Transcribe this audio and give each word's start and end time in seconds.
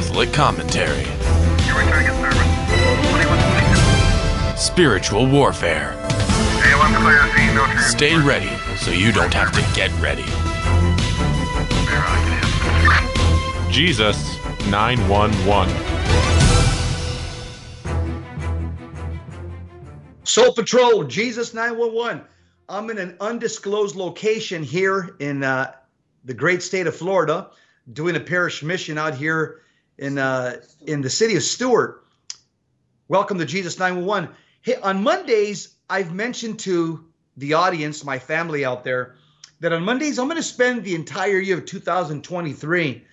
Catholic 0.00 0.32
commentary. 0.32 1.04
Spiritual 4.56 5.26
warfare. 5.26 5.92
Stay 7.82 8.16
ready 8.16 8.48
so 8.78 8.92
you 8.92 9.12
don't 9.12 9.34
have 9.34 9.52
to 9.52 9.60
get 9.76 9.90
ready. 10.00 10.24
Jesus 13.70 14.38
911. 14.70 15.68
Soul 20.24 20.54
Patrol, 20.54 21.04
Jesus 21.04 21.52
911. 21.52 22.22
I'm 22.70 22.88
in 22.88 22.96
an 22.96 23.18
undisclosed 23.20 23.96
location 23.96 24.62
here 24.62 25.14
in 25.18 25.44
uh, 25.44 25.74
the 26.24 26.32
great 26.32 26.62
state 26.62 26.86
of 26.86 26.96
Florida, 26.96 27.50
doing 27.92 28.16
a 28.16 28.20
parish 28.20 28.62
mission 28.62 28.96
out 28.96 29.14
here 29.14 29.60
in 30.00 30.18
uh, 30.18 30.56
in 30.80 31.02
the 31.02 31.10
city 31.10 31.36
of 31.36 31.42
Stuart. 31.42 32.02
Welcome 33.06 33.38
to 33.38 33.44
Jesus 33.44 33.78
911. 33.78 34.30
Hey, 34.62 34.76
on 34.76 35.02
Mondays, 35.02 35.74
I've 35.88 36.12
mentioned 36.12 36.58
to 36.60 37.04
the 37.36 37.54
audience, 37.54 38.02
my 38.02 38.18
family 38.18 38.64
out 38.64 38.82
there, 38.82 39.16
that 39.60 39.72
on 39.72 39.84
Mondays 39.84 40.18
I'm 40.18 40.26
going 40.26 40.36
to 40.36 40.42
spend 40.42 40.84
the 40.84 40.94
entire 40.94 41.38
year 41.38 41.58
of 41.58 41.66
2023. 41.66 43.04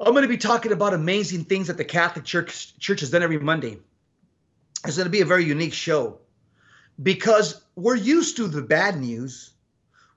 I'm 0.00 0.12
going 0.12 0.22
to 0.22 0.28
be 0.28 0.36
talking 0.36 0.72
about 0.72 0.94
amazing 0.94 1.44
things 1.44 1.66
that 1.66 1.76
the 1.76 1.84
Catholic 1.84 2.24
Church 2.24 2.78
Church 2.78 3.00
has 3.00 3.10
done 3.10 3.22
every 3.22 3.38
Monday. 3.38 3.78
It's 4.86 4.96
going 4.96 5.06
to 5.06 5.10
be 5.10 5.22
a 5.22 5.26
very 5.26 5.44
unique 5.44 5.72
show 5.72 6.18
because 7.02 7.60
we're 7.74 7.96
used 7.96 8.36
to 8.36 8.46
the 8.46 8.62
bad 8.62 9.00
news. 9.00 9.50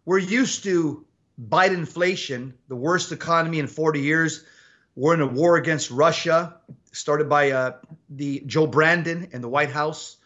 We're 0.05 0.19
used 0.19 0.63
to 0.65 1.05
Biden 1.41 1.77
inflation, 1.79 2.53
the 2.67 2.75
worst 2.75 3.11
economy 3.11 3.59
in 3.59 3.67
40 3.67 4.01
years. 4.01 4.43
We're 4.97 5.13
in 5.13 5.21
a 5.21 5.27
war 5.27 5.57
against 5.57 5.91
Russia, 5.91 6.55
started 6.91 7.29
by 7.29 7.51
uh, 7.51 7.73
the 8.09 8.41
Joe 8.47 8.65
Brandon 8.65 9.29
and 9.31 9.43
the 9.43 9.47
White 9.47 9.69
House. 9.69 10.17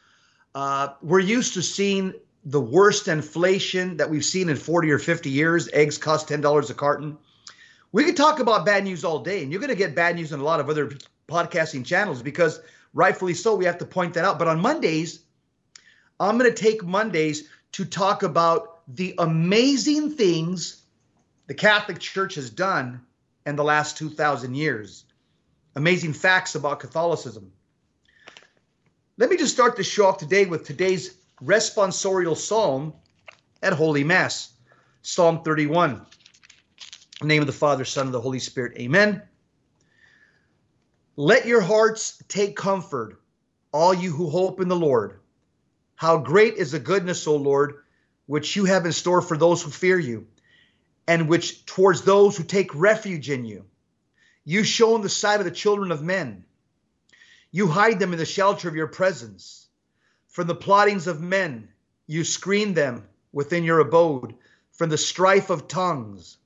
Uh, 0.56 0.94
we're 1.02 1.20
used 1.20 1.56
to 1.56 1.62
seeing 1.62 2.14
the 2.46 2.62
worst 2.62 3.10
inflation 3.10 3.98
that 3.98 4.10
we've 4.10 4.24
seen 4.24 4.48
in 4.48 4.56
40 4.56 4.92
or 4.92 4.98
50 4.98 5.30
years. 5.30 5.68
Eggs 5.74 5.98
cost 5.98 6.30
$10 6.30 6.70
a 6.70 6.74
carton. 6.74 7.18
We 7.92 8.06
could 8.06 8.16
talk 8.16 8.40
about 8.40 8.66
bad 8.66 8.86
news 8.86 9.04
all 9.04 9.20
day, 9.20 9.44
and 9.44 9.52
you're 9.52 9.60
going 9.60 9.72
to 9.72 9.76
get 9.76 9.94
bad 9.94 10.16
news 10.16 10.32
on 10.32 10.40
a 10.40 10.44
lot 10.46 10.62
of 10.62 10.70
other 10.70 10.94
podcasting 11.28 11.86
channels 11.86 12.22
because 12.22 12.62
rightfully 12.94 13.34
so, 13.34 13.56
we 13.56 13.66
have 13.66 13.80
to 13.80 13.86
point 13.86 14.14
that 14.14 14.24
out. 14.24 14.40
But 14.40 14.48
on 14.48 14.62
Mondays, 14.62 15.20
I'm 16.18 16.38
going 16.38 16.50
to 16.50 16.56
take 16.56 16.82
Mondays 16.82 17.50
to 17.74 17.84
talk 17.84 18.24
about 18.24 18.84
the 18.88 19.16
amazing 19.18 20.12
things 20.12 20.82
the 21.48 21.56
Catholic 21.56 22.00
Church 22.00 22.36
has 22.36 22.50
done 22.50 23.02
in 23.46 23.56
the 23.56 23.64
last 23.64 23.98
2,000 23.98 24.56
years. 24.56 25.06
Amazing 25.76 26.14
facts 26.14 26.56
about 26.56 26.80
Catholicism. 26.80 27.52
Let 29.18 29.30
me 29.30 29.38
just 29.38 29.54
start 29.54 29.76
the 29.76 29.84
show 29.84 30.08
off 30.08 30.18
today 30.18 30.46
with 30.46 30.66
today's 30.66 31.16
responsorial 31.44 32.36
psalm 32.36 32.94
at 33.62 33.74
Holy 33.74 34.04
Mass, 34.04 34.52
Psalm 35.02 35.44
31. 35.44 35.92
In 35.92 36.00
the 37.22 37.26
name 37.28 37.42
of 37.42 37.48
the 37.48 37.54
Father, 37.54 37.86
Son, 37.86 38.08
and 38.08 38.14
the 38.14 38.22
Holy 38.22 38.40
Spirit. 38.40 38.78
Amen. 38.78 39.22
Let 41.16 41.46
your 41.46 41.62
hearts 41.62 42.22
take 42.28 42.56
comfort, 42.56 43.22
all 43.72 43.94
you 43.94 44.12
who 44.12 44.30
hope 44.30 44.60
in 44.60 44.68
the 44.68 44.76
Lord. 44.76 45.20
How 45.96 46.18
great 46.18 46.56
is 46.56 46.72
the 46.72 46.80
goodness, 46.80 47.28
O 47.28 47.36
Lord, 47.36 47.84
which 48.26 48.56
you 48.56 48.66
have 48.66 48.86
in 48.86 48.92
store 48.92 49.22
for 49.22 49.38
those 49.38 49.62
who 49.62 49.70
fear 49.70 50.00
you, 50.00 50.26
and 51.12 51.28
which 51.28 51.66
towards 51.66 52.04
those 52.04 52.38
who 52.38 52.44
take 52.44 52.74
refuge 52.74 53.30
in 53.30 53.44
you. 53.44 53.66
You 54.46 54.64
show 54.64 54.96
in 54.96 55.02
the 55.02 55.10
sight 55.10 55.42
of 55.42 55.46
the 55.46 55.52
children 55.52 55.92
of 55.92 56.02
men. 56.02 56.46
You 57.52 57.68
hide 57.68 58.00
them 58.00 58.14
in 58.14 58.18
the 58.18 58.26
shelter 58.26 58.70
of 58.70 58.76
your 58.76 58.88
presence. 58.88 59.68
From 60.30 60.48
the 60.48 60.56
plottings 60.56 61.08
of 61.08 61.20
men, 61.20 61.68
you 62.08 62.24
screen 62.24 62.74
them 62.74 63.10
within 63.34 63.66
your 63.66 63.80
abode, 63.80 64.36
from 64.72 64.90
the 64.90 64.98
strife 64.98 65.50
of 65.50 65.68
tongues. 65.68 66.38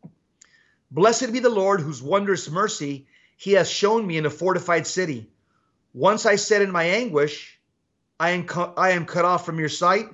Blessed 0.89 1.31
be 1.31 1.41
the 1.41 1.49
Lord, 1.49 1.79
whose 1.79 2.01
wondrous 2.01 2.49
mercy 2.49 3.05
he 3.37 3.51
has 3.51 3.69
shown 3.69 4.07
me 4.07 4.17
in 4.17 4.25
a 4.25 4.31
fortified 4.31 4.87
city. 4.87 5.29
Once 5.93 6.25
I 6.25 6.37
said 6.37 6.63
in 6.63 6.71
my 6.71 6.85
anguish, 6.85 7.59
I 8.19 8.31
am, 8.31 8.47
cu- 8.47 8.73
I 8.75 8.91
am 8.91 9.05
cut 9.05 9.25
off 9.25 9.45
from 9.45 9.59
your 9.59 9.69
sight. 9.69 10.07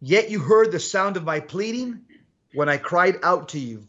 Yet 0.00 0.30
you 0.30 0.40
heard 0.40 0.72
the 0.72 0.80
sound 0.80 1.16
of 1.16 1.22
my 1.22 1.38
pleading 1.38 2.07
when 2.54 2.68
I 2.68 2.76
cried 2.76 3.16
out 3.22 3.50
to 3.50 3.58
you. 3.58 3.86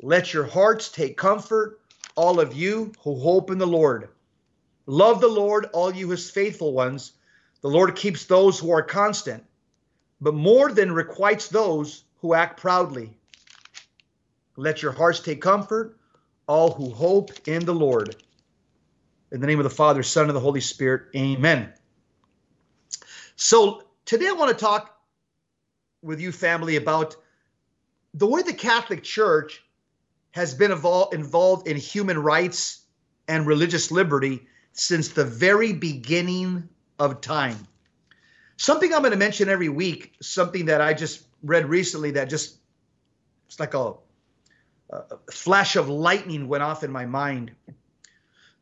Let 0.00 0.32
your 0.32 0.44
hearts 0.46 0.88
take 0.88 1.16
comfort, 1.16 1.80
all 2.16 2.40
of 2.40 2.54
you 2.54 2.92
who 3.02 3.18
hope 3.18 3.50
in 3.50 3.58
the 3.58 3.66
Lord. 3.66 4.08
Love 4.86 5.20
the 5.20 5.28
Lord, 5.28 5.66
all 5.72 5.94
you 5.94 6.10
his 6.10 6.30
faithful 6.30 6.72
ones. 6.72 7.12
The 7.60 7.68
Lord 7.68 7.94
keeps 7.94 8.24
those 8.24 8.58
who 8.58 8.72
are 8.72 8.82
constant, 8.82 9.44
but 10.20 10.34
more 10.34 10.72
than 10.72 10.92
requites 10.92 11.48
those 11.48 12.04
who 12.20 12.34
act 12.34 12.60
proudly. 12.60 13.16
Let 14.56 14.82
your 14.82 14.92
hearts 14.92 15.20
take 15.20 15.40
comfort, 15.40 15.96
all 16.46 16.72
who 16.72 16.90
hope 16.90 17.30
in 17.46 17.64
the 17.64 17.74
Lord. 17.74 18.16
In 19.30 19.40
the 19.40 19.46
name 19.46 19.60
of 19.60 19.64
the 19.64 19.70
Father, 19.70 20.02
Son, 20.02 20.26
and 20.26 20.36
the 20.36 20.40
Holy 20.40 20.60
Spirit, 20.60 21.04
amen. 21.16 21.72
So 23.36 23.84
today 24.04 24.28
I 24.28 24.32
want 24.32 24.50
to 24.50 24.64
talk 24.64 24.98
with 26.02 26.20
you, 26.20 26.32
family, 26.32 26.76
about 26.76 27.16
the 28.14 28.26
way 28.26 28.42
the 28.42 28.52
Catholic 28.52 29.02
Church 29.02 29.62
has 30.32 30.54
been 30.54 30.70
involved 30.70 31.68
in 31.68 31.76
human 31.76 32.18
rights 32.18 32.82
and 33.28 33.46
religious 33.46 33.90
liberty 33.90 34.46
since 34.72 35.08
the 35.08 35.24
very 35.24 35.72
beginning 35.72 36.68
of 36.98 37.20
time. 37.20 37.66
Something 38.56 38.94
I'm 38.94 39.00
going 39.00 39.12
to 39.12 39.18
mention 39.18 39.48
every 39.48 39.68
week, 39.68 40.14
something 40.20 40.66
that 40.66 40.80
I 40.80 40.94
just 40.94 41.24
read 41.42 41.68
recently 41.68 42.12
that 42.12 42.28
just 42.28 42.56
it's 43.46 43.60
like 43.60 43.74
a, 43.74 43.94
a 44.90 45.04
flash 45.30 45.76
of 45.76 45.88
lightning 45.88 46.48
went 46.48 46.62
off 46.62 46.84
in 46.84 46.90
my 46.90 47.06
mind. 47.06 47.52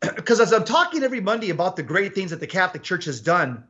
Because 0.01 0.41
as 0.41 0.55
I'm 0.55 0.65
talking 0.65 1.03
every 1.03 1.21
Monday 1.21 1.51
about 1.51 1.77
the 1.77 1.83
great 1.83 2.15
things 2.15 2.31
that 2.31 2.41
the 2.41 2.47
Catholic 2.47 2.83
Church 2.83 3.05
has 3.05 3.21
done, 3.21 3.65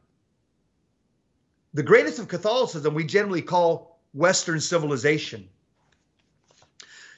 the 1.75 1.83
greatest 1.83 2.21
of 2.21 2.29
Catholicism 2.29 2.95
we 2.95 3.05
generally 3.05 3.43
call 3.43 3.99
Western 4.15 4.61
civilization. 4.61 5.49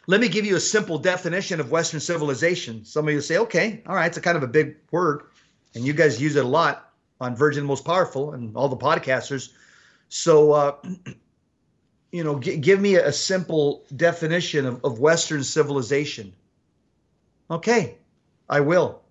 Let 0.09 0.21
me 0.21 0.29
give 0.29 0.45
you 0.45 0.57
a 0.57 0.61
simple 0.61 0.99
definition 0.99 1.61
of 1.61 1.71
Western 1.71 2.01
civilization. 2.01 2.85
Some 2.85 3.07
of 3.07 3.15
you 3.15 3.21
say, 3.21 3.39
okay, 3.39 3.83
all 3.87 3.95
right, 3.95 4.07
it's 4.07 4.17
a 4.17 4.21
kind 4.21 4.37
of 4.37 4.43
a 4.43 4.49
big 4.49 4.77
word, 4.91 5.23
and 5.75 5.85
you 5.85 5.93
guys 5.93 6.21
use 6.21 6.35
it 6.35 6.45
a 6.45 6.49
lot 6.49 6.93
on 7.21 7.37
Virgin 7.37 7.65
Most 7.65 7.85
Powerful 7.85 8.33
and 8.33 8.57
all 8.57 8.69
the 8.69 8.77
podcasters. 8.77 9.53
So, 10.09 10.53
uh, 10.53 10.77
you 12.13 12.25
know, 12.25 12.41
g- 12.41 12.57
give 12.57 12.81
me 12.81 12.97
a, 12.97 13.13
simple 13.13 13.85
definition 13.95 14.67
of, 14.67 14.85
of 14.85 14.99
Western 14.99 15.45
civilization. 15.45 16.33
Okay, 17.49 17.97
I 18.49 18.61
will. 18.61 19.03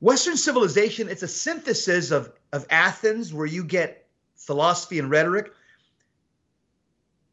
Western 0.00 0.36
civilization, 0.36 1.08
it's 1.08 1.22
a 1.22 1.28
synthesis 1.28 2.10
of, 2.10 2.32
of 2.52 2.66
Athens, 2.68 3.32
where 3.32 3.46
you 3.46 3.64
get 3.64 4.06
philosophy 4.36 4.98
and 4.98 5.10
rhetoric, 5.10 5.50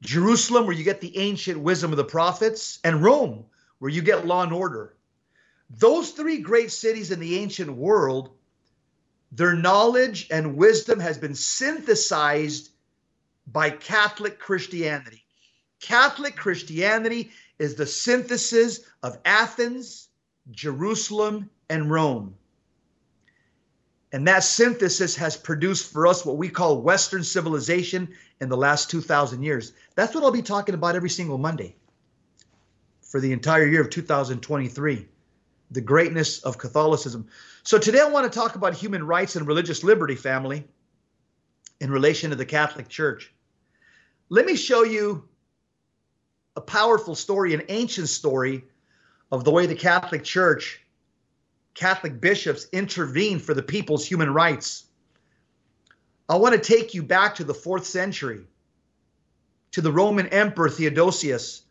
Jerusalem, 0.03 0.65
where 0.65 0.75
you 0.75 0.83
get 0.83 1.01
the 1.01 1.17
ancient 1.17 1.59
wisdom 1.59 1.91
of 1.91 1.97
the 1.97 2.03
prophets, 2.03 2.79
and 2.83 3.01
Rome, 3.01 3.45
where 3.79 3.91
you 3.91 4.01
get 4.01 4.27
law 4.27 4.43
and 4.43 4.53
order. 4.53 4.95
Those 5.69 6.11
three 6.11 6.39
great 6.39 6.71
cities 6.71 7.09
in 7.09 7.19
the 7.19 7.39
ancient 7.39 7.71
world, 7.71 8.31
their 9.31 9.55
knowledge 9.55 10.27
and 10.29 10.57
wisdom 10.57 10.99
has 10.99 11.17
been 11.17 11.33
synthesized 11.33 12.71
by 13.47 13.69
Catholic 13.69 14.39
Christianity. 14.39 15.25
Catholic 15.79 16.35
Christianity 16.35 17.31
is 17.57 17.75
the 17.75 17.85
synthesis 17.85 18.81
of 19.01 19.17
Athens, 19.25 20.09
Jerusalem, 20.51 21.49
and 21.69 21.89
Rome. 21.89 22.35
And 24.13 24.27
that 24.27 24.43
synthesis 24.43 25.15
has 25.15 25.35
produced 25.35 25.91
for 25.91 26.05
us 26.07 26.23
what 26.23 26.37
we 26.37 26.47
call 26.47 26.81
Western 26.81 27.23
civilization 27.23 28.07
in 28.39 28.47
the 28.47 28.55
last 28.55 28.91
2,000 28.91 29.41
years. 29.41 29.73
That's 29.95 30.13
what 30.13 30.23
I'll 30.23 30.31
be 30.31 30.43
talking 30.43 30.75
about 30.75 30.95
every 30.95 31.09
single 31.09 31.39
Monday 31.39 31.75
for 33.01 33.19
the 33.19 33.33
entire 33.33 33.65
year 33.65 33.81
of 33.81 33.89
2023 33.89 35.07
the 35.71 35.81
greatness 35.81 36.39
of 36.43 36.59
Catholicism. 36.59 37.27
So 37.63 37.79
today 37.79 37.99
I 37.99 38.07
want 38.07 38.31
to 38.31 38.39
talk 38.39 38.55
about 38.55 38.75
human 38.75 39.05
rights 39.05 39.35
and 39.35 39.47
religious 39.47 39.83
liberty, 39.83 40.15
family, 40.15 40.65
in 41.79 41.89
relation 41.89 42.29
to 42.29 42.35
the 42.35 42.45
Catholic 42.45 42.87
Church. 42.87 43.33
Let 44.29 44.45
me 44.45 44.55
show 44.55 44.83
you 44.83 45.27
a 46.55 46.61
powerful 46.61 47.15
story, 47.15 47.55
an 47.55 47.63
ancient 47.69 48.09
story 48.09 48.65
of 49.31 49.43
the 49.43 49.51
way 49.51 49.65
the 49.65 49.73
Catholic 49.73 50.23
Church 50.23 50.82
Catholic 51.73 52.21
bishops 52.21 52.67
intervened 52.71 53.41
for 53.41 53.53
the 53.53 53.63
people's 53.63 54.05
human 54.05 54.33
rights. 54.33 54.85
I 56.29 56.35
want 56.35 56.55
to 56.55 56.61
take 56.61 56.93
you 56.93 57.03
back 57.03 57.35
to 57.35 57.43
the 57.43 57.53
fourth 57.53 57.85
century, 57.85 58.45
to 59.71 59.81
the 59.81 59.91
Roman 59.91 60.27
Emperor 60.27 60.69
Theodosius. 60.69 61.63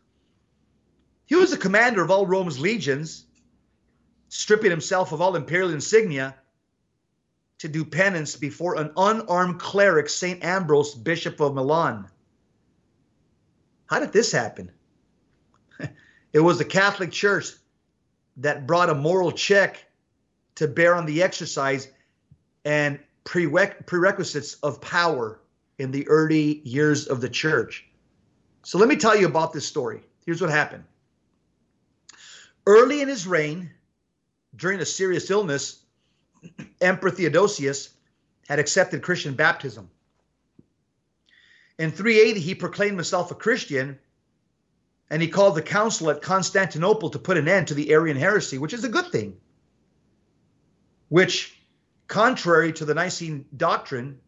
He 1.25 1.35
was 1.35 1.51
the 1.51 1.57
commander 1.57 2.03
of 2.03 2.11
all 2.11 2.27
Rome's 2.27 2.59
legions, 2.59 3.25
stripping 4.29 4.71
himself 4.71 5.11
of 5.11 5.21
all 5.21 5.35
imperial 5.35 5.71
insignia 5.71 6.35
to 7.59 7.69
do 7.69 7.85
penance 7.85 8.35
before 8.35 8.75
an 8.75 8.91
unarmed 8.97 9.59
cleric, 9.59 10.09
St. 10.09 10.43
Ambrose, 10.43 10.95
Bishop 10.95 11.39
of 11.39 11.53
Milan. 11.53 12.09
How 13.85 13.99
did 13.99 14.11
this 14.11 14.31
happen? 14.31 14.71
it 16.33 16.39
was 16.39 16.57
the 16.57 16.65
Catholic 16.65 17.11
Church 17.11 17.51
that 18.37 18.67
brought 18.67 18.89
a 18.89 18.95
moral 18.95 19.31
check 19.31 19.85
to 20.55 20.67
bear 20.67 20.95
on 20.95 21.05
the 21.05 21.23
exercise 21.23 21.89
and 22.65 22.99
prerequisites 23.23 24.55
of 24.55 24.81
power 24.81 25.39
in 25.79 25.91
the 25.91 26.07
early 26.07 26.61
years 26.63 27.07
of 27.07 27.21
the 27.21 27.29
church. 27.29 27.85
So 28.63 28.77
let 28.77 28.87
me 28.87 28.95
tell 28.95 29.15
you 29.15 29.27
about 29.27 29.53
this 29.53 29.65
story. 29.65 30.01
Here's 30.25 30.41
what 30.41 30.49
happened. 30.49 30.83
Early 32.65 33.01
in 33.01 33.07
his 33.09 33.27
reign, 33.27 33.71
during 34.55 34.79
a 34.79 34.85
serious 34.85 35.29
illness, 35.29 35.79
Emperor 36.81 37.11
Theodosius 37.11 37.89
had 38.47 38.59
accepted 38.59 39.01
Christian 39.01 39.33
baptism. 39.33 39.89
In 41.79 41.91
380, 41.91 42.39
he 42.39 42.55
proclaimed 42.55 42.95
himself 42.95 43.31
a 43.31 43.35
Christian 43.35 43.97
and 45.09 45.21
he 45.21 45.27
called 45.27 45.55
the 45.55 45.61
council 45.61 46.09
at 46.09 46.21
Constantinople 46.21 47.09
to 47.09 47.19
put 47.19 47.37
an 47.37 47.47
end 47.47 47.67
to 47.67 47.73
the 47.73 47.91
Arian 47.91 48.17
heresy, 48.17 48.57
which 48.57 48.73
is 48.73 48.83
a 48.83 48.89
good 48.89 49.11
thing, 49.11 49.37
which, 51.13 51.55
contrary 52.07 52.73
to 52.73 52.85
the 52.85 52.95
Nicene 52.95 53.45
doctrine, 53.55 54.19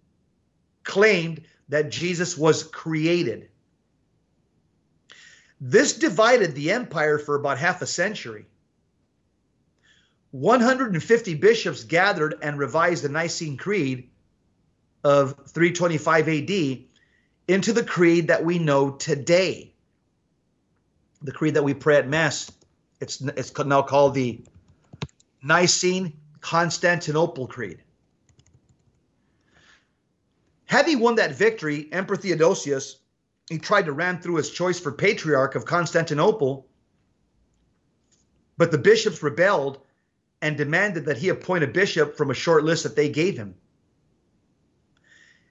claimed 0.83 1.41
that 1.67 1.89
Jesus 1.89 2.37
was 2.37 2.61
created. 2.61 3.49
This 5.59 5.93
divided 5.93 6.53
the 6.53 6.73
empire 6.73 7.17
for 7.17 7.33
about 7.33 7.57
half 7.57 7.81
a 7.81 7.87
century. 7.87 8.45
150 10.29 11.33
bishops 11.33 11.85
gathered 11.85 12.35
and 12.43 12.59
revised 12.59 13.03
the 13.03 13.09
Nicene 13.09 13.57
Creed 13.57 14.11
of 15.03 15.35
325 15.47 16.29
AD 16.29 16.83
into 17.47 17.73
the 17.73 17.83
creed 17.83 18.27
that 18.27 18.45
we 18.45 18.59
know 18.59 18.91
today. 18.91 19.73
The 21.23 21.31
creed 21.31 21.55
that 21.55 21.63
we 21.63 21.73
pray 21.73 21.97
at 21.97 22.07
Mass. 22.07 22.51
It's, 23.01 23.21
it's 23.21 23.57
now 23.57 23.81
called 23.81 24.13
the 24.13 24.43
Nicene 25.41 26.13
Constantinople 26.45 27.47
Creed. 27.47 27.81
Having 30.65 30.99
won 30.99 31.15
that 31.15 31.35
victory, 31.35 31.89
Emperor 31.91 32.17
Theodosius, 32.17 32.97
he 33.49 33.57
tried 33.57 33.85
to 33.85 33.91
ram 33.91 34.21
through 34.21 34.35
his 34.35 34.51
choice 34.51 34.79
for 34.79 34.91
patriarch 34.91 35.55
of 35.55 35.65
Constantinople, 35.65 36.67
but 38.57 38.69
the 38.69 38.77
bishops 38.77 39.23
rebelled 39.23 39.79
and 40.39 40.55
demanded 40.55 41.05
that 41.05 41.17
he 41.17 41.29
appoint 41.29 41.63
a 41.63 41.67
bishop 41.67 42.15
from 42.15 42.29
a 42.29 42.35
short 42.35 42.63
list 42.63 42.83
that 42.83 42.95
they 42.95 43.09
gave 43.09 43.35
him. 43.35 43.55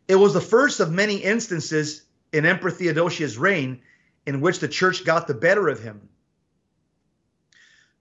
It 0.06 0.14
was 0.14 0.32
the 0.32 0.40
first 0.40 0.78
of 0.78 0.92
many 0.92 1.16
instances 1.16 2.02
in 2.32 2.46
Emperor 2.46 2.70
Theodosius' 2.70 3.36
reign 3.36 3.82
in 4.26 4.40
which 4.40 4.60
the 4.60 4.68
church 4.68 5.04
got 5.04 5.26
the 5.26 5.34
better 5.34 5.66
of 5.66 5.82
him. 5.82 6.08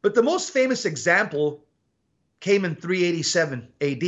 But 0.04 0.14
the 0.14 0.22
most 0.22 0.52
famous 0.52 0.86
example 0.86 1.66
came 2.44 2.66
in 2.66 2.76
387 2.76 3.70
AD. 3.80 4.04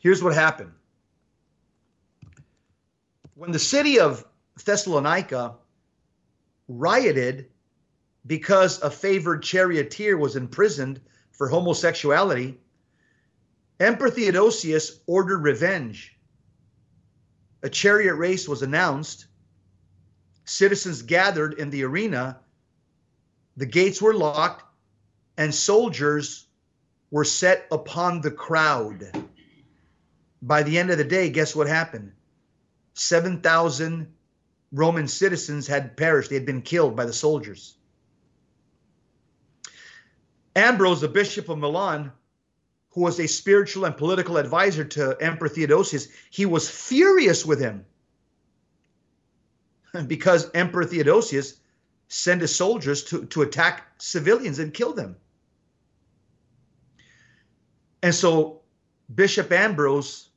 Here's 0.00 0.20
what 0.20 0.34
happened. 0.34 0.72
When 3.36 3.52
the 3.52 3.58
city 3.60 4.00
of 4.00 4.24
Thessalonica 4.64 5.54
rioted 6.66 7.46
because 8.26 8.82
a 8.82 8.90
favored 8.90 9.44
charioteer 9.44 10.18
was 10.18 10.34
imprisoned 10.34 11.00
for 11.30 11.48
homosexuality, 11.48 12.58
Emperor 13.78 14.10
Theodosius 14.10 15.02
ordered 15.06 15.44
revenge. 15.44 16.18
A 17.62 17.70
chariot 17.70 18.14
race 18.14 18.48
was 18.48 18.62
announced. 18.62 19.26
Citizens 20.46 21.02
gathered 21.02 21.54
in 21.54 21.70
the 21.70 21.84
arena. 21.84 22.40
The 23.56 23.66
gates 23.66 24.02
were 24.02 24.14
locked, 24.14 24.64
and 25.40 25.54
soldiers 25.54 26.44
were 27.10 27.24
set 27.24 27.66
upon 27.72 28.20
the 28.20 28.30
crowd. 28.30 29.10
By 30.42 30.62
the 30.62 30.78
end 30.78 30.90
of 30.90 30.98
the 30.98 31.04
day, 31.04 31.30
guess 31.30 31.56
what 31.56 31.66
happened? 31.66 32.12
7,000 32.92 34.12
Roman 34.70 35.08
citizens 35.08 35.66
had 35.66 35.96
perished. 35.96 36.28
They 36.28 36.36
had 36.36 36.44
been 36.44 36.60
killed 36.60 36.94
by 36.94 37.06
the 37.06 37.14
soldiers. 37.14 37.74
Ambrose, 40.54 41.00
the 41.00 41.08
bishop 41.08 41.48
of 41.48 41.56
Milan, 41.56 42.12
who 42.90 43.00
was 43.00 43.18
a 43.18 43.26
spiritual 43.26 43.86
and 43.86 43.96
political 43.96 44.36
advisor 44.36 44.84
to 44.84 45.16
Emperor 45.22 45.48
Theodosius, 45.48 46.08
he 46.28 46.44
was 46.44 46.68
furious 46.68 47.46
with 47.46 47.60
him 47.60 47.86
because 50.06 50.50
Emperor 50.52 50.84
Theodosius 50.84 51.58
sent 52.08 52.42
his 52.42 52.54
soldiers 52.54 53.04
to, 53.04 53.24
to 53.24 53.40
attack 53.40 53.86
civilians 53.96 54.58
and 54.58 54.74
kill 54.74 54.92
them. 54.92 55.16
And 58.02 58.14
so 58.14 58.60
Bishop 59.14 59.52
Ambrose 59.52 60.28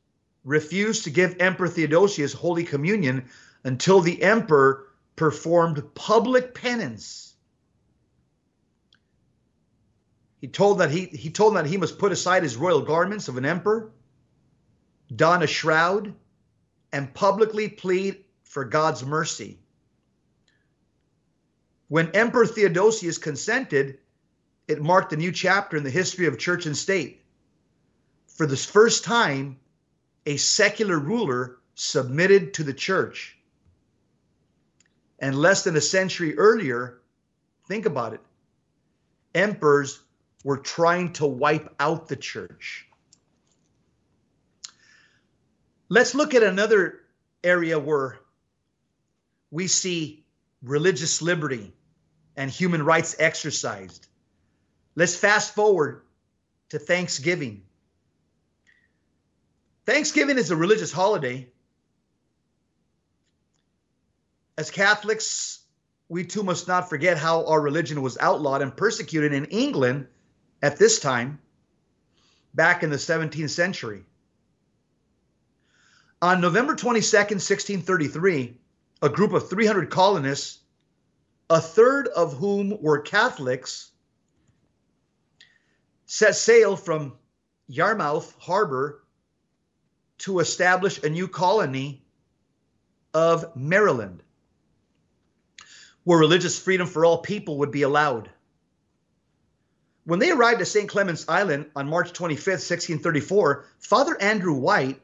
refused 0.43 1.05
to 1.05 1.09
give 1.09 1.37
Emperor 1.39 1.67
Theodosius 1.67 2.33
Holy 2.33 2.63
Communion 2.63 3.29
until 3.63 4.01
the 4.01 4.21
emperor 4.21 4.87
performed 5.15 5.81
public 5.95 6.53
penance 6.53 7.33
He 10.43 10.49
told 10.49 10.79
that 10.79 10.91
he 10.91 11.05
he 11.05 11.29
told 11.29 11.55
that 11.55 11.67
he 11.67 11.77
must 11.77 11.97
put 11.97 12.11
aside 12.11 12.43
his 12.43 12.57
royal 12.57 12.81
garments 12.81 13.29
of 13.29 13.37
an 13.37 13.45
emperor, 13.45 13.93
don 15.15 15.41
a 15.41 15.47
shroud, 15.47 16.13
and 16.91 17.13
publicly 17.13 17.69
plead 17.69 18.25
for 18.43 18.65
God's 18.65 19.05
mercy. 19.05 19.61
When 21.87 22.11
Emperor 22.11 22.45
Theodosius 22.45 23.17
consented, 23.17 23.99
it 24.67 24.81
marked 24.81 25.13
a 25.13 25.15
new 25.15 25.31
chapter 25.31 25.77
in 25.77 25.85
the 25.85 25.89
history 25.89 26.25
of 26.25 26.37
church 26.37 26.65
and 26.65 26.75
state. 26.75 27.22
For 28.33 28.47
the 28.47 28.57
first 28.57 29.03
time, 29.03 29.59
a 30.25 30.37
secular 30.37 30.97
ruler 30.97 31.57
submitted 31.75 32.55
to 32.55 32.63
the 32.63 32.73
church. 32.73 33.37
And 35.19 35.37
less 35.37 35.63
than 35.63 35.75
a 35.75 35.81
century 35.81 36.37
earlier, 36.37 36.99
think 37.67 37.85
about 37.85 38.13
it, 38.13 38.21
emperors 39.35 39.99
were 40.43 40.57
trying 40.57 41.13
to 41.13 41.25
wipe 41.25 41.73
out 41.79 42.07
the 42.07 42.15
church. 42.15 42.87
Let's 45.89 46.15
look 46.15 46.33
at 46.33 46.43
another 46.43 47.01
area 47.43 47.77
where 47.77 48.19
we 49.51 49.67
see 49.67 50.25
religious 50.63 51.21
liberty 51.21 51.71
and 52.35 52.49
human 52.49 52.83
rights 52.83 53.15
exercised. 53.19 54.07
Let's 54.95 55.15
fast 55.15 55.53
forward 55.53 56.01
to 56.69 56.79
Thanksgiving. 56.79 57.61
Thanksgiving 59.85 60.37
is 60.37 60.51
a 60.51 60.55
religious 60.55 60.91
holiday. 60.91 61.49
As 64.57 64.71
Catholics, 64.71 65.59
we 66.07 66.23
too 66.23 66.43
must 66.43 66.67
not 66.67 66.89
forget 66.89 67.17
how 67.17 67.45
our 67.45 67.59
religion 67.59 68.01
was 68.01 68.17
outlawed 68.19 68.61
and 68.61 68.75
persecuted 68.75 69.33
in 69.33 69.45
England 69.45 70.07
at 70.61 70.77
this 70.77 70.99
time, 70.99 71.39
back 72.53 72.83
in 72.83 72.89
the 72.89 72.95
17th 72.95 73.49
century. 73.49 74.05
On 76.21 76.39
November 76.39 76.75
22nd, 76.75 77.41
1633, 77.41 78.57
a 79.01 79.09
group 79.09 79.33
of 79.33 79.49
300 79.49 79.89
colonists, 79.89 80.59
a 81.49 81.59
third 81.59 82.07
of 82.07 82.37
whom 82.37 82.81
were 82.81 82.99
Catholics, 82.99 83.91
set 86.05 86.35
sail 86.35 86.77
from 86.77 87.17
Yarmouth 87.67 88.33
Harbor 88.39 89.02
to 90.23 90.39
establish 90.39 91.03
a 91.03 91.09
new 91.09 91.27
colony 91.27 92.01
of 93.13 93.53
Maryland, 93.57 94.23
where 96.05 96.17
religious 96.17 96.57
freedom 96.57 96.87
for 96.87 97.03
all 97.03 97.17
people 97.17 97.57
would 97.57 97.71
be 97.71 97.81
allowed. 97.81 98.29
When 100.05 100.19
they 100.19 100.31
arrived 100.31 100.61
at 100.61 100.67
St. 100.67 100.87
Clement's 100.87 101.27
Island 101.27 101.65
on 101.75 101.89
March 101.89 102.13
25th, 102.13 102.63
1634, 102.63 103.65
Father 103.79 104.21
Andrew 104.21 104.53
White 104.53 105.01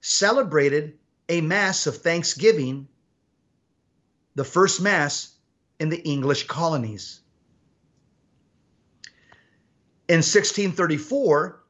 celebrated 0.00 0.94
a 1.28 1.42
Mass 1.42 1.86
of 1.86 1.98
Thanksgiving, 1.98 2.88
the 4.34 4.44
first 4.44 4.80
Mass 4.80 5.34
in 5.78 5.90
the 5.90 6.00
English 6.08 6.46
colonies. 6.46 7.20
In 10.08 10.20
1634, 10.20 11.60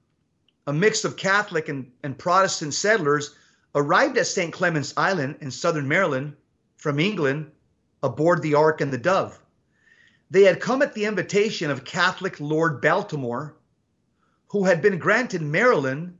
a 0.68 0.72
mix 0.72 1.02
of 1.06 1.16
Catholic 1.16 1.70
and, 1.70 1.90
and 2.02 2.18
Protestant 2.18 2.74
settlers 2.74 3.34
arrived 3.74 4.18
at 4.18 4.26
St. 4.26 4.52
Clement's 4.52 4.92
Island 4.98 5.38
in 5.40 5.50
southern 5.50 5.88
Maryland 5.88 6.36
from 6.76 7.00
England 7.00 7.50
aboard 8.02 8.42
the 8.42 8.52
Ark 8.52 8.82
and 8.82 8.92
the 8.92 8.98
Dove. 8.98 9.40
They 10.30 10.42
had 10.42 10.60
come 10.60 10.82
at 10.82 10.92
the 10.92 11.06
invitation 11.06 11.70
of 11.70 11.86
Catholic 11.86 12.38
Lord 12.38 12.82
Baltimore, 12.82 13.56
who 14.48 14.64
had 14.64 14.82
been 14.82 14.98
granted 14.98 15.40
Maryland 15.40 16.18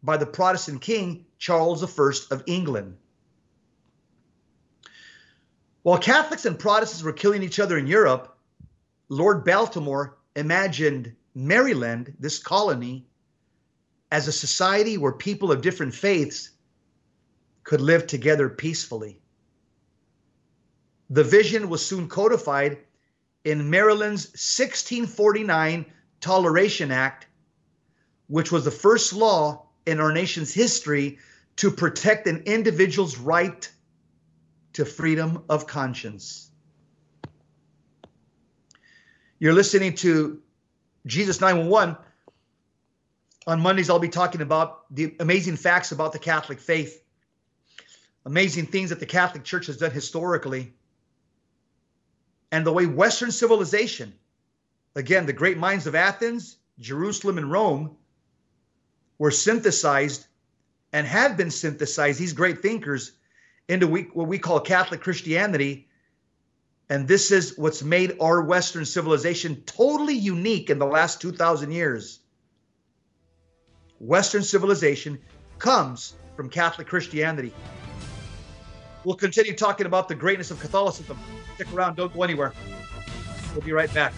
by 0.00 0.16
the 0.16 0.26
Protestant 0.26 0.80
king 0.80 1.26
Charles 1.36 1.82
I 1.82 2.12
of 2.32 2.44
England. 2.46 2.96
While 5.82 5.98
Catholics 5.98 6.44
and 6.44 6.56
Protestants 6.56 7.02
were 7.02 7.12
killing 7.12 7.42
each 7.42 7.58
other 7.58 7.78
in 7.78 7.88
Europe, 7.88 8.38
Lord 9.08 9.44
Baltimore 9.44 10.18
imagined 10.36 11.16
Maryland, 11.34 12.14
this 12.20 12.38
colony, 12.38 13.08
as 14.14 14.28
a 14.28 14.32
society 14.32 14.96
where 14.96 15.10
people 15.10 15.50
of 15.50 15.60
different 15.60 15.92
faiths 15.92 16.50
could 17.64 17.80
live 17.80 18.06
together 18.06 18.48
peacefully. 18.48 19.18
The 21.10 21.24
vision 21.24 21.68
was 21.68 21.84
soon 21.84 22.08
codified 22.08 22.78
in 23.42 23.68
Maryland's 23.70 24.26
1649 24.26 25.84
Toleration 26.20 26.92
Act, 26.92 27.26
which 28.28 28.52
was 28.52 28.64
the 28.64 28.70
first 28.70 29.12
law 29.12 29.66
in 29.84 29.98
our 29.98 30.12
nation's 30.12 30.54
history 30.54 31.18
to 31.56 31.72
protect 31.72 32.28
an 32.28 32.44
individual's 32.46 33.18
right 33.18 33.68
to 34.74 34.84
freedom 34.84 35.42
of 35.48 35.66
conscience. 35.66 36.52
You're 39.40 39.54
listening 39.54 39.96
to 39.96 40.40
Jesus 41.04 41.40
911. 41.40 41.96
On 43.46 43.60
Mondays, 43.60 43.90
I'll 43.90 43.98
be 43.98 44.08
talking 44.08 44.40
about 44.40 44.84
the 44.94 45.14
amazing 45.20 45.56
facts 45.56 45.92
about 45.92 46.12
the 46.12 46.18
Catholic 46.18 46.58
faith, 46.58 47.02
amazing 48.24 48.66
things 48.66 48.90
that 48.90 49.00
the 49.00 49.06
Catholic 49.06 49.44
Church 49.44 49.66
has 49.66 49.76
done 49.76 49.90
historically, 49.90 50.72
and 52.50 52.64
the 52.64 52.72
way 52.72 52.86
Western 52.86 53.30
civilization, 53.30 54.14
again, 54.94 55.26
the 55.26 55.32
great 55.32 55.58
minds 55.58 55.86
of 55.86 55.94
Athens, 55.94 56.56
Jerusalem, 56.78 57.36
and 57.36 57.50
Rome, 57.50 57.96
were 59.18 59.30
synthesized 59.30 60.26
and 60.92 61.06
have 61.06 61.36
been 61.36 61.50
synthesized, 61.50 62.18
these 62.18 62.32
great 62.32 62.62
thinkers, 62.62 63.12
into 63.68 63.86
what 63.86 64.28
we 64.28 64.38
call 64.38 64.60
Catholic 64.60 65.00
Christianity. 65.00 65.88
And 66.88 67.08
this 67.08 67.30
is 67.30 67.58
what's 67.58 67.82
made 67.82 68.16
our 68.20 68.42
Western 68.42 68.84
civilization 68.84 69.62
totally 69.66 70.14
unique 70.14 70.70
in 70.70 70.78
the 70.78 70.86
last 70.86 71.20
2,000 71.20 71.72
years. 71.72 72.20
Western 74.04 74.42
civilization 74.42 75.18
comes 75.58 76.14
from 76.36 76.50
Catholic 76.50 76.86
Christianity. 76.86 77.54
We'll 79.04 79.16
continue 79.16 79.54
talking 79.54 79.86
about 79.86 80.08
the 80.08 80.14
greatness 80.14 80.50
of 80.50 80.60
Catholicism. 80.60 81.18
Stick 81.54 81.72
around, 81.72 81.96
don't 81.96 82.12
go 82.12 82.22
anywhere. 82.22 82.52
We'll 83.54 83.62
be 83.62 83.72
right 83.72 83.92
back. 83.94 84.12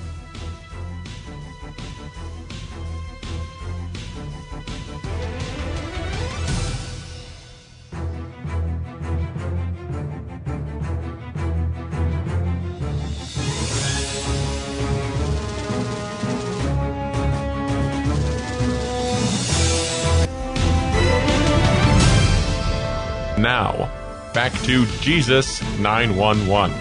Now, 23.57 23.91
back 24.35 24.53
to 24.65 24.85
Jesus 25.01 25.63
911. 25.79 26.77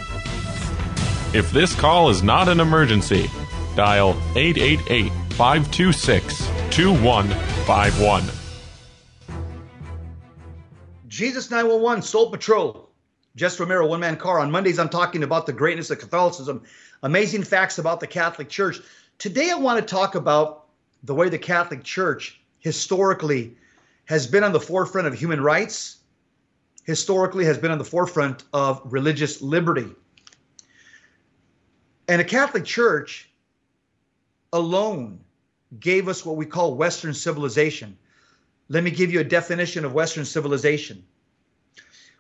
If 1.34 1.50
this 1.52 1.74
call 1.74 2.10
is 2.10 2.22
not 2.22 2.50
an 2.50 2.60
emergency, 2.60 3.30
dial 3.78 4.10
888 4.36 5.10
526 5.36 6.50
2151. 6.72 8.24
Jesus 11.08 11.50
911, 11.50 12.02
Soul 12.02 12.30
Patrol. 12.30 12.90
Jess 13.38 13.58
Romero, 13.58 13.88
one 13.88 14.02
man 14.02 14.18
car. 14.18 14.40
On 14.40 14.52
Mondays, 14.52 14.78
I'm 14.78 14.90
talking 14.90 15.24
about 15.24 15.46
the 15.46 15.54
greatness 15.54 15.90
of 15.92 16.00
Catholicism, 16.00 16.62
amazing 17.04 17.44
facts 17.44 17.78
about 17.78 18.02
the 18.02 18.08
Catholic 18.08 18.50
Church. 18.50 18.82
Today, 19.18 19.50
I 19.50 19.56
want 19.56 19.80
to 19.80 19.86
talk 19.86 20.16
about 20.16 20.66
the 21.06 21.16
way 21.16 21.30
the 21.30 21.40
Catholic 21.40 21.86
Church 21.86 22.42
historically 22.60 23.56
has 24.08 24.28
been 24.28 24.44
on 24.44 24.52
the 24.52 24.60
forefront 24.60 25.08
of 25.08 25.14
human 25.14 25.40
rights 25.40 26.00
historically 26.86 27.46
has 27.46 27.58
been 27.58 27.72
on 27.72 27.78
the 27.78 27.84
forefront 27.84 28.44
of 28.54 28.82
religious 28.86 29.42
liberty. 29.42 29.90
And 32.08 32.22
a 32.22 32.24
Catholic 32.24 32.64
Church 32.64 33.30
alone 34.54 35.20
gave 35.80 36.08
us 36.08 36.24
what 36.24 36.38
we 36.38 36.46
call 36.46 36.76
Western 36.76 37.14
civilization. 37.14 37.98
Let 38.70 38.84
me 38.84 38.92
give 38.92 39.12
you 39.12 39.20
a 39.20 39.24
definition 39.24 39.84
of 39.84 39.94
Western 39.94 40.26
civilization. 40.26 41.04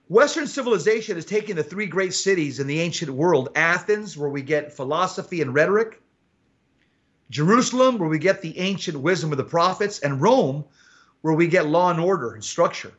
Western 0.07 0.47
civilization 0.47 1.17
is 1.17 1.25
taking 1.25 1.55
the 1.55 1.63
three 1.63 1.87
great 1.87 2.13
cities 2.13 2.59
in 2.59 2.67
the 2.67 2.79
ancient 2.79 3.11
world 3.11 3.49
Athens, 3.55 4.17
where 4.17 4.29
we 4.29 4.41
get 4.41 4.73
philosophy 4.73 5.41
and 5.41 5.53
rhetoric, 5.53 6.01
Jerusalem, 7.29 7.97
where 7.97 8.09
we 8.09 8.19
get 8.19 8.41
the 8.41 8.57
ancient 8.59 8.99
wisdom 8.99 9.31
of 9.31 9.37
the 9.37 9.43
prophets, 9.43 9.99
and 9.99 10.21
Rome, 10.21 10.65
where 11.21 11.33
we 11.33 11.47
get 11.47 11.65
law 11.65 11.89
and 11.89 11.99
order 11.99 12.33
and 12.33 12.43
structure. 12.43 12.91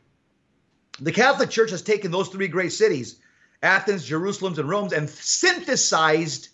The 0.99 1.11
Catholic 1.11 1.49
Church 1.49 1.71
has 1.71 1.81
taken 1.81 2.11
those 2.11 2.29
three 2.29 2.47
great 2.47 2.71
cities, 2.71 3.19
Athens, 3.61 4.05
Jerusalem, 4.05 4.57
and 4.57 4.69
Rome, 4.69 4.89
and 4.95 5.09
synthesized 5.09 6.49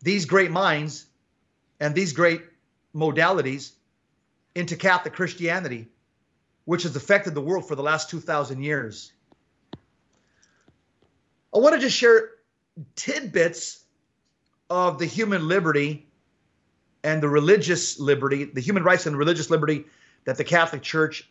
these 0.00 0.24
great 0.24 0.50
minds 0.50 1.06
and 1.80 1.94
these 1.94 2.12
great 2.12 2.42
modalities 2.94 3.72
into 4.54 4.76
Catholic 4.76 5.14
Christianity, 5.14 5.88
which 6.64 6.84
has 6.84 6.96
affected 6.96 7.34
the 7.34 7.40
world 7.40 7.68
for 7.68 7.74
the 7.74 7.82
last 7.82 8.08
2,000 8.08 8.62
years. 8.62 9.12
I 11.54 11.58
want 11.58 11.74
to 11.74 11.80
just 11.80 11.96
share 11.96 12.30
tidbits 12.94 13.84
of 14.70 14.98
the 14.98 15.06
human 15.06 15.46
liberty 15.46 16.08
and 17.04 17.22
the 17.22 17.28
religious 17.28 18.00
liberty, 18.00 18.44
the 18.44 18.60
human 18.60 18.82
rights 18.82 19.06
and 19.06 19.16
religious 19.16 19.50
liberty 19.50 19.84
that 20.24 20.36
the 20.36 20.44
Catholic 20.44 20.82
Church 20.82 21.30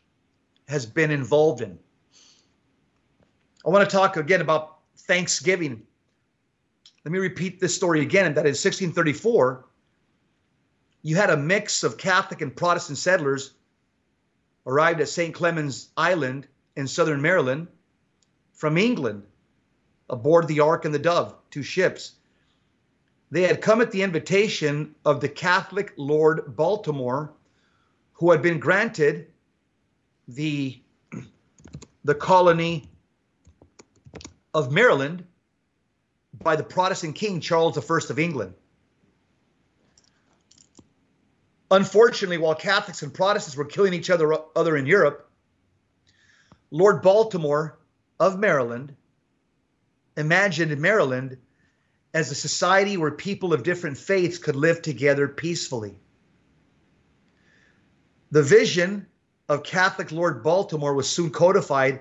has 0.68 0.86
been 0.86 1.12
involved 1.12 1.62
in. 1.62 1.78
I 3.66 3.70
want 3.70 3.90
to 3.90 3.96
talk 3.96 4.16
again 4.18 4.42
about 4.42 4.78
Thanksgiving. 4.96 5.82
Let 7.04 7.12
me 7.12 7.18
repeat 7.18 7.60
this 7.60 7.76
story 7.76 8.02
again 8.02 8.36
that 8.36 8.46
in 8.46 8.52
1634, 8.52 9.66
you 11.02 11.16
had 11.16 11.32
a 11.32 11.38
mix 11.38 11.84
of 11.84 11.98
Catholic 11.98 12.42
and 12.42 12.56
Protestant 12.56 13.00
settlers 13.00 13.54
arrived 14.68 15.02
at 15.02 15.10
St. 15.10 15.34
Clement's 15.34 15.90
Island 15.98 16.48
in 16.76 16.88
southern 16.88 17.22
Maryland 17.22 17.68
from 18.54 18.78
England 18.78 19.24
aboard 20.10 20.48
the 20.48 20.60
Ark 20.60 20.86
and 20.86 20.94
the 20.94 21.00
Dove, 21.00 21.36
two 21.50 21.64
ships. 21.64 22.14
They 23.32 23.44
had 23.44 23.62
come 23.62 23.82
at 23.82 23.92
the 23.92 24.04
invitation 24.04 24.94
of 25.06 25.22
the 25.22 25.30
Catholic 25.30 25.94
Lord 25.98 26.56
Baltimore, 26.56 27.34
who 28.14 28.30
had 28.30 28.44
been 28.44 28.60
granted 28.60 29.28
the, 30.28 30.80
the 32.04 32.16
colony 32.16 32.90
of 34.56 34.72
Maryland 34.72 35.26
by 36.42 36.56
the 36.56 36.64
Protestant 36.64 37.14
king 37.14 37.42
Charles 37.42 37.78
I 37.78 37.98
of 38.10 38.18
England. 38.18 38.54
Unfortunately, 41.70 42.38
while 42.38 42.56
Catholics 42.56 43.04
and 43.04 43.14
Protestants 43.14 43.58
were 43.58 43.66
killing 43.66 43.94
each 43.94 44.10
other, 44.10 44.34
other 44.56 44.78
in 44.78 44.86
Europe, 44.86 45.30
Lord 46.72 47.02
Baltimore 47.02 47.78
of 48.18 48.40
Maryland 48.40 48.96
imagined 50.16 50.78
Maryland 50.80 51.38
as 52.14 52.32
a 52.32 52.36
society 52.36 52.96
where 52.96 53.12
people 53.12 53.52
of 53.54 53.64
different 53.64 53.98
faiths 53.98 54.38
could 54.38 54.56
live 54.56 54.82
together 54.82 55.28
peacefully. 55.28 56.00
The 58.32 58.44
vision 58.44 59.08
of 59.50 59.64
Catholic 59.64 60.14
Lord 60.14 60.44
Baltimore 60.44 60.94
was 60.94 61.10
soon 61.10 61.30
codified 61.30 62.00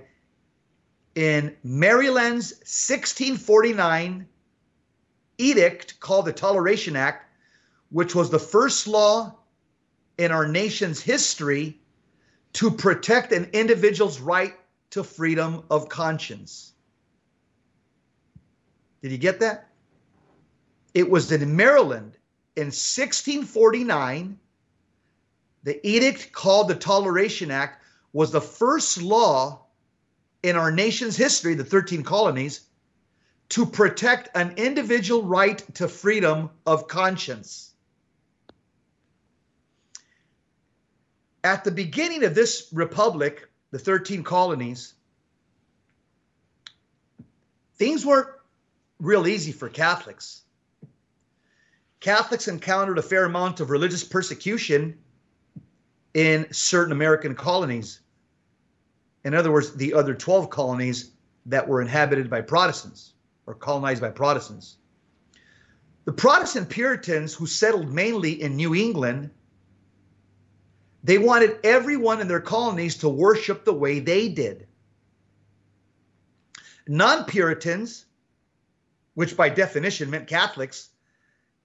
in 1.15 1.57
Maryland's 1.63 2.53
1649 2.53 4.27
edict 5.39 6.01
called 6.01 6.27
the 6.27 6.33
Toleration 6.33 6.97
Act, 6.97 7.31
which 7.91 8.15
was 8.15 8.31
the 8.31 8.39
first 8.39 8.87
law 8.87 9.37
in 10.19 10.33
our 10.33 10.47
nation's 10.47 11.01
history 11.01 11.81
to 12.55 12.71
protect 12.71 13.33
an 13.33 13.51
individual's 13.53 14.21
right 14.21 14.55
to 14.91 15.03
freedom 15.03 15.65
of 15.71 15.89
conscience. 15.89 16.73
Did 19.03 19.13
you 19.13 19.19
get 19.19 19.41
that? 19.41 19.69
It 20.95 21.11
was 21.11 21.31
in 21.31 21.57
Maryland 21.57 22.17
in 22.57 22.67
1649. 22.67 24.39
The 25.65 25.87
edict 25.87 26.33
called 26.33 26.69
the 26.69 26.75
Toleration 26.75 27.51
Act 27.51 27.83
was 28.13 28.31
the 28.31 28.41
first 28.41 29.03
law 29.03 29.64
in 30.45 30.57
our 30.57 30.71
nation's 30.71 31.17
history, 31.17 31.55
the 31.55 31.65
13 31.65 32.03
colonies, 32.03 32.67
to 33.49 33.65
protect 33.65 34.29
an 34.37 34.53
individual 34.59 35.23
right 35.23 35.65
to 35.75 35.89
freedom 35.89 36.51
of 36.67 36.87
conscience. 36.87 37.73
At 41.45 41.65
the 41.65 41.71
beginning 41.71 42.25
of 42.25 42.35
this 42.35 42.69
republic, 42.75 43.49
the 43.71 43.79
13 43.79 44.23
colonies, 44.23 44.93
things 47.77 48.05
weren't 48.05 48.29
real 49.01 49.27
easy 49.27 49.51
for 49.51 49.71
Catholics. 49.71 50.43
Catholics 52.01 52.49
encountered 52.49 52.99
a 52.99 53.03
fair 53.03 53.25
amount 53.25 53.61
of 53.61 53.71
religious 53.71 54.05
persecution 54.05 54.99
in 56.13 56.47
certain 56.53 56.93
American 56.93 57.35
colonies. 57.35 58.01
In 59.25 59.35
other 59.35 59.51
words, 59.51 59.75
the 59.75 59.95
other 59.95 60.15
12 60.15 60.51
colonies 60.51 61.11
that 61.47 61.67
were 61.67 61.81
inhabited 61.81 62.29
by 62.29 62.43
Protestants 62.43 63.15
or 63.47 63.55
colonized 63.55 64.01
by 64.01 64.11
Protestants. 64.11 64.77
The 66.05 66.13
Protestant 66.13 66.69
Puritans 66.69 67.35
who 67.35 67.47
settled 67.47 67.93
mainly 67.93 68.43
in 68.43 68.57
New 68.57 68.75
England, 68.75 69.31
they 71.03 71.19
wanted 71.19 71.59
everyone 71.65 72.21
in 72.21 72.29
their 72.29 72.41
colonies 72.41 72.99
to 72.99 73.09
worship 73.09 73.65
the 73.65 73.73
way 73.73 74.01
they 74.01 74.29
did. 74.29 74.67
Non 76.87 77.25
Puritans, 77.25 78.05
which 79.15 79.37
by 79.37 79.49
definition 79.49 80.11
meant 80.11 80.29
Catholics, 80.29 80.91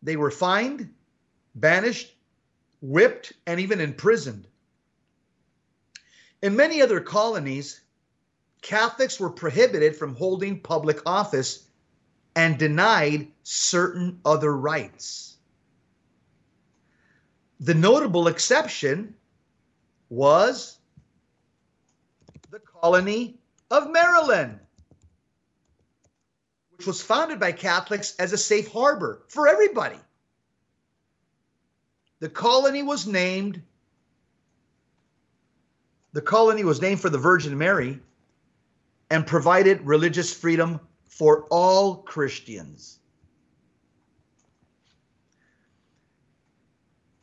they 0.01 0.15
were 0.15 0.31
fined, 0.31 0.93
banished, 1.55 2.15
whipped, 2.81 3.33
and 3.45 3.59
even 3.59 3.81
imprisoned. 3.81 4.47
In 6.41 6.55
many 6.55 6.81
other 6.81 7.01
colonies, 7.01 7.81
Catholics 8.61 9.19
were 9.19 9.29
prohibited 9.29 9.95
from 9.95 10.15
holding 10.15 10.61
public 10.61 11.01
office 11.05 11.67
and 12.35 12.57
denied 12.57 13.27
certain 13.43 14.21
other 14.23 14.55
rights. 14.55 15.37
The 17.59 17.73
notable 17.73 18.27
exception 18.27 19.15
was 20.09 20.77
the 22.51 22.59
colony 22.59 23.39
of 23.69 23.91
Maryland, 23.91 24.59
which 26.77 26.87
was 26.87 27.01
founded 27.01 27.39
by 27.39 27.51
Catholics 27.51 28.15
as 28.17 28.31
a 28.31 28.37
safe 28.37 28.71
harbor 28.71 29.23
for 29.27 29.47
everybody. 29.47 29.99
The 32.19 32.29
colony 32.29 32.83
was 32.83 33.05
named 33.05 33.61
the 36.13 36.21
colony 36.21 36.63
was 36.63 36.81
named 36.81 36.99
for 36.99 37.09
the 37.09 37.17
Virgin 37.17 37.57
Mary 37.57 37.99
and 39.09 39.25
provided 39.25 39.81
religious 39.85 40.33
freedom 40.33 40.79
for 41.05 41.45
all 41.49 41.97
Christians. 41.97 42.99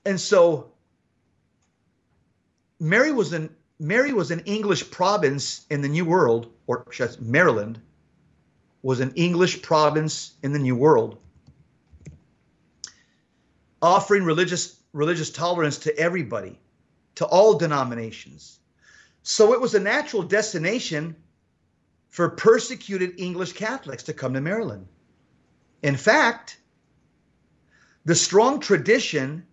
And 0.05 0.21
so 0.21 0.71
Mary 2.78 3.12
was 3.12 3.33
an 3.33 3.50
Mary 3.78 4.12
was 4.12 4.31
an 4.31 4.40
English 4.47 4.90
province 4.90 5.66
in 5.69 5.83
the 5.83 5.88
New 5.88 6.05
World, 6.05 6.50
or 6.66 6.87
Maryland 7.21 7.81
was 8.83 9.00
an 9.00 9.12
English 9.16 9.61
province 9.61 10.33
in 10.43 10.52
the 10.52 10.59
New 10.59 10.76
World, 10.76 11.19
offering 13.83 14.23
religious 14.23 14.81
religious 14.93 15.31
tolerance 15.31 15.78
to 15.78 15.99
everybody, 15.99 16.59
to 17.16 17.26
all 17.26 17.59
denominations. 17.59 18.61
So 19.28 19.52
it 19.54 19.61
was 19.61 19.75
a 19.75 19.80
natural 19.80 20.23
destination 20.23 21.16
for 22.11 22.28
persecuted 22.28 23.19
English 23.19 23.54
Catholics 23.54 24.04
to 24.04 24.12
come 24.12 24.34
to 24.34 24.41
Maryland. 24.41 24.86
In 25.82 25.97
fact, 25.97 26.60
the 28.04 28.15
strong 28.15 28.60
tradition 28.60 29.45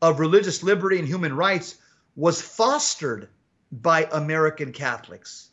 of 0.00 0.18
religious 0.18 0.62
liberty 0.62 0.98
and 0.98 1.06
human 1.06 1.36
rights 1.36 1.76
was 2.16 2.40
fostered 2.40 3.28
by 3.70 4.08
American 4.12 4.72
Catholics. 4.72 5.50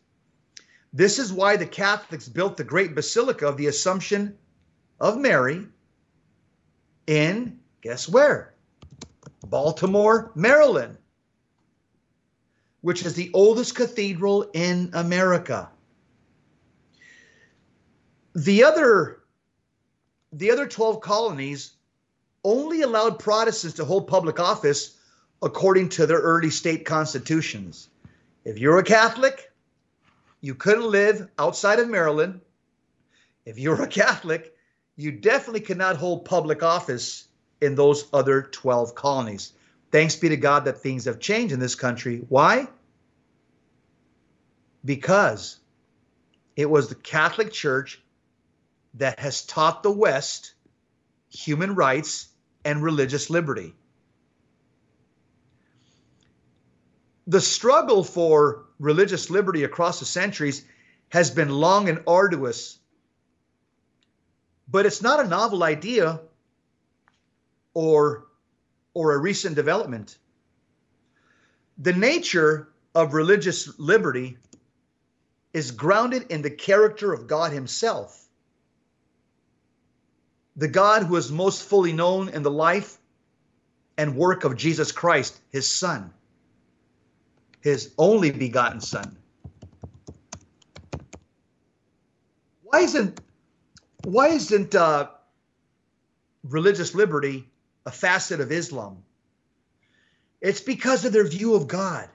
This 0.94 1.20
is 1.20 1.34
why 1.34 1.58
the 1.58 1.68
Catholics 1.68 2.30
built 2.30 2.56
the 2.56 2.64
great 2.64 2.96
Basilica 2.96 3.46
of 3.46 3.58
the 3.58 3.68
Assumption 3.68 4.38
of 5.02 5.18
Mary 5.18 5.68
in, 7.08 7.60
guess 7.82 8.08
where? 8.08 8.54
Baltimore, 9.46 10.32
Maryland 10.34 10.98
which 12.88 13.06
is 13.06 13.16
the 13.16 13.30
oldest 13.34 13.76
cathedral 13.76 14.50
in 14.54 14.90
America. 14.94 15.68
The 18.34 18.64
other 18.64 19.24
the 20.32 20.52
other 20.52 20.66
12 20.66 21.02
colonies 21.02 21.74
only 22.46 22.84
allowed 22.84 23.20
Protestants 23.20 23.76
to 23.76 23.84
hold 23.84 24.08
public 24.08 24.40
office 24.40 24.96
according 25.42 25.90
to 25.90 26.06
their 26.06 26.20
early 26.20 26.50
state 26.50 26.86
constitutions. 26.86 27.90
If 28.46 28.58
you're 28.58 28.78
a 28.78 28.84
Catholic, 28.84 29.52
you 30.40 30.56
couldn't 30.56 30.90
live 30.90 31.28
outside 31.38 31.80
of 31.80 31.90
Maryland. 31.90 32.40
If 33.44 33.60
you're 33.60 33.84
a 33.84 33.88
Catholic, 33.88 34.56
you 34.96 35.12
definitely 35.12 35.60
cannot 35.60 35.98
hold 35.98 36.24
public 36.24 36.64
office 36.64 37.28
in 37.60 37.76
those 37.76 38.06
other 38.14 38.44
12 38.44 38.96
colonies. 38.96 39.52
Thanks 39.92 40.16
be 40.16 40.30
to 40.30 40.38
God 40.38 40.64
that 40.64 40.80
things 40.80 41.04
have 41.04 41.20
changed 41.20 41.54
in 41.54 41.60
this 41.60 41.76
country. 41.76 42.24
Why? 42.30 42.70
Because 44.88 45.60
it 46.56 46.68
was 46.68 46.88
the 46.88 46.96
Catholic 46.96 47.52
Church 47.52 48.02
that 48.94 49.20
has 49.20 49.46
taught 49.46 49.84
the 49.84 49.92
West 49.92 50.54
human 51.30 51.76
rights 51.76 52.30
and 52.64 52.82
religious 52.82 53.30
liberty. 53.30 53.76
The 57.28 57.42
struggle 57.42 58.02
for 58.02 58.64
religious 58.80 59.30
liberty 59.30 59.66
across 59.66 60.00
the 60.00 60.06
centuries 60.06 60.64
has 61.10 61.32
been 61.32 61.50
long 61.50 61.90
and 61.90 62.02
arduous, 62.08 62.80
but 64.70 64.86
it's 64.86 65.02
not 65.02 65.20
a 65.20 65.28
novel 65.28 65.64
idea 65.64 66.22
or, 67.74 68.28
or 68.94 69.14
a 69.14 69.18
recent 69.18 69.56
development. 69.56 70.18
The 71.78 71.94
nature 71.94 72.70
of 72.96 73.14
religious 73.14 73.78
liberty 73.78 74.38
is 75.54 75.72
grounded 75.72 76.24
in 76.30 76.42
the 76.42 76.50
character 76.50 77.14
of 77.14 77.28
God 77.28 77.52
Himself. 77.52 78.28
The 80.56 80.68
God 80.68 81.04
who 81.04 81.16
is 81.16 81.32
most 81.32 81.64
fully 81.64 81.94
known 81.94 82.30
in 82.30 82.44
the 82.44 82.52
life 82.52 82.98
and 83.98 84.16
work 84.16 84.44
of 84.44 84.56
Jesus 84.56 84.92
Christ, 84.92 85.40
His 85.52 85.72
Son, 85.72 86.14
His 87.62 87.94
only 87.98 88.32
begotten 88.32 88.82
Son. 88.82 89.18
Why 92.64 92.82
isn't 92.82 93.22
why 94.04 94.28
isn't 94.28 94.76
uh, 94.76 95.10
religious 96.44 96.94
liberty 96.94 97.50
a 97.86 97.92
facet 97.92 98.40
of 98.40 98.52
Islam? 98.52 99.04
It's 100.42 100.62
because 100.62 101.04
of 101.06 101.14
their 101.14 101.28
view 101.28 101.56
of 101.56 101.68
God. 101.68 102.10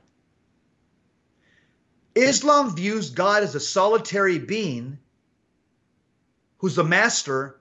Islam 2.15 2.75
views 2.75 3.11
God 3.11 3.43
as 3.43 3.55
a 3.55 3.61
solitary 3.61 4.39
being 4.39 4.99
who's 6.59 6.75
the 6.77 6.85
master 6.85 7.59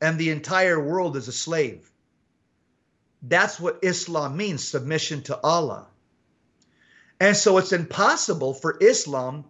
and 0.00 0.18
the 0.18 0.30
entire 0.30 0.78
world 0.78 1.16
is 1.16 1.28
a 1.28 1.32
slave. 1.32 1.90
That's 3.22 3.58
what 3.58 3.78
Islam 3.82 4.36
means 4.36 4.62
submission 4.62 5.22
to 5.22 5.40
Allah. 5.42 5.86
And 7.20 7.36
so 7.36 7.58
it's 7.58 7.72
impossible 7.72 8.52
for 8.52 8.76
Islam, 8.80 9.44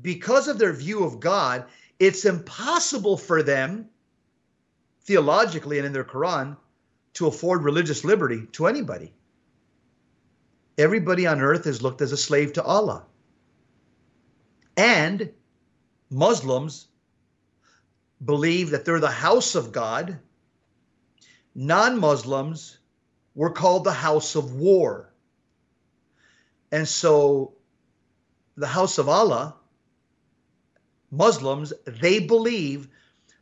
because 0.00 0.48
of 0.48 0.58
their 0.58 0.72
view 0.72 1.04
of 1.04 1.20
God, 1.20 1.66
it's 1.98 2.24
impossible 2.24 3.16
for 3.16 3.42
them, 3.42 3.88
theologically 5.02 5.78
and 5.78 5.86
in 5.86 5.92
their 5.92 6.04
Quran, 6.04 6.56
to 7.14 7.26
afford 7.26 7.62
religious 7.62 8.04
liberty 8.04 8.46
to 8.52 8.66
anybody. 8.66 9.12
Everybody 10.76 11.26
on 11.26 11.40
earth 11.40 11.66
is 11.66 11.82
looked 11.82 12.00
as 12.00 12.12
a 12.12 12.16
slave 12.16 12.54
to 12.54 12.62
Allah. 12.62 13.04
And 14.78 15.32
Muslims 16.08 16.86
believe 18.24 18.70
that 18.70 18.84
they're 18.84 19.00
the 19.00 19.10
house 19.10 19.56
of 19.56 19.72
God. 19.72 20.20
Non 21.52 21.98
Muslims 21.98 22.78
were 23.34 23.50
called 23.50 23.82
the 23.82 23.92
house 23.92 24.36
of 24.36 24.52
war. 24.52 25.12
And 26.70 26.86
so 26.86 27.54
the 28.56 28.68
house 28.68 28.98
of 28.98 29.08
Allah, 29.08 29.56
Muslims, 31.10 31.72
they 31.84 32.20
believe 32.20 32.86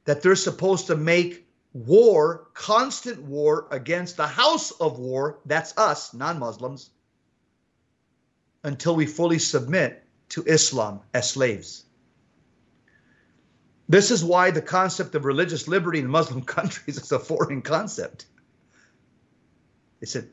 that 0.07 0.23
they're 0.23 0.37
supposed 0.37 0.87
to 0.87 0.97
make 0.97 1.47
war, 1.75 2.49
constant 2.55 3.21
war 3.21 3.69
against 3.71 4.17
the 4.17 4.27
house 4.27 4.71
of 4.71 4.99
war, 4.99 5.41
that's 5.45 5.77
us, 5.77 6.15
non 6.15 6.39
Muslims, 6.39 6.89
until 8.65 8.97
we 8.97 9.05
fully 9.05 9.39
submit 9.39 10.06
to 10.31 10.45
Islam 10.45 11.01
as 11.15 11.31
slaves. 11.31 11.85
This 13.89 14.11
is 14.11 14.25
why 14.25 14.51
the 14.51 14.63
concept 14.63 15.15
of 15.15 15.25
religious 15.25 15.69
liberty 15.69 16.01
in 16.01 16.09
Muslim 16.09 16.43
countries 16.57 16.97
is 16.97 17.13
a 17.13 17.19
foreign 17.19 17.63
concept. 17.63 18.27
They 20.01 20.07
said, 20.07 20.29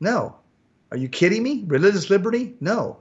no. 0.00 0.36
Are 0.90 0.96
you 0.96 1.08
kidding 1.08 1.42
me? 1.42 1.64
Religious 1.66 2.10
liberty? 2.10 2.54
No. 2.60 2.98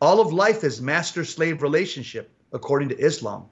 All 0.00 0.20
of 0.20 0.32
life 0.32 0.64
is 0.64 0.82
master 0.82 1.24
slave 1.24 1.62
relationship, 1.62 2.30
according 2.52 2.90
to 2.90 2.98
Islam. 2.98 3.46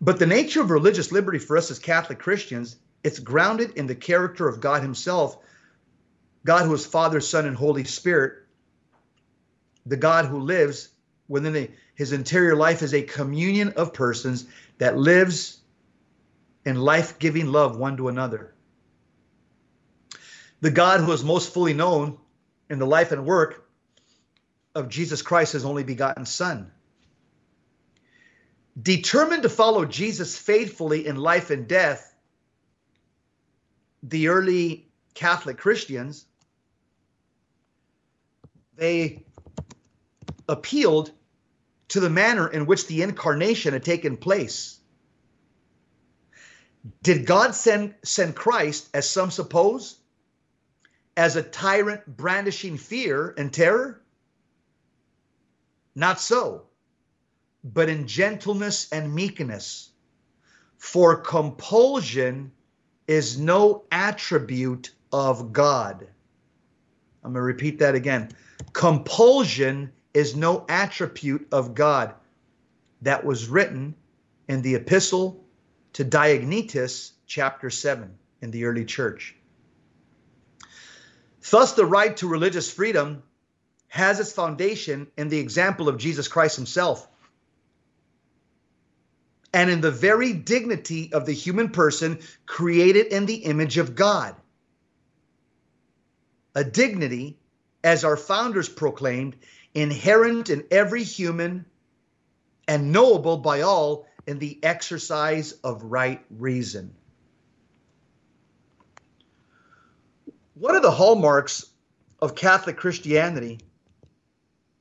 But 0.00 0.18
the 0.18 0.26
nature 0.26 0.60
of 0.60 0.70
religious 0.70 1.12
liberty 1.12 1.38
for 1.38 1.56
us 1.56 1.70
as 1.70 1.78
Catholic 1.78 2.18
Christians, 2.18 2.76
it's 3.04 3.20
grounded 3.20 3.72
in 3.76 3.86
the 3.86 3.94
character 3.94 4.48
of 4.48 4.60
God 4.60 4.82
Himself, 4.82 5.38
God 6.44 6.66
who 6.66 6.74
is 6.74 6.84
Father, 6.84 7.20
Son, 7.20 7.46
and 7.46 7.56
Holy 7.56 7.84
Spirit, 7.84 8.41
the 9.86 9.96
God 9.96 10.26
who 10.26 10.40
lives 10.40 10.90
within 11.28 11.56
a, 11.56 11.70
his 11.94 12.12
interior 12.12 12.54
life 12.54 12.82
is 12.82 12.94
a 12.94 13.02
communion 13.02 13.72
of 13.76 13.92
persons 13.92 14.46
that 14.78 14.96
lives 14.96 15.58
in 16.64 16.76
life 16.76 17.18
giving 17.18 17.46
love 17.46 17.76
one 17.76 17.96
to 17.96 18.08
another. 18.08 18.54
The 20.60 20.70
God 20.70 21.00
who 21.00 21.10
is 21.12 21.24
most 21.24 21.52
fully 21.52 21.74
known 21.74 22.18
in 22.70 22.78
the 22.78 22.86
life 22.86 23.12
and 23.12 23.26
work 23.26 23.68
of 24.74 24.88
Jesus 24.88 25.22
Christ, 25.22 25.52
his 25.52 25.64
only 25.64 25.84
begotten 25.84 26.24
Son. 26.24 26.70
Determined 28.80 29.42
to 29.42 29.48
follow 29.48 29.84
Jesus 29.84 30.38
faithfully 30.38 31.06
in 31.06 31.16
life 31.16 31.50
and 31.50 31.68
death, 31.68 32.14
the 34.02 34.28
early 34.28 34.88
Catholic 35.14 35.58
Christians, 35.58 36.24
they 38.76 39.24
appealed 40.48 41.10
to 41.88 42.00
the 42.00 42.10
manner 42.10 42.48
in 42.48 42.66
which 42.66 42.86
the 42.86 43.02
incarnation 43.02 43.72
had 43.72 43.84
taken 43.84 44.16
place. 44.16 44.78
Did 47.02 47.26
God 47.26 47.54
send, 47.54 47.94
send 48.02 48.34
Christ, 48.34 48.88
as 48.94 49.08
some 49.08 49.30
suppose, 49.30 49.98
as 51.16 51.36
a 51.36 51.42
tyrant 51.42 52.06
brandishing 52.06 52.76
fear 52.76 53.34
and 53.36 53.52
terror? 53.52 54.00
Not 55.94 56.20
so, 56.20 56.62
but 57.62 57.88
in 57.88 58.06
gentleness 58.06 58.90
and 58.90 59.14
meekness. 59.14 59.90
For 60.78 61.16
compulsion 61.16 62.52
is 63.06 63.38
no 63.38 63.84
attribute 63.92 64.90
of 65.12 65.52
God. 65.52 66.08
I'm 67.22 67.32
going 67.32 67.34
to 67.34 67.42
repeat 67.42 67.78
that 67.78 67.94
again. 67.94 68.30
Compulsion 68.72 69.92
is 70.14 70.36
no 70.36 70.64
attribute 70.68 71.48
of 71.52 71.74
God. 71.74 72.14
That 73.02 73.24
was 73.24 73.48
written 73.48 73.94
in 74.48 74.62
the 74.62 74.76
epistle 74.76 75.44
to 75.94 76.04
Diognetus, 76.04 77.12
chapter 77.26 77.70
7, 77.70 78.10
in 78.40 78.50
the 78.50 78.64
early 78.64 78.84
church. 78.84 79.34
Thus, 81.50 81.72
the 81.72 81.84
right 81.84 82.16
to 82.18 82.28
religious 82.28 82.70
freedom 82.70 83.22
has 83.88 84.20
its 84.20 84.32
foundation 84.32 85.08
in 85.16 85.28
the 85.28 85.38
example 85.38 85.88
of 85.88 85.98
Jesus 85.98 86.28
Christ 86.28 86.56
himself 86.56 87.08
and 89.52 89.70
in 89.70 89.80
the 89.80 89.90
very 89.90 90.32
dignity 90.32 91.12
of 91.12 91.26
the 91.26 91.32
human 91.32 91.68
person 91.68 92.20
created 92.46 93.06
in 93.06 93.26
the 93.26 93.34
image 93.34 93.78
of 93.78 93.94
God. 93.94 94.34
A 96.54 96.64
dignity, 96.64 97.38
as 97.84 98.04
our 98.04 98.16
founders 98.16 98.68
proclaimed, 98.68 99.36
inherent 99.74 100.50
in 100.50 100.64
every 100.70 101.02
human 101.02 101.64
and 102.68 102.92
knowable 102.92 103.38
by 103.38 103.62
all 103.62 104.06
in 104.26 104.38
the 104.38 104.58
exercise 104.62 105.52
of 105.52 105.82
right 105.82 106.24
reason. 106.30 106.94
What 110.54 110.74
are 110.74 110.80
the 110.80 110.90
hallmarks 110.90 111.66
of 112.20 112.34
Catholic 112.34 112.76
Christianity, 112.76 113.58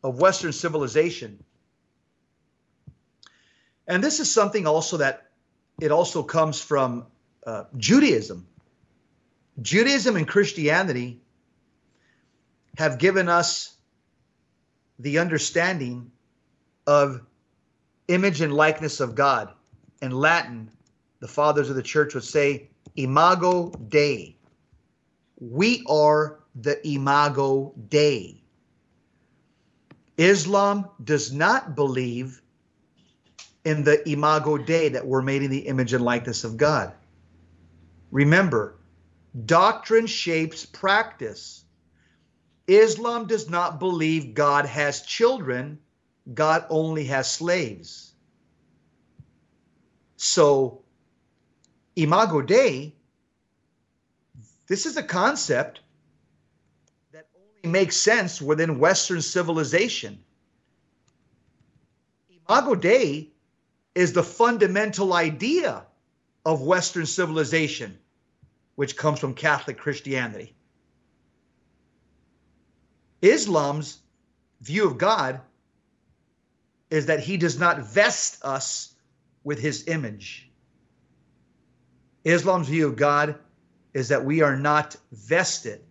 of 0.03 0.19
Western 0.19 0.51
civilization? 0.51 1.43
And 3.87 4.03
this 4.03 4.19
is 4.19 4.31
something 4.31 4.67
also 4.67 4.97
that 4.97 5.31
it 5.79 5.91
also 5.91 6.21
comes 6.21 6.61
from 6.61 7.07
uh, 7.45 7.63
Judaism. 7.75 8.47
Judaism 9.61 10.15
and 10.15 10.27
Christianity 10.27 11.21
have 12.77 12.99
given 12.99 13.27
us 13.27 13.75
the 15.01 15.19
understanding 15.19 16.11
of 16.87 17.21
image 18.07 18.41
and 18.41 18.53
likeness 18.53 18.99
of 18.99 19.15
God. 19.15 19.53
In 20.01 20.11
Latin, 20.11 20.69
the 21.19 21.27
fathers 21.27 21.69
of 21.69 21.75
the 21.75 21.83
church 21.83 22.13
would 22.13 22.23
say, 22.23 22.69
Imago 22.95 23.69
Dei. 23.89 24.35
We 25.39 25.83
are 25.89 26.39
the 26.55 26.85
Imago 26.87 27.73
Dei. 27.89 28.41
Islam 30.17 30.87
does 31.03 31.31
not 31.31 31.75
believe 31.75 32.41
in 33.65 33.83
the 33.83 34.07
Imago 34.09 34.57
Dei 34.57 34.89
that 34.89 35.05
we're 35.05 35.21
made 35.21 35.41
in 35.41 35.51
the 35.51 35.67
image 35.67 35.93
and 35.93 36.03
likeness 36.03 36.43
of 36.43 36.57
God. 36.57 36.93
Remember, 38.11 38.75
doctrine 39.45 40.05
shapes 40.05 40.65
practice. 40.65 41.60
Islam 42.67 43.27
does 43.27 43.49
not 43.49 43.79
believe 43.79 44.33
God 44.33 44.65
has 44.65 45.01
children, 45.01 45.79
God 46.33 46.65
only 46.69 47.05
has 47.05 47.29
slaves. 47.29 48.13
So, 50.17 50.81
Imago 51.95 52.41
Dei, 52.41 52.93
this 54.67 54.85
is 54.85 54.95
a 54.95 55.03
concept 55.03 55.81
that 57.11 57.27
only 57.35 57.71
makes 57.71 57.97
sense 57.97 58.41
within 58.41 58.79
Western 58.79 59.21
civilization. 59.21 60.23
Imago 62.47 62.75
Dei 62.75 63.31
is 63.95 64.13
the 64.13 64.23
fundamental 64.23 65.13
idea 65.13 65.85
of 66.45 66.61
Western 66.61 67.05
civilization, 67.05 67.97
which 68.75 68.95
comes 68.95 69.19
from 69.19 69.33
Catholic 69.33 69.77
Christianity. 69.77 70.55
Islam's 73.21 73.99
view 74.61 74.85
of 74.85 74.97
God 74.97 75.41
is 76.89 77.05
that 77.05 77.19
he 77.19 77.37
does 77.37 77.59
not 77.59 77.79
vest 77.79 78.43
us 78.43 78.95
with 79.43 79.59
his 79.59 79.87
image. 79.87 80.49
Islam's 82.23 82.67
view 82.67 82.87
of 82.87 82.95
God 82.95 83.35
is 83.93 84.09
that 84.09 84.23
we 84.23 84.41
are 84.41 84.55
not 84.55 84.95
vested 85.11 85.81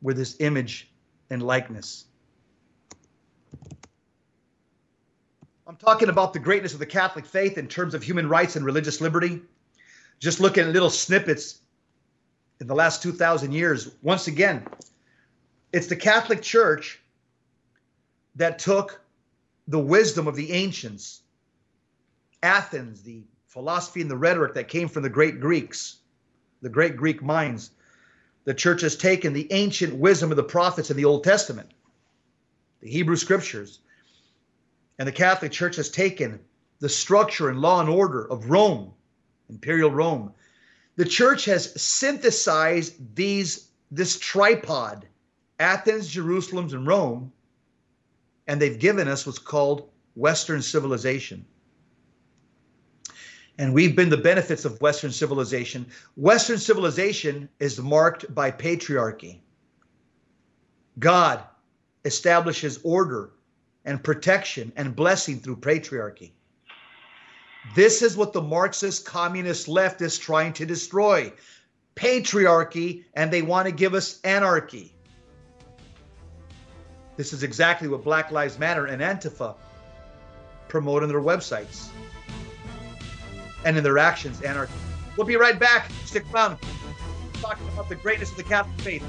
with 0.00 0.16
his 0.16 0.36
image 0.40 0.90
and 1.30 1.42
likeness. 1.42 2.06
I'm 5.66 5.76
talking 5.76 6.08
about 6.08 6.32
the 6.32 6.38
greatness 6.38 6.72
of 6.72 6.80
the 6.80 6.86
Catholic 6.86 7.24
faith 7.24 7.56
in 7.56 7.66
terms 7.66 7.94
of 7.94 8.02
human 8.02 8.28
rights 8.28 8.56
and 8.56 8.64
religious 8.64 9.00
liberty. 9.00 9.40
Just 10.18 10.40
looking 10.40 10.64
at 10.64 10.72
little 10.72 10.90
snippets 10.90 11.60
in 12.60 12.66
the 12.66 12.74
last 12.74 13.02
2,000 13.02 13.52
years. 13.52 13.90
Once 14.02 14.26
again, 14.26 14.66
it's 15.72 15.86
the 15.86 15.96
Catholic 15.96 16.42
Church 16.42 17.00
that 18.36 18.58
took 18.58 19.00
the 19.68 19.78
wisdom 19.78 20.26
of 20.26 20.36
the 20.36 20.52
ancients, 20.52 21.22
Athens, 22.42 23.02
the 23.02 23.22
philosophy 23.46 24.00
and 24.00 24.10
the 24.10 24.16
rhetoric 24.16 24.54
that 24.54 24.68
came 24.68 24.88
from 24.88 25.02
the 25.02 25.08
great 25.08 25.40
Greeks, 25.40 25.98
the 26.60 26.68
great 26.68 26.96
Greek 26.96 27.22
minds. 27.22 27.70
The 28.44 28.54
church 28.54 28.80
has 28.80 28.96
taken 28.96 29.32
the 29.32 29.50
ancient 29.52 29.94
wisdom 29.94 30.30
of 30.30 30.36
the 30.36 30.42
prophets 30.42 30.90
in 30.90 30.96
the 30.96 31.04
Old 31.04 31.24
Testament, 31.24 31.70
the 32.80 32.90
Hebrew 32.90 33.16
scriptures, 33.16 33.78
and 34.98 35.06
the 35.06 35.12
Catholic 35.12 35.52
Church 35.52 35.76
has 35.76 35.90
taken 35.90 36.40
the 36.80 36.88
structure 36.88 37.48
and 37.48 37.60
law 37.60 37.80
and 37.80 37.88
order 37.88 38.30
of 38.30 38.50
Rome, 38.50 38.92
imperial 39.48 39.90
Rome. 39.90 40.32
The 40.96 41.04
church 41.04 41.44
has 41.44 41.80
synthesized 41.80 43.14
these 43.14 43.68
this 43.90 44.18
tripod 44.18 45.06
Athens, 45.62 46.08
Jerusalem, 46.08 46.68
and 46.72 46.86
Rome, 46.86 47.32
and 48.48 48.60
they've 48.60 48.78
given 48.78 49.06
us 49.06 49.24
what's 49.24 49.38
called 49.38 49.88
Western 50.16 50.60
civilization. 50.60 51.46
And 53.58 53.72
we've 53.72 53.94
been 53.94 54.10
the 54.10 54.16
benefits 54.16 54.64
of 54.64 54.80
Western 54.80 55.12
civilization. 55.12 55.86
Western 56.16 56.58
civilization 56.58 57.48
is 57.60 57.80
marked 57.80 58.34
by 58.34 58.50
patriarchy. 58.50 59.38
God 60.98 61.44
establishes 62.04 62.80
order 62.82 63.30
and 63.84 64.02
protection 64.02 64.72
and 64.74 64.96
blessing 64.96 65.38
through 65.38 65.56
patriarchy. 65.56 66.32
This 67.76 68.02
is 68.02 68.16
what 68.16 68.32
the 68.32 68.42
Marxist 68.42 69.04
communist 69.04 69.68
left 69.68 70.02
is 70.02 70.18
trying 70.18 70.54
to 70.54 70.66
destroy 70.66 71.32
patriarchy, 71.94 73.04
and 73.14 73.30
they 73.30 73.42
want 73.42 73.66
to 73.66 73.72
give 73.72 73.94
us 73.94 74.18
anarchy. 74.24 74.92
This 77.22 77.32
is 77.32 77.44
exactly 77.44 77.86
what 77.86 78.02
Black 78.02 78.32
Lives 78.32 78.58
Matter 78.58 78.86
and 78.86 79.00
Antifa 79.00 79.54
promote 80.66 81.04
on 81.04 81.08
their 81.08 81.20
websites 81.20 81.86
and 83.64 83.78
in 83.78 83.84
their 83.84 83.98
actions. 83.98 84.42
Anarchy. 84.42 84.72
We'll 85.16 85.28
be 85.28 85.36
right 85.36 85.56
back. 85.56 85.88
Stick 86.04 86.24
around. 86.34 86.58
Talking 87.34 87.68
about 87.68 87.88
the 87.88 87.94
greatness 87.94 88.32
of 88.32 88.38
the 88.38 88.42
Catholic 88.42 88.76
faith. 88.80 89.04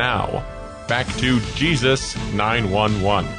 Now, 0.00 0.42
back 0.88 1.06
to 1.18 1.40
Jesus 1.56 2.16
911. 2.32 3.30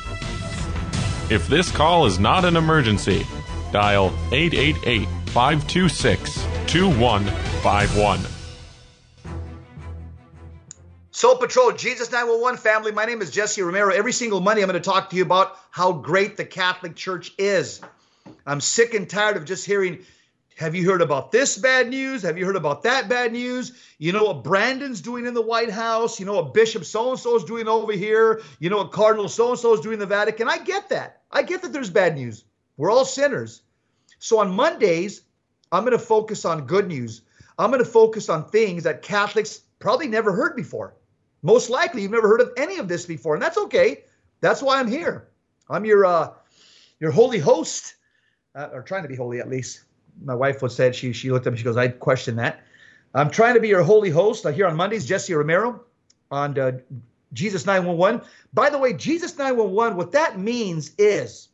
If 1.32 1.48
this 1.48 1.72
call 1.72 2.06
is 2.06 2.20
not 2.20 2.46
an 2.46 2.56
emergency, 2.56 3.26
dial 3.72 4.14
888 4.32 5.08
526 5.30 6.46
2151. 6.68 8.20
Soul 11.10 11.38
Patrol, 11.38 11.72
Jesus 11.72 12.12
911 12.12 12.60
family. 12.60 12.92
My 12.92 13.06
name 13.06 13.24
is 13.24 13.32
Jesse 13.32 13.64
Romero. 13.64 13.92
Every 13.92 14.14
single 14.14 14.40
Monday, 14.40 14.62
I'm 14.62 14.70
going 14.70 14.80
to 14.80 14.88
talk 14.88 15.10
to 15.10 15.16
you 15.16 15.24
about 15.24 15.58
how 15.72 15.92
great 15.92 16.38
the 16.38 16.46
Catholic 16.46 16.96
Church 16.96 17.34
is. 17.40 17.82
I'm 18.46 18.62
sick 18.62 18.94
and 18.94 19.10
tired 19.10 19.36
of 19.36 19.46
just 19.46 19.66
hearing 19.66 20.06
have 20.62 20.76
you 20.76 20.88
heard 20.88 21.02
about 21.02 21.32
this 21.32 21.58
bad 21.58 21.90
news? 21.90 22.22
Have 22.22 22.38
you 22.38 22.46
heard 22.46 22.56
about 22.56 22.84
that 22.84 23.10
bad 23.10 23.32
news? 23.32 23.72
You 23.98 24.12
know 24.12 24.26
what 24.26 24.44
Brandon's 24.44 25.02
doing 25.02 25.26
in 25.26 25.34
the 25.34 25.42
White 25.42 25.72
House? 25.72 26.20
You 26.20 26.28
know 26.28 26.36
what 26.36 26.54
Bishop 26.54 26.86
so 26.86 27.10
and 27.10 27.20
so 27.20 27.36
is 27.36 27.44
doing 27.44 27.68
over 27.68 27.94
here? 27.94 28.44
You 28.60 28.70
know 28.70 28.78
what 28.78 28.92
Cardinal 28.92 29.28
so 29.28 29.50
and 29.50 29.60
so 29.60 29.74
is 29.74 29.80
doing 29.80 29.96
in 29.96 30.00
the 30.00 30.06
Vatican? 30.06 30.48
I 30.48 30.60
get 30.60 30.88
that. 30.90 31.24
I 31.32 31.42
get 31.42 31.64
that 31.64 31.74
there's 31.74 31.90
bad 31.90 32.16
news. 32.16 32.44
We're 32.78 32.92
all 32.92 33.06
sinners. 33.06 33.64
So 34.20 34.38
on 34.38 34.52
Mondays, 34.52 35.24
I'm 35.72 35.84
going 35.84 35.98
to 35.98 36.00
focus 36.00 36.46
on 36.46 36.68
good 36.68 36.88
news. 36.88 37.24
I'm 37.58 37.72
going 37.72 37.84
to 37.84 37.90
focus 37.90 38.30
on 38.30 38.48
things 38.48 38.84
that 38.84 39.02
Catholics 39.02 39.62
probably 39.80 40.10
never 40.10 40.32
heard 40.32 40.56
before. 40.56 40.94
Most 41.42 41.72
likely, 41.72 42.04
you've 42.04 42.12
never 42.12 42.28
heard 42.28 42.42
of 42.42 42.52
any 42.56 42.78
of 42.78 42.88
this 42.88 43.08
before, 43.08 43.34
and 43.34 43.42
that's 43.42 43.58
okay. 43.58 44.04
That's 44.42 44.62
why 44.62 44.80
I'm 44.80 44.88
here. 44.88 45.30
I'm 45.72 45.86
your 45.86 46.06
uh, 46.06 46.34
your 47.00 47.10
holy 47.10 47.40
host, 47.40 47.96
uh, 48.54 48.70
or 48.72 48.84
trying 48.84 49.02
to 49.02 49.10
be 49.10 49.16
holy 49.16 49.40
at 49.40 49.50
least 49.50 49.86
my 50.24 50.36
wife 50.36 50.62
was 50.62 50.76
said 50.76 50.96
she 50.96 51.14
she 51.14 51.32
looked 51.32 51.48
at 51.48 51.54
me. 51.54 51.58
She 51.58 51.64
goes, 51.64 51.78
I 51.78 51.90
question 51.90 52.36
that. 52.38 52.64
I'm 53.14 53.30
trying 53.30 53.56
to 53.56 53.60
be 53.60 53.68
your 53.68 53.84
holy 53.84 54.10
host 54.10 54.46
uh, 54.46 54.52
here 54.52 54.68
on 54.68 54.76
Mondays. 54.76 55.06
Jesse 55.06 55.34
Romero 55.34 55.84
on 56.30 56.58
uh, 56.58 56.72
Jesus 57.34 57.66
911. 57.66 58.22
By 58.54 58.70
the 58.70 58.78
way, 58.78 58.94
Jesus 58.94 59.38
911. 59.38 59.98
What 59.98 60.14
that 60.14 60.40
means 60.40 60.94
is 60.98 61.50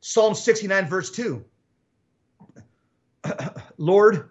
Psalm 0.00 0.34
69 0.34 0.88
verse 0.88 1.10
2. 1.10 1.44
Lord, 3.76 4.30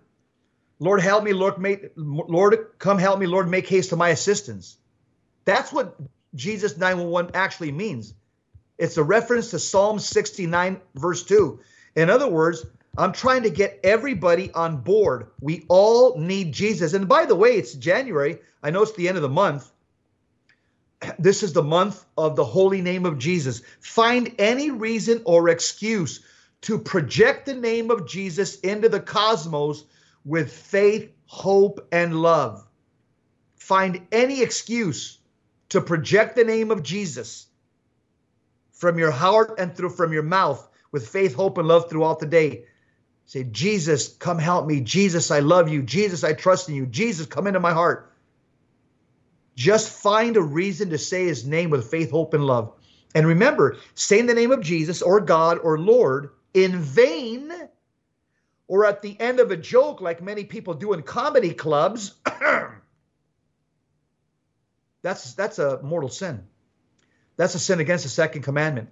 Lord, 0.80 1.02
help 1.02 1.24
me. 1.24 1.34
Lord, 1.34 1.60
make, 1.60 1.91
Lord, 1.96 2.68
come 2.80 2.98
help 2.98 3.20
me. 3.20 3.28
Lord, 3.28 3.50
make 3.50 3.68
haste 3.68 3.89
to 3.89 3.96
my 3.96 4.10
assistance. 4.10 4.78
That's 5.46 5.72
what 5.72 5.96
Jesus 6.34 6.78
911 6.78 7.32
actually 7.36 7.72
means. 7.72 8.13
It's 8.78 8.98
a 8.98 9.04
reference 9.04 9.52
to 9.52 9.60
Psalm 9.60 10.00
69 10.00 10.82
verse 10.96 11.24
2. 11.24 11.60
In 11.95 12.10
other 12.10 12.27
words, 12.27 12.65
I'm 12.97 13.12
trying 13.12 13.43
to 13.43 13.49
get 13.49 13.79
everybody 13.84 14.51
on 14.53 14.77
board. 14.77 15.27
We 15.41 15.65
all 15.67 16.17
need 16.17 16.53
Jesus. 16.53 16.93
And 16.93 17.08
by 17.08 17.25
the 17.25 17.36
way, 17.36 17.51
it's 17.51 17.73
January. 17.73 18.39
I 18.63 18.71
know 18.71 18.84
it's 18.84 18.93
the 18.93 19.08
end 19.08 19.17
of 19.17 19.23
the 19.23 19.29
month. 19.29 19.71
This 21.19 21.43
is 21.43 21.53
the 21.53 21.63
month 21.63 22.05
of 22.17 22.36
the 22.36 22.45
holy 22.45 22.81
name 22.81 23.05
of 23.05 23.19
Jesus. 23.19 23.62
Find 23.79 24.34
any 24.39 24.71
reason 24.71 25.21
or 25.25 25.49
excuse 25.49 26.21
to 26.62 26.79
project 26.79 27.45
the 27.45 27.53
name 27.53 27.91
of 27.91 28.08
Jesus 28.08 28.60
into 28.62 28.89
the 28.89 28.99
cosmos 28.99 29.84
with 30.23 30.51
faith, 30.51 31.12
hope, 31.27 31.88
and 31.91 32.21
love. 32.21 32.65
Find 33.55 34.08
any 34.12 34.41
excuse 34.41 35.19
to 35.69 35.81
project 35.81 36.36
the 36.36 36.43
name 36.43 36.71
of 36.71 36.81
Jesus 36.81 37.47
from 38.71 38.97
your 38.97 39.12
heart 39.12 39.55
and 39.60 39.75
through 39.75 39.89
from 39.89 40.12
your 40.13 40.23
mouth 40.23 40.67
with 40.95 41.10
faith, 41.10 41.36
hope, 41.36 41.58
and 41.58 41.67
love 41.67 41.89
throughout 41.89 42.19
the 42.19 42.25
day. 42.25 42.63
Say, 43.25 43.43
Jesus, 43.43 44.08
come 44.08 44.39
help 44.39 44.65
me. 44.65 44.79
Jesus, 44.79 45.29
I 45.29 45.41
love 45.41 45.67
you. 45.67 45.84
Jesus, 45.84 46.23
I 46.23 46.31
trust 46.31 46.69
in 46.69 46.75
you. 46.75 46.86
Jesus, 46.86 47.25
come 47.25 47.47
into 47.47 47.60
my 47.60 47.73
heart. 47.73 48.13
Just 49.58 49.89
find 49.89 50.38
a 50.38 50.41
reason 50.41 50.91
to 50.91 50.97
say 50.97 51.25
his 51.25 51.45
name 51.45 51.69
with 51.69 51.91
faith, 51.91 52.12
hope, 52.12 52.34
and 52.34 52.45
love. 52.45 52.71
And 53.13 53.27
remember, 53.27 53.75
saying 53.93 54.27
the 54.27 54.34
name 54.34 54.53
of 54.53 54.62
Jesus 54.62 55.01
or 55.01 55.19
God 55.19 55.60
or 55.62 55.77
Lord 55.77 56.29
in 56.53 56.79
vain 56.79 57.51
or 58.69 58.86
at 58.86 59.01
the 59.01 59.19
end 59.19 59.41
of 59.41 59.51
a 59.51 59.58
joke, 59.58 59.99
like 59.99 60.21
many 60.21 60.45
people 60.45 60.75
do 60.75 60.93
in 60.93 61.01
comedy 61.01 61.53
clubs, 61.53 62.13
that's, 65.01 65.34
that's 65.34 65.60
a 65.60 65.81
mortal 65.84 66.10
sin. 66.10 66.45
That's 67.36 67.55
a 67.55 67.60
sin 67.60 67.81
against 67.81 68.05
the 68.05 68.10
second 68.10 68.43
commandment. 68.43 68.91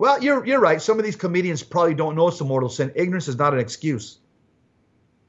Well, 0.00 0.22
you're 0.22 0.46
you're 0.46 0.60
right. 0.60 0.80
Some 0.80 0.98
of 0.98 1.04
these 1.04 1.14
comedians 1.14 1.62
probably 1.62 1.92
don't 1.92 2.16
know 2.16 2.28
it's 2.28 2.40
a 2.40 2.44
mortal 2.44 2.70
sin. 2.70 2.90
Ignorance 2.94 3.28
is 3.28 3.36
not 3.36 3.52
an 3.52 3.60
excuse. 3.60 4.16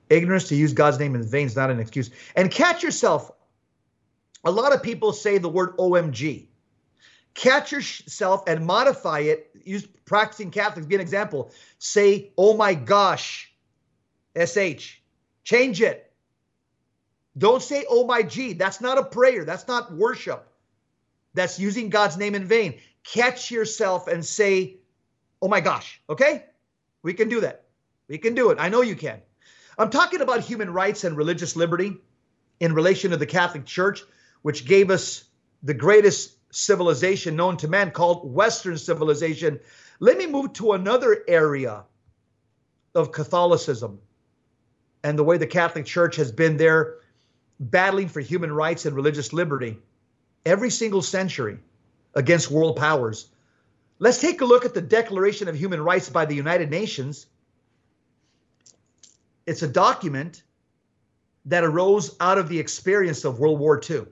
Ignorance 0.10 0.48
to 0.48 0.56
use 0.56 0.72
God's 0.72 0.98
name 0.98 1.14
in 1.14 1.24
vain 1.24 1.48
is 1.48 1.58
not 1.58 1.70
an 1.70 1.82
excuse. 1.82 2.10
And 2.38 2.50
catch 2.50 2.82
yourself. 2.82 3.32
A 4.46 4.50
lot 4.52 4.74
of 4.74 4.82
people 4.82 5.12
say 5.12 5.40
the 5.40 5.50
word 5.50 5.76
OMG. 5.76 6.48
Catch 7.34 7.74
yourself 7.74 8.44
and 8.48 8.66
modify 8.66 9.20
it. 9.20 9.52
Use 9.66 9.86
practicing 10.06 10.52
Catholics. 10.52 10.88
Be 10.88 10.96
an 10.96 11.02
example. 11.02 11.52
Say, 11.78 12.32
oh 12.38 12.56
my 12.56 12.74
gosh, 12.74 13.54
SH. 14.38 15.02
Change 15.44 15.82
it. 15.82 16.14
Don't 17.38 17.62
say, 17.62 17.84
oh 17.90 18.06
my 18.08 18.24
G. 18.24 18.54
That's 18.54 18.80
not 18.80 18.98
a 18.98 19.04
prayer. 19.04 19.44
That's 19.44 19.68
not 19.68 19.94
worship. 19.94 20.48
That's 21.34 21.60
using 21.60 21.90
God's 21.90 22.16
name 22.16 22.36
in 22.36 22.46
vain 22.46 22.80
catch 23.04 23.52
yourself 23.52 24.08
and 24.08 24.26
say, 24.26 24.78
oh 25.42 25.48
my 25.48 25.62
gosh, 25.62 26.02
okay? 26.10 26.46
We 27.04 27.14
can 27.14 27.30
do 27.30 27.42
that. 27.42 27.66
We 28.08 28.18
can 28.18 28.36
do 28.36 28.50
it. 28.50 28.58
I 28.60 28.70
know 28.70 28.82
you 28.82 28.96
can. 28.96 29.22
I'm 29.78 29.90
talking 29.90 30.22
about 30.22 30.42
human 30.42 30.72
rights 30.72 31.04
and 31.04 31.18
religious 31.18 31.56
liberty 31.56 31.98
in 32.60 32.74
relation 32.74 33.12
to 33.12 33.18
the 33.18 33.26
Catholic 33.26 33.66
Church, 33.66 34.04
which 34.42 34.66
gave 34.66 34.92
us 34.92 35.26
the 35.64 35.74
greatest 35.74 36.38
civilization 36.54 37.36
known 37.36 37.58
to 37.58 37.68
man 37.68 37.92
called 37.92 38.32
Western 38.32 38.78
civilization. 38.78 39.60
Let 40.00 40.18
me 40.18 40.28
move 40.28 40.54
to 40.54 40.74
another 40.74 41.24
area 41.28 41.86
of 42.94 43.12
Catholicism 43.12 44.00
and 45.04 45.18
the 45.18 45.24
way 45.24 45.38
the 45.38 45.48
Catholic 45.48 45.86
Church 45.86 46.16
has 46.18 46.32
been 46.32 46.58
there 46.58 46.98
battling 47.60 48.10
for 48.10 48.20
human 48.20 48.52
rights 48.52 48.86
and 48.86 48.96
religious 48.96 49.34
liberty 49.34 49.78
every 50.46 50.70
single 50.70 51.02
century 51.02 51.60
against 52.16 52.52
world 52.52 52.76
powers. 52.76 53.28
Let's 54.00 54.20
take 54.20 54.42
a 54.42 54.46
look 54.46 54.66
at 54.66 54.74
the 54.74 54.82
Declaration 54.82 55.48
of 55.48 55.56
Human 55.56 55.82
Rights 55.82 56.10
by 56.10 56.26
the 56.26 56.36
United 56.36 56.70
Nations. 56.70 57.28
It's 59.46 59.62
a 59.62 59.68
document 59.68 60.44
that 61.46 61.64
arose 61.64 62.16
out 62.20 62.38
of 62.38 62.50
the 62.50 62.60
experience 62.60 63.26
of 63.26 63.40
World 63.40 63.60
War 63.60 63.82
II. 63.90 64.06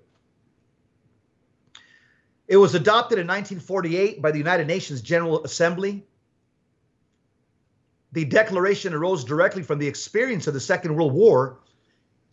It 2.47 2.57
was 2.57 2.73
adopted 2.73 3.19
in 3.19 3.27
1948 3.27 4.21
by 4.21 4.31
the 4.31 4.38
United 4.39 4.65
Nations 4.65 5.01
General 5.01 5.43
Assembly. 5.43 6.05
The 8.12 8.25
declaration 8.25 8.93
arose 8.93 9.23
directly 9.23 9.62
from 9.62 9.77
the 9.77 9.88
experience 9.88 10.47
of 10.47 10.55
the 10.55 10.59
Second 10.59 10.95
World 10.95 11.13
War 11.13 11.59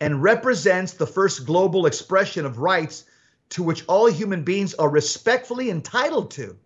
and 0.00 0.22
represents 0.22 0.94
the 0.94 1.06
first 1.06 1.44
global 1.44 1.84
expression 1.84 2.46
of 2.46 2.58
rights 2.58 3.04
to 3.50 3.62
which 3.62 3.84
all 3.86 4.06
human 4.06 4.42
beings 4.42 4.74
are 4.74 4.88
respectfully 4.88 5.70
entitled 5.70 6.30
to. 6.32 6.56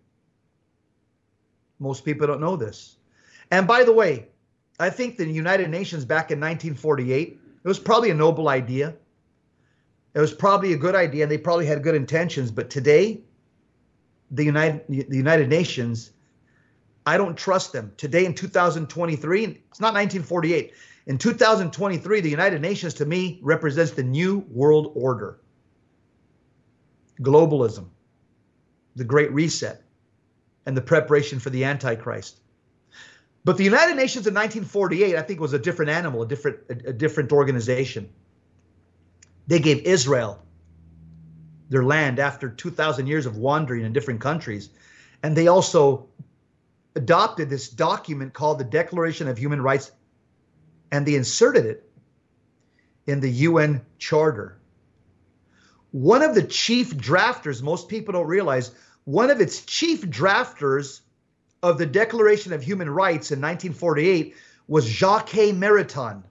Most 1.79 2.05
people 2.05 2.27
don't 2.27 2.41
know 2.41 2.55
this. 2.55 2.97
And 3.51 3.67
by 3.67 3.83
the 3.83 3.91
way, 3.91 4.27
I 4.79 4.89
think 4.89 5.17
the 5.17 5.27
United 5.27 5.69
Nations 5.69 6.05
back 6.05 6.31
in 6.31 6.39
1948, 6.39 7.39
it 7.63 7.67
was 7.67 7.79
probably 7.79 8.09
a 8.09 8.15
noble 8.15 8.49
idea. 8.49 8.95
It 10.13 10.19
was 10.19 10.33
probably 10.33 10.73
a 10.73 10.77
good 10.77 10.95
idea, 10.95 11.23
and 11.23 11.31
they 11.31 11.37
probably 11.37 11.65
had 11.65 11.83
good 11.83 11.95
intentions. 11.95 12.51
But 12.51 12.69
today, 12.69 13.21
the 14.31 14.43
United 14.43 14.81
the 14.87 15.17
United 15.17 15.49
Nations, 15.49 16.11
I 17.05 17.17
don't 17.17 17.37
trust 17.37 17.71
them. 17.73 17.93
Today 17.97 18.25
in 18.25 18.33
2023, 18.33 19.43
it's 19.43 19.79
not 19.79 19.93
1948. 19.93 20.73
In 21.07 21.17
2023, 21.17 22.21
the 22.21 22.29
United 22.29 22.61
Nations 22.61 22.93
to 22.95 23.05
me 23.05 23.39
represents 23.41 23.91
the 23.91 24.03
new 24.03 24.39
world 24.49 24.91
order 24.95 25.39
globalism, 27.21 27.87
the 28.95 29.03
Great 29.03 29.31
Reset, 29.31 29.81
and 30.65 30.75
the 30.75 30.81
preparation 30.81 31.39
for 31.39 31.49
the 31.49 31.63
Antichrist. 31.63 32.39
But 33.43 33.57
the 33.57 33.63
United 33.63 33.95
Nations 33.95 34.27
in 34.27 34.33
1948, 34.33 35.15
I 35.15 35.21
think, 35.21 35.39
was 35.39 35.53
a 35.53 35.59
different 35.59 35.91
animal, 35.91 36.21
a 36.21 36.27
different, 36.27 36.59
a, 36.69 36.89
a 36.89 36.93
different 36.93 37.31
organization. 37.31 38.09
They 39.47 39.59
gave 39.59 39.83
Israel 39.83 40.43
their 41.69 41.83
land 41.83 42.19
after 42.19 42.49
2,000 42.49 43.07
years 43.07 43.25
of 43.25 43.37
wandering 43.37 43.85
in 43.85 43.93
different 43.93 44.21
countries. 44.21 44.69
And 45.23 45.35
they 45.35 45.47
also 45.47 46.07
adopted 46.95 47.49
this 47.49 47.69
document 47.69 48.33
called 48.33 48.59
the 48.59 48.65
Declaration 48.65 49.27
of 49.27 49.37
Human 49.37 49.61
Rights 49.61 49.91
and 50.91 51.05
they 51.05 51.15
inserted 51.15 51.65
it 51.65 51.89
in 53.07 53.21
the 53.21 53.29
UN 53.29 53.81
Charter. 53.97 54.57
One 55.91 56.21
of 56.21 56.35
the 56.35 56.43
chief 56.43 56.95
drafters, 56.95 57.61
most 57.61 57.89
people 57.89 58.13
don't 58.13 58.27
realize, 58.27 58.71
one 59.03 59.29
of 59.29 59.41
its 59.41 59.61
chief 59.65 60.01
drafters 60.01 61.01
of 61.61 61.77
the 61.77 61.85
Declaration 61.85 62.53
of 62.53 62.63
Human 62.63 62.89
Rights 62.89 63.31
in 63.31 63.39
1948 63.39 64.35
was 64.67 64.85
Jacques 64.85 65.29
Maritain. 65.29 66.23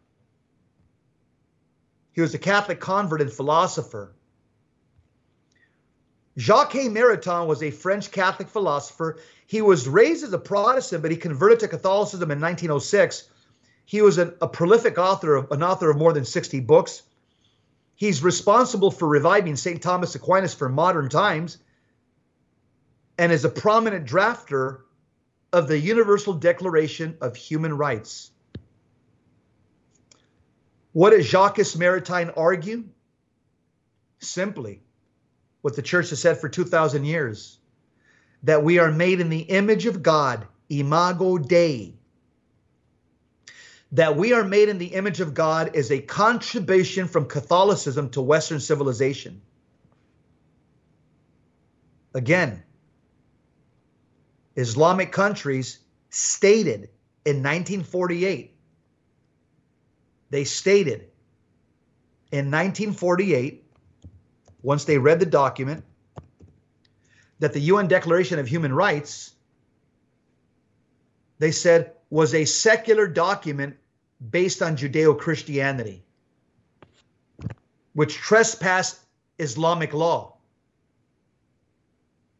He 2.13 2.21
was 2.21 2.35
a 2.35 2.39
Catholic 2.39 2.81
convert 2.81 3.21
and 3.21 3.33
philosopher. 3.33 4.13
Jacques 6.39 6.73
Maritain 6.73 7.47
was 7.47 7.63
a 7.63 7.71
French 7.71 8.11
Catholic 8.11 8.49
philosopher. 8.49 9.19
He 9.47 9.61
was 9.61 9.89
raised 9.89 10.25
as 10.25 10.33
a 10.33 10.39
Protestant, 10.39 11.03
but 11.03 11.11
he 11.11 11.17
converted 11.17 11.61
to 11.61 11.69
Catholicism 11.69 12.31
in 12.31 12.41
1906. 12.41 13.29
He 13.85 14.01
was 14.01 14.19
a 14.19 14.27
prolific 14.27 14.97
author, 14.97 15.37
of, 15.37 15.51
an 15.51 15.63
author 15.63 15.91
of 15.91 15.99
more 15.99 16.13
than 16.13 16.25
60 16.25 16.61
books. 16.61 17.03
He's 18.01 18.23
responsible 18.23 18.91
for 18.91 19.07
reviving 19.07 19.57
St. 19.57 19.83
Thomas 19.83 20.15
Aquinas 20.15 20.55
for 20.55 20.71
modern 20.71 21.11
times 21.11 21.59
and 23.19 23.31
is 23.31 23.45
a 23.45 23.51
prominent 23.51 24.07
drafter 24.07 24.79
of 25.53 25.69
the 25.69 25.79
Universal 25.79 26.35
Declaration 26.35 27.19
of 27.21 27.37
Human 27.37 27.77
Rights. 27.77 28.31
What 30.93 31.11
does 31.11 31.27
Jacques 31.27 31.59
Maritain 31.59 32.33
argue? 32.39 32.85
Simply, 34.19 34.81
what 35.61 35.77
the 35.77 35.83
church 35.83 36.09
has 36.09 36.23
said 36.23 36.41
for 36.41 36.49
2,000 36.49 37.05
years 37.05 37.59
that 38.45 38.65
we 38.65 38.79
are 38.79 38.91
made 38.91 39.21
in 39.21 39.29
the 39.29 39.41
image 39.41 39.85
of 39.85 40.03
God, 40.03 40.47
imago 40.71 41.37
Dei. 41.37 42.00
That 43.93 44.17
we 44.17 44.33
are 44.33 44.45
made 44.45 44.69
in 44.69 44.79
the 44.79 44.87
image 44.87 45.21
of 45.21 45.35
God 45.35 45.75
is 45.75 45.91
a 45.91 46.01
contribution 46.01 47.09
from 47.09 47.27
Catholicism 47.27 48.11
to 48.11 48.23
Western 48.23 48.61
civilization. 48.61 49.43
Again, 52.15 52.63
Islamic 54.57 55.11
countries 55.13 55.79
stated 56.11 56.91
in 57.25 57.37
1948, 57.37 58.57
they 60.31 60.45
stated 60.45 61.09
in 62.31 62.47
1948, 62.47 63.65
once 64.63 64.85
they 64.85 64.99
read 64.99 65.19
the 65.19 65.27
document, 65.27 65.85
that 67.41 67.53
the 67.53 67.61
UN 67.61 67.89
Declaration 67.89 68.39
of 68.39 68.47
Human 68.47 68.73
Rights, 68.73 69.33
they 71.39 71.51
said, 71.51 71.95
was 72.11 72.35
a 72.35 72.45
secular 72.45 73.07
document 73.07 73.77
based 74.31 74.61
on 74.63 74.77
Judeo 74.77 75.19
Christianity, 75.19 76.03
which 77.95 78.15
trespassed 78.15 79.01
Islamic 79.39 79.95
law. 79.95 80.37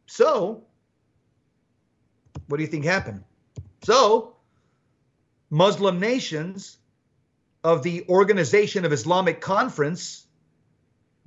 So, 0.05 0.63
what 2.47 2.57
do 2.57 2.63
you 2.63 2.69
think 2.69 2.85
happened? 2.85 3.23
So, 3.83 4.35
Muslim 5.49 5.99
nations 5.99 6.77
of 7.63 7.81
the 7.83 8.05
Organization 8.09 8.85
of 8.85 8.91
Islamic 8.91 9.41
Conference 9.41 10.27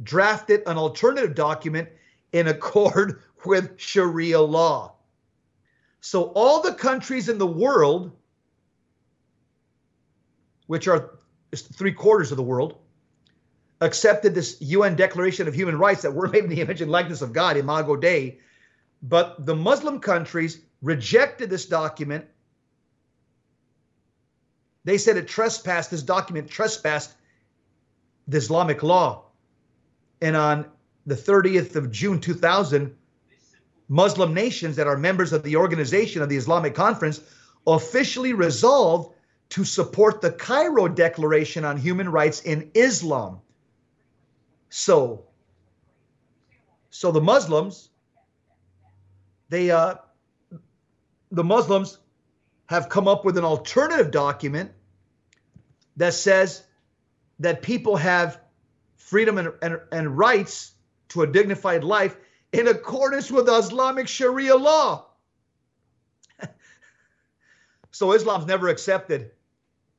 drafted 0.02 0.62
an 0.66 0.76
alternative 0.76 1.34
document 1.34 1.88
in 2.32 2.48
accord 2.48 3.22
with 3.44 3.78
Sharia 3.78 4.40
law. 4.40 4.94
So, 6.00 6.32
all 6.34 6.60
the 6.60 6.74
countries 6.74 7.28
in 7.28 7.38
the 7.38 7.46
world, 7.46 8.12
which 10.66 10.88
are 10.88 11.18
three 11.54 11.92
quarters 11.92 12.30
of 12.30 12.36
the 12.36 12.42
world, 12.42 12.78
accepted 13.80 14.34
this 14.34 14.60
UN 14.60 14.96
Declaration 14.96 15.48
of 15.48 15.54
Human 15.54 15.78
Rights 15.78 16.02
that 16.02 16.12
we're 16.12 16.28
made 16.30 16.44
in 16.44 16.50
the 16.50 16.60
image 16.60 16.80
and 16.80 16.90
likeness 16.90 17.22
of 17.22 17.32
God, 17.32 17.56
Imago 17.56 17.96
Dei. 17.96 18.38
But 19.02 19.44
the 19.44 19.54
Muslim 19.54 20.00
countries 20.00 20.60
rejected 20.82 21.50
this 21.50 21.66
document. 21.66 22.24
They 24.84 24.98
said 24.98 25.16
it 25.16 25.28
trespassed, 25.28 25.90
this 25.90 26.02
document 26.02 26.48
trespassed 26.48 27.14
the 28.28 28.38
Islamic 28.38 28.82
law. 28.82 29.26
And 30.20 30.36
on 30.36 30.66
the 31.06 31.14
30th 31.14 31.76
of 31.76 31.90
June 31.90 32.20
2000, 32.20 32.94
Muslim 33.88 34.32
nations 34.32 34.76
that 34.76 34.86
are 34.86 34.96
members 34.96 35.32
of 35.32 35.42
the 35.42 35.56
organization 35.56 36.22
of 36.22 36.28
the 36.28 36.36
Islamic 36.36 36.74
Conference 36.74 37.20
officially 37.66 38.32
resolved 38.32 39.14
to 39.54 39.62
support 39.62 40.20
the 40.20 40.32
Cairo 40.32 40.88
Declaration 40.88 41.64
on 41.64 41.76
Human 41.76 42.08
Rights 42.08 42.40
in 42.40 42.72
Islam. 42.74 43.40
So, 44.68 45.26
so 46.90 47.12
the 47.12 47.20
Muslims, 47.20 47.88
they 49.50 49.70
uh, 49.70 49.94
the 51.30 51.44
Muslims 51.44 51.98
have 52.66 52.88
come 52.88 53.06
up 53.06 53.24
with 53.24 53.38
an 53.38 53.44
alternative 53.44 54.10
document 54.10 54.72
that 55.98 56.14
says 56.14 56.64
that 57.38 57.62
people 57.62 57.94
have 57.94 58.40
freedom 58.96 59.38
and, 59.38 59.52
and, 59.62 59.78
and 59.92 60.18
rights 60.18 60.72
to 61.10 61.22
a 61.22 61.28
dignified 61.28 61.84
life 61.84 62.16
in 62.52 62.66
accordance 62.66 63.30
with 63.30 63.48
Islamic 63.48 64.08
Sharia 64.08 64.56
law. 64.56 65.06
so 67.92 68.10
Islam's 68.14 68.46
never 68.46 68.66
accepted 68.66 69.30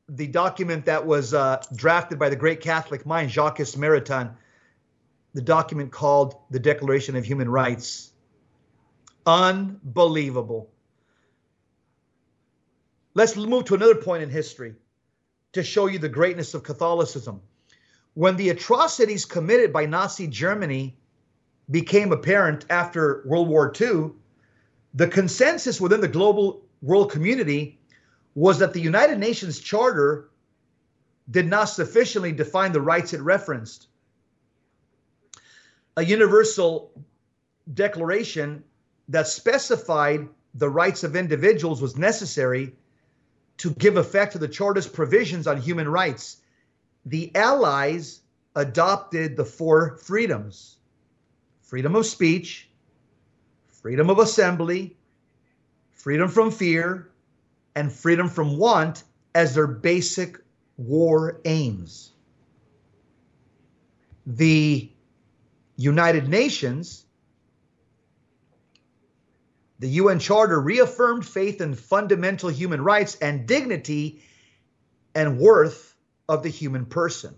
the 0.10 0.28
document 0.28 0.86
that 0.86 1.06
was 1.06 1.34
uh, 1.34 1.62
drafted 1.76 2.20
by 2.20 2.30
the 2.30 2.36
great 2.36 2.62
Catholic 2.62 3.06
mind, 3.06 3.32
Jacques 3.32 3.58
Maritain, 3.58 4.36
the 5.34 5.41
document 5.41 5.91
called 5.91 6.36
the 6.52 6.60
Declaration 6.60 7.15
of 7.15 7.26
Human 7.26 7.50
Rights. 7.50 8.12
Unbelievable. 9.26 10.70
Let's 13.15 13.36
move 13.36 13.65
to 13.65 13.76
another 13.76 13.96
point 13.96 14.24
in 14.24 14.30
history 14.30 14.76
to 15.54 15.63
show 15.63 15.88
you 15.88 16.00
the 16.00 16.10
greatness 16.10 16.54
of 16.54 16.63
Catholicism. 16.63 17.41
When 18.13 18.36
the 18.36 18.50
atrocities 18.50 19.26
committed 19.26 19.74
by 19.74 19.86
Nazi 19.86 20.28
Germany 20.28 20.98
became 21.72 22.12
apparent 22.12 22.65
after 22.70 23.24
World 23.26 23.48
War 23.48 23.74
II, 23.80 24.12
the 24.94 25.08
consensus 25.08 25.82
within 25.82 26.02
the 26.02 26.08
global 26.08 26.62
world 26.82 27.12
community 27.12 27.80
was 28.36 28.60
that 28.60 28.74
the 28.74 28.82
United 28.82 29.17
Nations 29.17 29.60
Charter 29.60 30.30
did 31.32 31.48
not 31.48 31.65
sufficiently 31.65 32.34
define 32.34 32.74
the 32.74 32.82
rights 32.82 33.13
it 33.13 33.21
referenced. 33.21 33.88
A 35.98 36.04
universal 36.04 36.91
declaration 37.74 38.63
that 39.08 39.28
specified 39.28 40.28
the 40.54 40.69
rights 40.69 41.04
of 41.04 41.15
individuals 41.15 41.82
was 41.82 41.98
necessary 41.98 42.76
to 43.58 43.71
give 43.71 43.95
effect 43.95 44.34
to 44.34 44.38
the 44.38 44.48
Charter's 44.48 44.88
provisions 44.88 45.48
on 45.48 45.62
human 45.62 45.88
rights. 45.88 46.41
The 47.06 47.34
Allies 47.36 48.21
adopted 48.56 49.38
the 49.38 49.45
four 49.45 49.98
freedoms 49.98 50.78
freedom 51.62 51.95
of 51.95 52.06
speech, 52.06 52.69
freedom 53.67 54.10
of 54.10 54.19
assembly, 54.19 54.95
freedom 55.91 56.30
from 56.30 56.51
fear, 56.51 57.10
and 57.76 57.91
freedom 57.91 58.30
from 58.30 58.57
want 58.57 59.03
as 59.34 59.55
their 59.55 59.67
basic 59.67 60.39
war 60.78 61.41
aims. 61.45 62.11
The 64.26 64.89
United 65.78 66.30
Nations 66.30 67.05
the 69.80 69.89
UN 69.89 70.19
Charter 70.19 70.59
reaffirmed 70.59 71.26
faith 71.26 71.59
in 71.59 71.73
fundamental 71.73 72.49
human 72.49 72.82
rights 72.82 73.15
and 73.15 73.47
dignity 73.47 74.21
and 75.13 75.38
worth 75.38 75.95
of 76.30 76.43
the 76.43 76.49
human 76.49 76.86
person. 76.86 77.36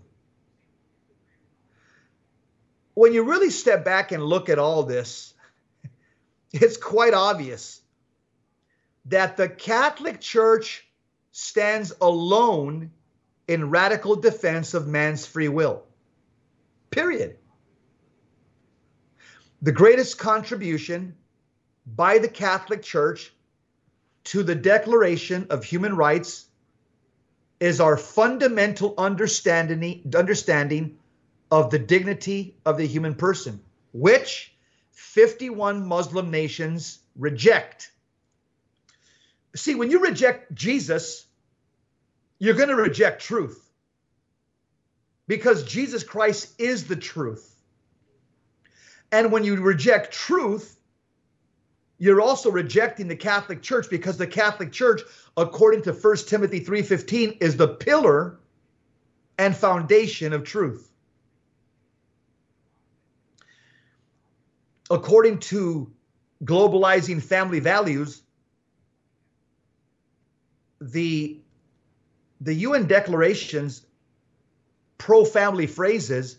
When 2.94 3.12
you 3.12 3.24
really 3.24 3.50
step 3.50 3.84
back 3.84 4.12
and 4.12 4.22
look 4.22 4.48
at 4.48 4.58
all 4.58 4.84
this, 4.84 5.34
it's 6.52 6.76
quite 6.76 7.14
obvious 7.14 7.80
that 9.06 9.36
the 9.36 9.48
Catholic 9.48 10.20
Church 10.20 10.86
stands 11.32 11.92
alone 12.00 12.90
in 13.46 13.70
radical 13.70 14.16
defense 14.16 14.74
of 14.74 14.86
man's 14.86 15.26
free 15.26 15.48
will. 15.48 15.84
Period. 16.90 17.36
The 19.62 19.72
greatest 19.72 20.18
contribution 20.18 21.16
by 21.86 22.18
the 22.18 22.28
Catholic 22.28 22.82
Church 22.82 23.32
to 24.24 24.42
the 24.42 24.54
Declaration 24.54 25.46
of 25.50 25.64
Human 25.64 25.96
Rights 25.96 26.46
is 27.60 27.80
our 27.80 27.96
fundamental 27.96 28.94
understanding, 28.98 30.12
understanding 30.14 30.98
of 31.50 31.70
the 31.70 31.78
dignity 31.78 32.56
of 32.64 32.76
the 32.76 32.86
human 32.86 33.14
person. 33.14 33.60
which 33.92 34.54
51 34.92 35.86
Muslim 35.86 36.30
nations 36.30 36.98
reject. 37.16 37.90
See, 39.54 39.74
when 39.74 39.90
you 39.90 40.00
reject 40.00 40.54
Jesus, 40.54 41.26
you're 42.38 42.54
going 42.54 42.68
to 42.68 42.76
reject 42.76 43.22
truth 43.22 43.68
because 45.26 45.64
Jesus 45.64 46.02
Christ 46.02 46.54
is 46.58 46.86
the 46.86 46.96
truth. 46.96 47.54
And 49.10 49.32
when 49.32 49.44
you 49.44 49.56
reject 49.56 50.12
truth, 50.12 50.78
you're 51.98 52.20
also 52.20 52.50
rejecting 52.50 53.08
the 53.08 53.16
Catholic 53.16 53.62
Church 53.62 53.90
because 53.90 54.16
the 54.16 54.26
Catholic 54.26 54.70
Church, 54.70 55.02
according 55.36 55.82
to 55.82 55.92
1 55.92 56.28
Timothy 56.28 56.60
3:15, 56.60 57.38
is 57.40 57.56
the 57.56 57.68
pillar 57.68 58.38
and 59.38 59.56
foundation 59.56 60.32
of 60.32 60.44
truth. 60.44 60.88
According 64.90 65.40
to 65.40 65.92
globalizing 66.44 67.22
family 67.22 67.60
values, 67.60 68.22
the 70.80 71.38
the 72.40 72.54
UN 72.54 72.86
declarations 72.86 73.82
pro 74.96 75.24
family 75.24 75.66
phrases 75.66 76.38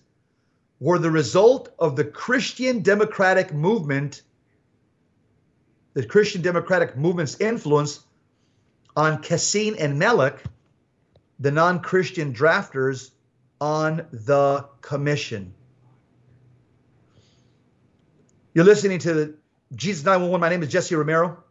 were 0.79 0.99
the 0.99 1.11
result 1.11 1.73
of 1.77 1.95
the 1.95 2.05
Christian 2.05 2.81
democratic 2.81 3.53
movement, 3.53 4.21
the 5.93 6.05
Christian 6.05 6.41
democratic 6.41 6.95
movement's 6.95 7.39
influence 7.41 8.05
on 8.95 9.21
Cassin 9.21 9.75
and 9.77 9.99
Malik, 9.99 10.41
the 11.39 11.51
non 11.51 11.81
Christian 11.81 12.33
drafters 12.33 13.11
on 13.59 14.05
the 14.11 14.65
commission. 14.81 15.53
You're 18.53 18.65
listening 18.65 18.99
to 18.99 19.35
Jesus 19.75 20.03
911. 20.03 20.41
My 20.41 20.49
name 20.49 20.63
is 20.63 20.69
Jesse 20.69 20.95
Romero. 20.95 21.43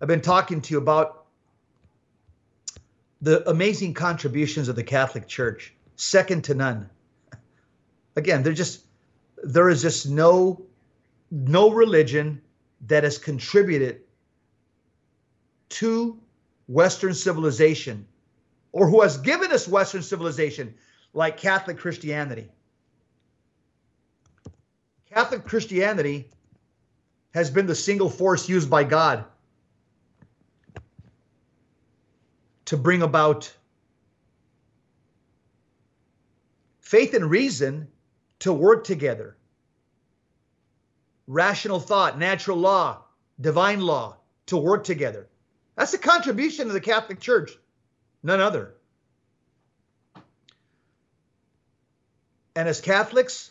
I've 0.00 0.08
been 0.08 0.20
talking 0.20 0.60
to 0.60 0.74
you 0.74 0.78
about 0.78 1.19
the 3.20 3.48
amazing 3.48 3.94
contributions 3.94 4.68
of 4.68 4.76
the 4.76 4.82
Catholic 4.82 5.26
Church, 5.26 5.74
second 5.96 6.44
to 6.44 6.54
none. 6.54 6.88
Again, 8.16 8.42
there 8.42 8.52
just 8.52 8.84
there 9.42 9.68
is 9.68 9.82
just 9.82 10.08
no 10.08 10.62
no 11.30 11.70
religion 11.70 12.40
that 12.86 13.04
has 13.04 13.18
contributed 13.18 14.00
to 15.68 16.18
Western 16.66 17.14
civilization 17.14 18.06
or 18.72 18.88
who 18.88 19.02
has 19.02 19.16
given 19.18 19.52
us 19.52 19.68
Western 19.68 20.02
civilization 20.02 20.74
like 21.12 21.36
Catholic 21.36 21.78
Christianity. 21.78 22.48
Catholic 25.12 25.44
Christianity 25.44 26.30
has 27.34 27.50
been 27.50 27.66
the 27.66 27.74
single 27.74 28.08
force 28.08 28.48
used 28.48 28.70
by 28.70 28.84
God 28.84 29.24
to 32.70 32.76
bring 32.76 33.02
about 33.02 33.52
faith 36.78 37.14
and 37.14 37.28
reason 37.28 37.88
to 38.38 38.52
work 38.52 38.84
together. 38.84 39.36
Rational 41.26 41.80
thought, 41.80 42.16
natural 42.16 42.58
law, 42.58 43.02
divine 43.40 43.80
law 43.80 44.18
to 44.46 44.56
work 44.56 44.84
together. 44.84 45.28
That's 45.74 45.90
the 45.90 45.98
contribution 45.98 46.68
of 46.68 46.72
the 46.72 46.80
Catholic 46.80 47.18
Church, 47.18 47.50
none 48.22 48.38
other. 48.38 48.76
And 52.54 52.68
as 52.68 52.80
Catholics, 52.80 53.50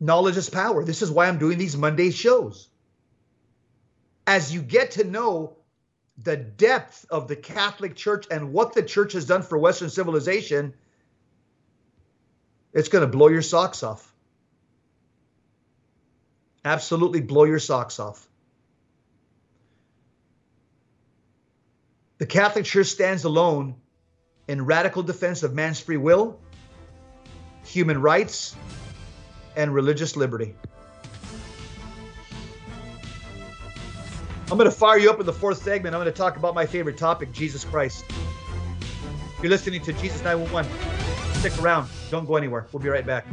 knowledge 0.00 0.36
is 0.36 0.50
power. 0.50 0.82
This 0.82 1.02
is 1.02 1.10
why 1.12 1.28
I'm 1.28 1.38
doing 1.38 1.56
these 1.56 1.76
Monday 1.76 2.10
shows. 2.10 2.68
As 4.26 4.52
you 4.52 4.60
get 4.60 4.90
to 4.92 5.04
know 5.04 5.58
the 6.22 6.36
depth 6.36 7.06
of 7.10 7.28
the 7.28 7.36
Catholic 7.36 7.96
Church 7.96 8.26
and 8.30 8.52
what 8.52 8.72
the 8.72 8.82
church 8.82 9.12
has 9.14 9.24
done 9.24 9.42
for 9.42 9.58
Western 9.58 9.90
civilization, 9.90 10.74
it's 12.72 12.88
going 12.88 13.02
to 13.02 13.08
blow 13.08 13.28
your 13.28 13.42
socks 13.42 13.82
off. 13.82 14.12
Absolutely 16.64 17.20
blow 17.20 17.44
your 17.44 17.58
socks 17.58 17.98
off. 17.98 18.26
The 22.18 22.26
Catholic 22.26 22.64
Church 22.64 22.86
stands 22.86 23.24
alone 23.24 23.74
in 24.46 24.64
radical 24.64 25.02
defense 25.02 25.42
of 25.42 25.52
man's 25.52 25.80
free 25.80 25.96
will, 25.96 26.38
human 27.64 28.00
rights, 28.00 28.54
and 29.56 29.74
religious 29.74 30.16
liberty. 30.16 30.54
I'm 34.50 34.58
going 34.58 34.70
to 34.70 34.76
fire 34.76 34.98
you 34.98 35.10
up 35.10 35.18
in 35.20 35.26
the 35.26 35.32
fourth 35.32 35.62
segment. 35.62 35.94
I'm 35.94 36.02
going 36.02 36.12
to 36.12 36.16
talk 36.16 36.36
about 36.36 36.54
my 36.54 36.66
favorite 36.66 36.98
topic, 36.98 37.32
Jesus 37.32 37.64
Christ. 37.64 38.04
You're 39.42 39.50
listening 39.50 39.80
to 39.82 39.92
Jesus 39.94 40.22
911. 40.22 40.70
Stick 41.40 41.58
around. 41.62 41.88
Don't 42.10 42.26
go 42.26 42.36
anywhere. 42.36 42.66
We'll 42.70 42.82
be 42.82 42.90
right 42.90 43.06
back. 43.06 43.26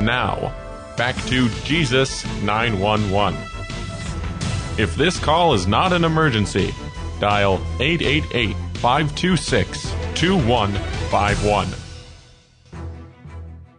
Now, 0.00 0.54
back 0.96 1.16
to 1.26 1.48
Jesus 1.64 2.24
911. 2.42 3.53
If 4.76 4.96
this 4.96 5.20
call 5.20 5.54
is 5.54 5.68
not 5.68 5.92
an 5.92 6.02
emergency, 6.02 6.74
dial 7.20 7.60
888 7.78 8.56
526 8.78 9.82
2151. 10.16 11.68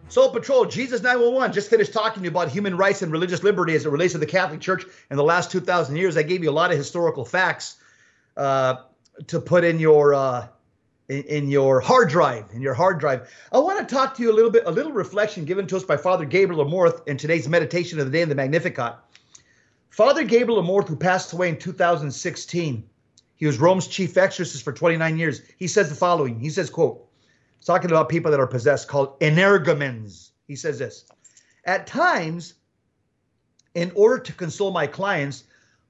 Soul 0.08 0.30
Patrol, 0.30 0.64
Jesus 0.64 1.02
911, 1.02 1.52
just 1.52 1.68
finished 1.68 1.92
talking 1.92 2.22
to 2.22 2.24
you 2.24 2.30
about 2.30 2.48
human 2.48 2.78
rights 2.78 3.02
and 3.02 3.12
religious 3.12 3.42
liberty 3.42 3.74
as 3.74 3.84
it 3.84 3.90
relates 3.90 4.14
to 4.14 4.18
the 4.18 4.24
Catholic 4.24 4.62
Church 4.62 4.86
in 5.10 5.18
the 5.18 5.22
last 5.22 5.50
2,000 5.52 5.96
years. 5.96 6.16
I 6.16 6.22
gave 6.22 6.42
you 6.42 6.48
a 6.48 6.50
lot 6.50 6.70
of 6.70 6.78
historical 6.78 7.26
facts 7.26 7.76
uh, 8.38 8.76
to 9.26 9.38
put 9.38 9.64
in 9.64 9.78
your 9.78 10.14
uh, 10.14 10.48
in, 11.10 11.24
in, 11.24 11.48
your 11.50 11.80
hard 11.80 12.08
drive. 12.08 12.46
In 12.54 12.62
your 12.62 12.72
hard 12.72 13.00
drive, 13.00 13.30
I 13.52 13.58
want 13.58 13.86
to 13.86 13.94
talk 13.94 14.16
to 14.16 14.22
you 14.22 14.32
a 14.32 14.34
little 14.34 14.50
bit, 14.50 14.62
a 14.64 14.70
little 14.70 14.92
reflection 14.92 15.44
given 15.44 15.66
to 15.66 15.76
us 15.76 15.84
by 15.84 15.98
Father 15.98 16.24
Gabriel 16.24 16.64
Amorth 16.64 17.06
in 17.06 17.18
today's 17.18 17.46
meditation 17.46 18.00
of 18.00 18.06
the 18.06 18.12
day 18.12 18.22
in 18.22 18.30
the 18.30 18.34
Magnificat. 18.34 18.94
Father 19.96 20.24
Gabriel 20.24 20.62
Amorth, 20.62 20.88
who 20.88 20.94
passed 20.94 21.32
away 21.32 21.48
in 21.48 21.56
2016, 21.56 22.84
he 23.34 23.46
was 23.46 23.56
Rome's 23.56 23.86
chief 23.86 24.18
exorcist 24.18 24.62
for 24.62 24.74
29 24.74 25.16
years. 25.16 25.40
He 25.56 25.66
says 25.66 25.88
the 25.88 25.94
following. 25.94 26.38
He 26.38 26.50
says, 26.50 26.68
"quote." 26.68 27.08
talking 27.64 27.90
about 27.90 28.10
people 28.10 28.30
that 28.30 28.38
are 28.38 28.46
possessed 28.46 28.88
called 28.88 29.18
energumens. 29.20 30.32
He 30.46 30.54
says 30.54 30.78
this 30.78 31.06
At 31.64 31.86
times, 31.86 32.56
in 33.74 33.90
order 33.94 34.18
to 34.18 34.34
console 34.34 34.70
my 34.70 34.86
clients 34.86 35.44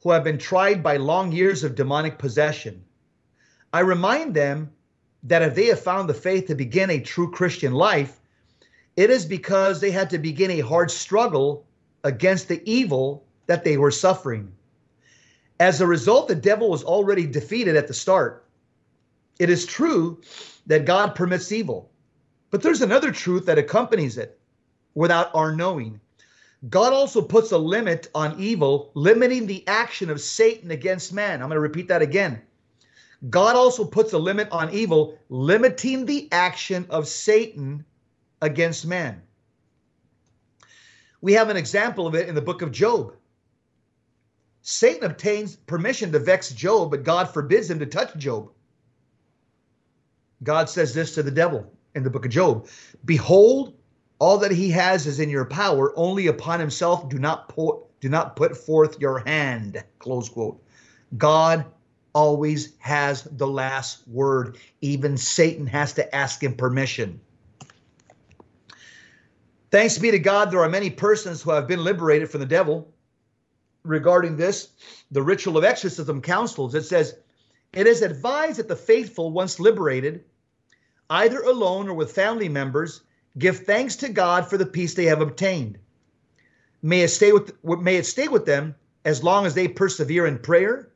who 0.05 0.13
have 0.13 0.23
been 0.23 0.39
tried 0.39 0.85
by 0.85 0.99
long 0.99 1.33
years 1.33 1.65
of 1.65 1.75
demonic 1.75 2.17
possession, 2.17 2.85
I 3.73 3.81
remind 3.81 4.35
them 4.35 4.71
that 5.25 5.43
if 5.43 5.57
they 5.57 5.67
have 5.67 5.81
found 5.81 6.09
the 6.09 6.15
faith 6.15 6.47
to 6.47 6.55
begin 6.55 6.91
a 6.91 7.01
true 7.01 7.33
Christian 7.33 7.73
life, 7.73 8.21
it 8.95 9.11
is 9.11 9.27
because 9.27 9.81
they 9.81 9.91
had 9.91 10.11
to 10.11 10.19
begin 10.19 10.53
a 10.53 10.61
hard 10.61 10.93
struggle 10.93 11.67
against 12.05 12.47
the 12.47 12.63
evil 12.71 13.26
that 13.47 13.65
they 13.65 13.77
were 13.77 13.91
suffering. 13.91 14.53
As 15.59 15.81
a 15.81 15.87
result, 15.87 16.29
the 16.29 16.35
devil 16.35 16.69
was 16.69 16.85
already 16.85 17.27
defeated 17.27 17.77
at 17.77 17.89
the 17.89 17.95
start. 17.95 18.45
It 19.39 19.51
is 19.51 19.67
true 19.67 20.21
that 20.67 20.85
God 20.85 21.15
permits 21.15 21.53
evil. 21.53 21.91
But 22.51 22.63
there's 22.63 22.83
another 22.83 23.11
truth 23.11 23.47
that 23.47 23.59
accompanies 23.59 24.19
it 24.19 24.39
without 24.95 25.35
our 25.35 25.55
knowing. 25.55 26.01
God 26.69 26.93
also 26.93 27.21
puts 27.21 27.53
a 27.53 27.59
limit 27.59 28.09
on 28.15 28.39
evil, 28.41 28.91
limiting 28.95 29.47
the 29.47 29.67
action 29.69 30.11
of 30.11 30.21
Satan 30.21 30.71
against 30.71 31.13
man. 31.13 31.43
I'm 31.43 31.49
going 31.49 31.57
to 31.57 31.61
repeat 31.61 31.89
that 31.89 32.03
again. 32.03 32.41
God 33.31 33.57
also 33.57 33.85
puts 33.85 34.13
a 34.13 34.19
limit 34.19 34.49
on 34.51 34.73
evil, 34.73 35.19
limiting 35.29 36.07
the 36.07 36.29
action 36.33 36.87
of 36.91 37.09
Satan 37.09 37.85
against 38.43 38.87
man. 38.87 39.23
We 41.21 41.33
have 41.33 41.49
an 41.49 41.57
example 41.57 42.07
of 42.07 42.15
it 42.15 42.29
in 42.29 42.35
the 42.35 42.43
book 42.43 42.63
of 42.63 42.73
Job. 42.73 43.15
Satan 44.69 45.05
obtains 45.05 45.55
permission 45.55 46.11
to 46.11 46.19
vex 46.19 46.51
Job, 46.51 46.91
but 46.91 47.05
God 47.05 47.31
forbids 47.31 47.71
him 47.71 47.79
to 47.79 47.87
touch 47.87 48.17
Job. 48.17 48.51
God 50.43 50.69
says 50.69 50.93
this 50.93 51.14
to 51.14 51.23
the 51.23 51.31
devil 51.31 51.73
in 51.95 52.03
the 52.03 52.11
book 52.11 52.25
of 52.25 52.33
Job 52.33 52.67
Behold, 53.05 53.77
all 54.19 54.39
that 54.39 54.51
he 54.51 54.69
has 54.71 55.07
is 55.07 55.21
in 55.21 55.31
your 55.31 55.45
power, 55.45 55.97
only 55.97 56.27
upon 56.27 56.59
himself 56.59 57.09
do 57.09 57.17
not 57.17 57.49
put 57.49 57.77
do 58.01 58.09
not 58.09 58.35
put 58.35 58.57
forth 58.57 59.01
your 59.01 59.21
hand. 59.21 59.85
Close 60.01 60.29
quote. 60.29 60.61
God 61.17 61.64
always 62.12 62.73
has 62.79 63.23
the 63.23 63.47
last 63.47 64.07
word. 64.09 64.59
Even 64.81 65.17
Satan 65.17 65.69
has 65.69 65.93
to 65.93 66.12
ask 66.12 66.43
him 66.43 66.57
permission. 66.57 67.21
Thanks 69.71 69.97
be 69.97 70.11
to 70.11 70.19
God, 70.19 70.51
there 70.51 70.61
are 70.61 70.69
many 70.69 70.91
persons 70.91 71.41
who 71.41 71.53
have 71.53 71.69
been 71.69 71.85
liberated 71.85 72.29
from 72.29 72.41
the 72.41 72.47
devil. 72.47 72.93
Regarding 73.87 74.37
this, 74.37 74.70
the 75.12 75.22
ritual 75.22 75.57
of 75.57 75.64
exorcism 75.64 76.20
counsels, 76.20 76.74
it 76.74 76.84
says, 76.84 77.16
It 77.72 77.87
is 77.87 78.03
advised 78.03 78.59
that 78.59 78.68
the 78.68 78.76
faithful, 78.76 79.30
once 79.30 79.61
liberated, 79.61 80.24
either 81.09 81.41
alone 81.41 81.89
or 81.89 81.95
with 81.95 82.12
family 82.12 82.49
members, 82.49 83.03
give 83.39 83.61
thanks 83.61 83.95
to 83.97 84.09
God 84.09 84.49
for 84.49 84.59
the 84.59 84.66
peace 84.66 84.95
they 84.95 85.05
have 85.05 85.20
obtained. 85.20 85.78
May 86.82 87.03
it 87.03 87.09
stay 87.09 87.32
with 87.32 87.53
may 87.64 87.97
it 87.97 88.07
stay 88.07 88.28
with 88.28 88.45
them 88.45 88.74
as 89.05 89.22
long 89.22 89.47
as 89.47 89.55
they 89.55 89.68
persevere 89.68 90.26
in 90.26 90.39
prayer. 90.39 90.89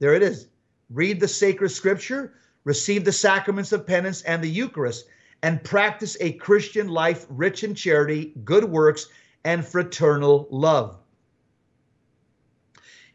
There 0.00 0.14
it 0.14 0.22
is. 0.22 0.48
Read 0.90 1.20
the 1.20 1.28
sacred 1.28 1.70
scripture, 1.70 2.34
receive 2.64 3.04
the 3.04 3.12
sacraments 3.12 3.72
of 3.72 3.86
penance 3.86 4.22
and 4.22 4.42
the 4.42 4.48
Eucharist, 4.48 5.06
and 5.42 5.62
practice 5.62 6.16
a 6.20 6.32
Christian 6.32 6.88
life 6.88 7.26
rich 7.28 7.62
in 7.62 7.74
charity, 7.74 8.32
good 8.44 8.64
works, 8.64 9.06
and 9.44 9.64
fraternal 9.64 10.48
love. 10.50 10.98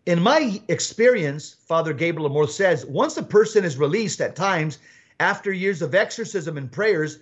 In 0.06 0.22
my 0.22 0.62
experience, 0.68 1.56
Father 1.66 1.94
Gabriel 1.94 2.30
Amorth 2.30 2.52
says, 2.52 2.86
once 2.86 3.16
a 3.16 3.24
person 3.24 3.64
is 3.64 3.78
released 3.78 4.20
at 4.20 4.36
times 4.36 4.80
after 5.20 5.52
years 5.52 5.82
of 5.82 5.96
exorcism 5.96 6.58
and 6.58 6.70
prayers 6.70 7.20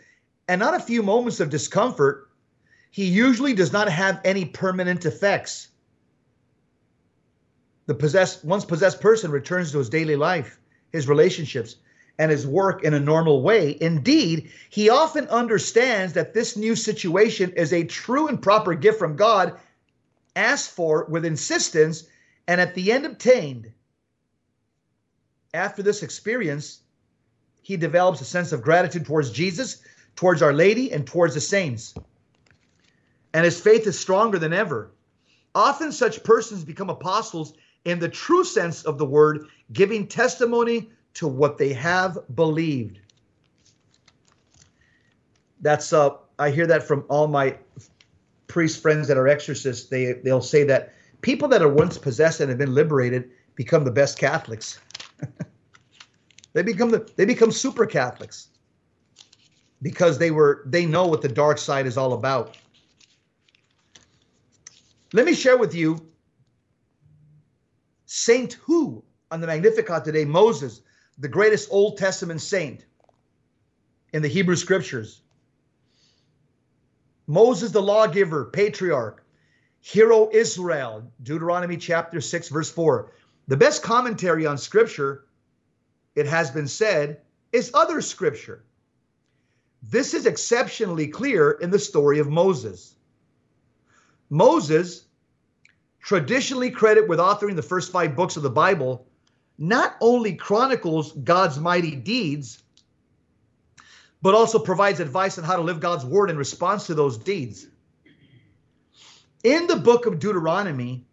and 0.47 0.59
not 0.59 0.73
a 0.73 0.79
few 0.79 1.03
moments 1.03 1.39
of 1.39 1.51
discomfort, 1.51 2.27
he 2.89 3.05
usually 3.05 3.53
does 3.53 3.71
not 3.71 3.87
have 3.87 4.19
any 4.25 4.45
permanent 4.45 5.05
effects. 5.05 5.67
The 7.85 7.93
possessed, 7.93 8.43
once 8.43 8.65
possessed 8.65 8.99
person 8.99 9.29
returns 9.29 9.71
to 9.71 9.77
his 9.77 9.89
daily 9.89 10.15
life, 10.15 10.59
his 10.91 11.07
relationships, 11.07 11.75
and 12.17 12.31
his 12.31 12.47
work 12.47 12.83
in 12.83 12.93
a 12.95 12.99
normal 12.99 13.43
way. 13.43 13.77
Indeed, 13.79 14.51
he 14.69 14.89
often 14.89 15.27
understands 15.27 16.13
that 16.13 16.33
this 16.33 16.57
new 16.57 16.75
situation 16.75 17.51
is 17.53 17.73
a 17.73 17.83
true 17.83 18.27
and 18.27 18.41
proper 18.41 18.73
gift 18.73 18.97
from 18.97 19.15
God, 19.15 19.57
asked 20.35 20.71
for 20.71 21.05
with 21.05 21.25
insistence, 21.25 22.07
and 22.47 22.59
at 22.61 22.75
the 22.75 22.91
end 22.91 23.05
obtained. 23.05 23.71
After 25.53 25.83
this 25.83 26.03
experience, 26.03 26.81
he 27.61 27.77
develops 27.77 28.21
a 28.21 28.25
sense 28.25 28.51
of 28.51 28.61
gratitude 28.61 29.05
towards 29.05 29.31
Jesus, 29.31 29.81
towards 30.15 30.41
Our 30.41 30.53
Lady, 30.53 30.91
and 30.91 31.05
towards 31.05 31.33
the 31.33 31.41
saints. 31.41 31.93
And 33.33 33.45
his 33.45 33.59
faith 33.59 33.85
is 33.87 33.99
stronger 33.99 34.39
than 34.39 34.53
ever. 34.53 34.91
Often, 35.53 35.91
such 35.91 36.23
persons 36.23 36.63
become 36.63 36.89
apostles 36.89 37.53
in 37.85 37.99
the 37.99 38.09
true 38.09 38.43
sense 38.43 38.83
of 38.83 38.97
the 38.97 39.05
word, 39.05 39.47
giving 39.73 40.07
testimony 40.07 40.89
to 41.15 41.27
what 41.27 41.57
they 41.57 41.73
have 41.73 42.17
believed. 42.33 42.99
That's 45.61 45.91
uh 45.93 46.11
I 46.39 46.49
hear 46.49 46.67
that 46.67 46.83
from 46.83 47.05
all 47.07 47.27
my 47.27 47.57
priest 48.47 48.81
friends 48.81 49.07
that 49.07 49.17
are 49.17 49.27
exorcists. 49.27 49.89
They 49.89 50.13
they'll 50.13 50.41
say 50.41 50.63
that 50.65 50.93
people 51.21 51.47
that 51.47 51.61
are 51.61 51.69
once 51.69 51.97
possessed 51.97 52.39
and 52.39 52.49
have 52.49 52.57
been 52.57 52.73
liberated 52.73 53.31
become 53.55 53.83
the 53.83 53.91
best 53.91 54.17
Catholics. 54.17 54.79
they 56.53 56.63
become 56.63 56.89
the 56.89 57.09
they 57.15 57.25
become 57.25 57.51
super 57.51 57.85
Catholics 57.85 58.49
because 59.81 60.17
they 60.17 60.31
were 60.31 60.63
they 60.65 60.85
know 60.85 61.07
what 61.07 61.21
the 61.21 61.29
dark 61.29 61.57
side 61.57 61.85
is 61.85 61.97
all 61.97 62.13
about. 62.13 62.57
Let 65.13 65.25
me 65.25 65.33
share 65.33 65.57
with 65.57 65.75
you 65.75 65.99
Saint 68.05 68.53
who 68.53 69.03
on 69.31 69.41
the 69.41 69.47
Magnificat 69.47 70.03
today, 70.03 70.25
Moses, 70.25 70.81
the 71.17 71.27
greatest 71.27 71.69
Old 71.71 71.97
Testament 71.97 72.41
saint 72.41 72.85
in 74.13 74.21
the 74.21 74.27
Hebrew 74.27 74.55
scriptures. 74.55 75.21
Moses, 77.27 77.71
the 77.71 77.81
lawgiver, 77.81 78.45
patriarch, 78.45 79.20
hero 79.81 80.29
Israel, 80.31 81.11
Deuteronomy 81.23 81.75
chapter 81.75 82.21
6, 82.21 82.49
verse 82.49 82.71
4. 82.71 83.11
The 83.47 83.57
best 83.57 83.83
commentary 83.83 84.45
on 84.45 84.57
scripture, 84.57 85.25
it 86.15 86.27
has 86.27 86.51
been 86.51 86.67
said, 86.67 87.21
is 87.51 87.71
other 87.73 88.01
scripture. 88.01 88.63
This 89.83 90.13
is 90.13 90.27
exceptionally 90.27 91.07
clear 91.07 91.51
in 91.51 91.71
the 91.71 91.79
story 91.79 92.19
of 92.19 92.29
Moses. 92.29 92.95
Moses, 94.29 95.05
traditionally 95.99 96.69
credited 96.69 97.09
with 97.09 97.19
authoring 97.19 97.55
the 97.55 97.61
first 97.63 97.91
five 97.91 98.15
books 98.15 98.37
of 98.37 98.43
the 98.43 98.49
Bible, 98.49 99.07
not 99.57 99.95
only 99.99 100.35
chronicles 100.35 101.11
God's 101.11 101.59
mighty 101.59 101.95
deeds, 101.95 102.63
but 104.21 104.35
also 104.35 104.59
provides 104.59 104.99
advice 104.99 105.39
on 105.39 105.43
how 105.43 105.55
to 105.55 105.63
live 105.63 105.79
God's 105.79 106.05
word 106.05 106.29
in 106.29 106.37
response 106.37 106.85
to 106.87 106.93
those 106.93 107.17
deeds. 107.17 107.65
In 109.43 109.65
the 109.65 109.75
book 109.75 110.05
of 110.05 110.19
Deuteronomy, 110.19 111.03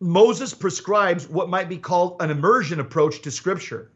Moses 0.00 0.54
prescribes 0.54 1.28
what 1.28 1.50
might 1.50 1.68
be 1.68 1.76
called 1.76 2.16
an 2.22 2.30
immersion 2.30 2.80
approach 2.80 3.20
to 3.22 3.30
scripture. 3.30 3.90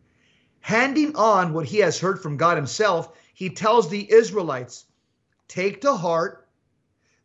Handing 0.61 1.17
on 1.17 1.55
what 1.55 1.65
he 1.65 1.79
has 1.79 1.99
heard 1.99 2.23
from 2.23 2.37
God 2.37 2.59
himself, 2.59 3.17
he 3.33 3.49
tells 3.49 3.89
the 3.89 4.13
Israelites, 4.13 4.85
Take 5.49 5.81
to 5.81 5.95
heart 5.95 6.49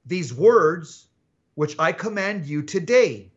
these 0.06 0.34
words 0.34 1.08
which 1.56 1.76
I 1.78 1.92
command 1.92 2.46
you 2.46 2.62
today. 2.62 3.30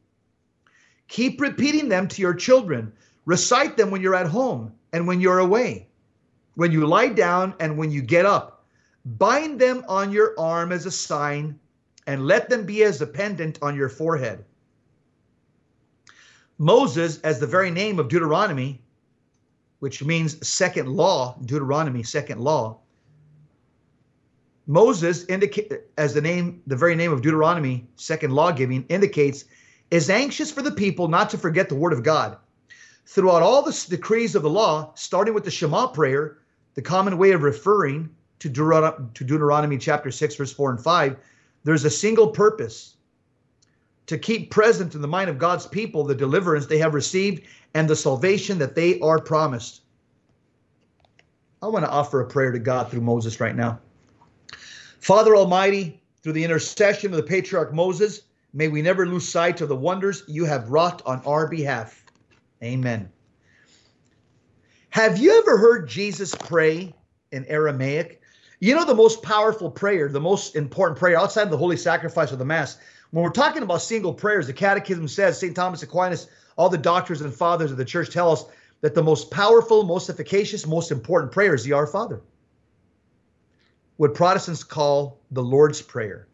Keep 1.08 1.40
repeating 1.40 1.88
them 1.88 2.06
to 2.08 2.22
your 2.22 2.34
children. 2.34 2.92
Recite 3.24 3.76
them 3.76 3.90
when 3.90 4.02
you're 4.02 4.14
at 4.14 4.28
home 4.28 4.72
and 4.92 5.08
when 5.08 5.20
you're 5.20 5.40
away, 5.40 5.88
when 6.54 6.70
you 6.70 6.86
lie 6.86 7.08
down 7.08 7.54
and 7.58 7.76
when 7.76 7.90
you 7.90 8.02
get 8.02 8.24
up. 8.24 8.64
Bind 9.04 9.60
them 9.60 9.84
on 9.88 10.12
your 10.12 10.38
arm 10.38 10.70
as 10.70 10.86
a 10.86 10.92
sign 10.92 11.58
and 12.08 12.26
let 12.26 12.48
them 12.48 12.64
be 12.64 12.82
as 12.82 13.02
a 13.02 13.06
pendant 13.06 13.58
on 13.60 13.76
your 13.76 13.90
forehead. 13.90 14.42
Moses, 16.56 17.20
as 17.20 17.38
the 17.38 17.46
very 17.46 17.70
name 17.70 17.98
of 17.98 18.08
Deuteronomy, 18.08 18.80
which 19.80 20.02
means 20.02 20.48
second 20.48 20.88
law, 20.88 21.36
Deuteronomy, 21.44 22.02
second 22.02 22.40
law. 22.40 22.78
Moses 24.66 25.26
indicate 25.26 25.70
as 25.98 26.14
the 26.14 26.20
name, 26.22 26.62
the 26.66 26.74
very 26.74 26.96
name 26.96 27.12
of 27.12 27.20
Deuteronomy, 27.20 27.86
second 27.96 28.32
law 28.32 28.52
giving, 28.52 28.84
indicates 28.88 29.44
is 29.90 30.08
anxious 30.08 30.50
for 30.50 30.62
the 30.62 30.72
people 30.72 31.08
not 31.08 31.28
to 31.28 31.38
forget 31.38 31.68
the 31.68 31.74
word 31.74 31.92
of 31.92 32.02
God. 32.02 32.38
Throughout 33.04 33.42
all 33.42 33.62
the 33.62 33.86
decrees 33.90 34.34
of 34.34 34.42
the 34.42 34.50
law, 34.50 34.92
starting 34.94 35.34
with 35.34 35.44
the 35.44 35.50
Shema 35.50 35.88
prayer, 35.88 36.38
the 36.74 36.82
common 36.82 37.18
way 37.18 37.32
of 37.32 37.42
referring 37.42 38.08
to 38.38 38.48
Deuteronomy, 38.48 39.06
to 39.12 39.24
Deuteronomy 39.24 39.76
chapter 39.76 40.10
6, 40.10 40.36
verse 40.36 40.52
4 40.52 40.70
and 40.70 40.80
5, 40.80 41.16
there's 41.64 41.84
a 41.84 41.90
single 41.90 42.28
purpose 42.28 42.96
to 44.06 44.18
keep 44.18 44.50
present 44.50 44.94
in 44.94 45.02
the 45.02 45.08
mind 45.08 45.28
of 45.28 45.38
God's 45.38 45.66
people 45.66 46.04
the 46.04 46.14
deliverance 46.14 46.66
they 46.66 46.78
have 46.78 46.94
received 46.94 47.42
and 47.74 47.88
the 47.88 47.96
salvation 47.96 48.58
that 48.58 48.74
they 48.74 48.98
are 49.00 49.20
promised. 49.20 49.82
I 51.62 51.66
want 51.66 51.84
to 51.84 51.90
offer 51.90 52.20
a 52.20 52.26
prayer 52.26 52.52
to 52.52 52.58
God 52.58 52.90
through 52.90 53.02
Moses 53.02 53.40
right 53.40 53.54
now. 53.54 53.80
Father 55.00 55.36
Almighty, 55.36 56.00
through 56.22 56.32
the 56.32 56.44
intercession 56.44 57.10
of 57.10 57.16
the 57.16 57.22
patriarch 57.22 57.72
Moses, 57.74 58.22
may 58.52 58.68
we 58.68 58.80
never 58.80 59.06
lose 59.06 59.28
sight 59.28 59.60
of 59.60 59.68
the 59.68 59.76
wonders 59.76 60.22
you 60.26 60.44
have 60.44 60.70
wrought 60.70 61.02
on 61.04 61.20
our 61.26 61.46
behalf. 61.46 62.04
Amen. 62.62 63.10
Have 64.90 65.18
you 65.18 65.38
ever 65.38 65.58
heard 65.58 65.88
Jesus 65.88 66.34
pray 66.34 66.94
in 67.30 67.44
Aramaic? 67.46 68.20
You 68.60 68.74
know, 68.74 68.84
the 68.84 68.94
most 68.94 69.22
powerful 69.22 69.70
prayer, 69.70 70.08
the 70.08 70.20
most 70.20 70.56
important 70.56 70.98
prayer 70.98 71.18
outside 71.18 71.42
of 71.42 71.50
the 71.50 71.56
holy 71.56 71.76
sacrifice 71.76 72.32
of 72.32 72.38
the 72.38 72.44
Mass, 72.44 72.78
when 73.10 73.24
we're 73.24 73.30
talking 73.30 73.62
about 73.62 73.82
single 73.82 74.12
prayers, 74.12 74.46
the 74.46 74.52
Catechism 74.52 75.08
says, 75.08 75.38
St. 75.38 75.54
Thomas 75.54 75.82
Aquinas, 75.82 76.28
all 76.56 76.68
the 76.68 76.76
doctors 76.76 77.20
and 77.20 77.32
fathers 77.32 77.70
of 77.70 77.76
the 77.76 77.84
church 77.84 78.10
tell 78.10 78.32
us 78.32 78.44
that 78.80 78.94
the 78.94 79.02
most 79.02 79.30
powerful, 79.30 79.84
most 79.84 80.10
efficacious, 80.10 80.66
most 80.66 80.90
important 80.90 81.32
prayer 81.32 81.54
is 81.54 81.64
the 81.64 81.72
Our 81.72 81.86
Father. 81.86 82.20
What 83.96 84.14
Protestants 84.14 84.62
call 84.62 85.18
the 85.30 85.42
Lord's 85.42 85.80
Prayer. 85.80 86.26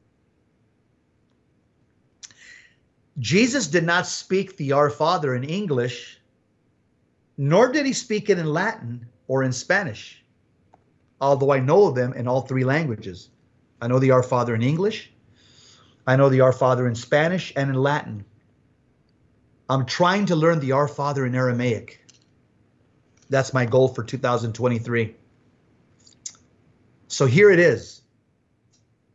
Jesus 3.19 3.69
did 3.69 3.85
not 3.85 4.07
speak 4.07 4.57
the 4.57 4.73
Our 4.73 4.91
Father 4.91 5.35
in 5.35 5.45
English, 5.45 6.21
nor 7.37 7.71
did 7.71 7.87
he 7.87 7.93
speak 7.93 8.29
it 8.29 8.39
in 8.39 8.47
Latin 8.47 9.07
or 9.29 9.45
in 9.45 9.53
Spanish, 9.53 10.24
although 11.21 11.53
I 11.53 11.61
know 11.61 11.91
them 11.91 12.13
in 12.13 12.29
all 12.29 12.43
three 12.43 12.65
languages. 12.65 13.31
I 13.81 13.89
know 13.89 13.99
the 13.99 14.11
Our 14.13 14.23
Father 14.23 14.55
in 14.55 14.63
English, 14.63 15.13
I 16.07 16.17
know 16.17 16.29
the 16.29 16.43
Our 16.43 16.53
Father 16.53 16.87
in 16.87 16.95
Spanish 16.95 17.53
and 17.57 17.71
in 17.71 17.77
Latin. 17.77 18.25
I'm 19.69 19.87
trying 19.87 20.27
to 20.27 20.37
learn 20.37 20.61
the 20.61 20.73
Our 20.73 20.89
Father 20.89 21.25
in 21.25 21.35
Aramaic. 21.35 22.05
That's 23.31 23.55
my 23.55 23.65
goal 23.65 23.89
for 23.89 24.05
2023. 24.05 25.17
So 27.09 27.27
here 27.27 27.51
it 27.51 27.59
is. 27.59 28.03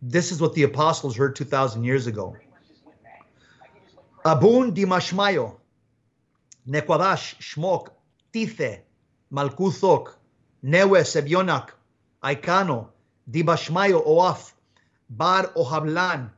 This 0.02 0.32
is 0.32 0.42
what 0.42 0.54
the 0.54 0.64
apostles 0.64 1.16
heard 1.16 1.36
2,000 1.36 1.84
years 1.84 2.08
ago. 2.08 2.36
Abun 4.26 4.74
dimashmayo, 4.74 5.58
nekwadash 6.68 7.36
shmok, 7.38 7.90
tithe, 8.34 8.80
malkuthok, 9.32 10.14
newe 10.64 11.02
sebionak, 11.04 11.70
aikano, 12.24 12.90
dibashmayo 13.30 14.02
oaf, 14.06 14.54
Bar 15.10 15.52
Ohablan, 15.56 16.30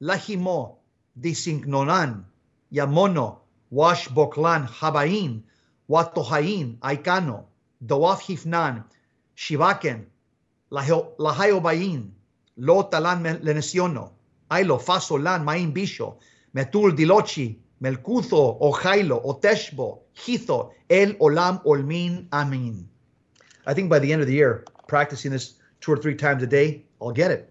Lahimo, 0.00 0.76
Disinknonan, 1.20 2.24
Yamono, 2.72 3.38
Wash 3.70 4.08
Boklan, 4.08 4.66
Habain, 4.66 5.42
Watohain, 5.90 6.78
Aikano, 6.78 7.44
Doaf 7.84 8.22
Hifnan, 8.22 8.84
Shivaken, 9.36 10.06
Lahayobain, 10.72 12.10
Lo 12.56 12.82
Talan 12.84 13.22
Lenesiono, 13.42 14.10
Ailo, 14.50 14.80
Fasolan, 14.80 15.44
Main 15.44 15.72
Bisho, 15.74 16.16
Metul 16.54 16.96
Dilochi, 16.96 17.58
Melkutho, 17.82 18.58
Ojailo, 18.60 19.22
Oteshbo, 19.22 19.98
Hitho, 20.16 20.72
El 20.88 21.14
Olam 21.14 21.62
Olmin 21.64 22.26
Amin. 22.32 22.88
I 23.66 23.74
think 23.74 23.90
by 23.90 23.98
the 23.98 24.12
end 24.12 24.22
of 24.22 24.28
the 24.28 24.34
year, 24.34 24.64
practicing 24.86 25.30
this 25.30 25.54
two 25.80 25.92
or 25.92 25.96
three 25.96 26.14
times 26.14 26.42
a 26.42 26.46
day, 26.46 26.84
I'll 27.00 27.12
get 27.12 27.30
it. 27.30 27.50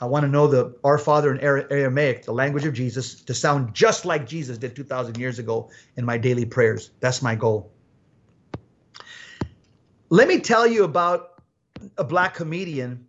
I 0.00 0.06
want 0.06 0.24
to 0.24 0.28
know 0.28 0.46
the 0.46 0.76
Our 0.84 0.98
Father 0.98 1.32
in 1.32 1.40
Aramaic, 1.40 2.24
the 2.24 2.32
language 2.32 2.66
of 2.66 2.74
Jesus, 2.74 3.22
to 3.22 3.32
sound 3.34 3.74
just 3.74 4.04
like 4.04 4.26
Jesus 4.26 4.58
did 4.58 4.74
2,000 4.74 5.16
years 5.18 5.38
ago 5.38 5.70
in 5.96 6.04
my 6.04 6.18
daily 6.18 6.44
prayers. 6.44 6.90
That's 7.00 7.22
my 7.22 7.34
goal. 7.34 7.72
Let 10.10 10.28
me 10.28 10.40
tell 10.40 10.66
you 10.66 10.84
about 10.84 11.42
a 11.96 12.04
black 12.04 12.34
comedian, 12.34 13.06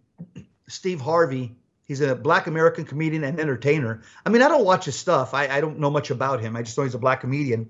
Steve 0.67 1.01
Harvey. 1.01 1.55
He's 1.87 2.01
a 2.01 2.15
black 2.15 2.47
American 2.47 2.85
comedian 2.85 3.23
and 3.23 3.39
entertainer. 3.39 4.01
I 4.25 4.29
mean, 4.29 4.41
I 4.41 4.47
don't 4.47 4.65
watch 4.65 4.85
his 4.85 4.95
stuff. 4.95 5.33
I, 5.33 5.47
I 5.47 5.61
don't 5.61 5.79
know 5.79 5.91
much 5.91 6.09
about 6.11 6.39
him. 6.39 6.55
I 6.55 6.63
just 6.63 6.77
know 6.77 6.83
he's 6.83 6.95
a 6.95 6.99
black 6.99 7.21
comedian. 7.21 7.69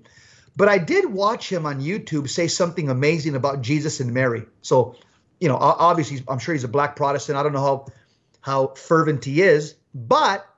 But 0.56 0.68
I 0.68 0.78
did 0.78 1.12
watch 1.12 1.52
him 1.52 1.66
on 1.66 1.82
YouTube 1.82 2.30
say 2.30 2.48
something 2.48 2.88
amazing 2.88 3.34
about 3.34 3.60
Jesus 3.60 4.00
and 4.00 4.12
Mary. 4.14 4.46
So, 4.62 4.96
you 5.40 5.48
know, 5.48 5.56
obviously, 5.56 6.22
I'm 6.28 6.38
sure 6.38 6.54
he's 6.54 6.64
a 6.64 6.68
black 6.68 6.96
Protestant. 6.96 7.38
I 7.38 7.42
don't 7.42 7.52
know 7.52 7.60
how 7.60 7.86
how 8.40 8.68
fervent 8.68 9.24
he 9.24 9.42
is, 9.42 9.74
but 9.94 10.48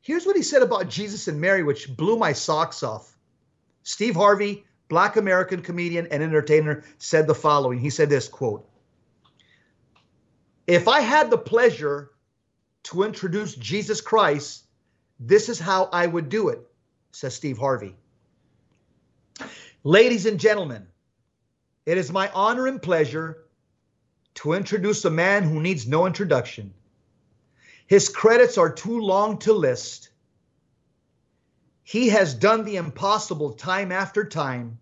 here's 0.00 0.24
what 0.24 0.36
he 0.36 0.42
said 0.42 0.62
about 0.62 0.88
Jesus 0.88 1.28
and 1.28 1.40
Mary, 1.40 1.62
which 1.62 1.96
blew 1.96 2.16
my 2.16 2.32
socks 2.32 2.82
off. 2.82 3.18
Steve 3.82 4.14
Harvey, 4.14 4.64
black 4.88 5.16
American 5.16 5.60
comedian 5.60 6.06
and 6.06 6.22
entertainer, 6.22 6.84
said 6.98 7.26
the 7.26 7.34
following. 7.34 7.78
He 7.78 7.90
said 7.90 8.08
this 8.08 8.28
quote: 8.28 8.68
"If 10.66 10.88
I 10.88 11.00
had 11.00 11.30
the 11.30 11.38
pleasure 11.38 12.10
to 12.84 13.02
introduce 13.02 13.54
Jesus 13.54 14.00
Christ, 14.00 14.64
this 15.20 15.48
is 15.48 15.58
how 15.58 15.88
I 15.92 16.06
would 16.06 16.28
do 16.28 16.48
it," 16.48 16.66
says 17.10 17.34
Steve 17.34 17.58
Harvey. 17.58 17.96
Ladies 19.84 20.26
and 20.26 20.38
gentlemen, 20.38 20.86
it 21.86 21.98
is 21.98 22.12
my 22.12 22.30
honor 22.32 22.68
and 22.68 22.80
pleasure 22.80 23.44
to 24.34 24.52
introduce 24.52 25.04
a 25.04 25.10
man 25.10 25.44
who 25.44 25.60
needs 25.60 25.86
no 25.86 26.06
introduction. 26.06 26.72
His 27.86 28.08
credits 28.08 28.56
are 28.58 28.72
too 28.72 29.00
long 29.00 29.38
to 29.40 29.52
list. 29.52 30.08
He 31.82 32.08
has 32.10 32.32
done 32.34 32.64
the 32.64 32.76
impossible 32.76 33.52
time 33.52 33.92
after 33.92 34.24
time. 34.24 34.78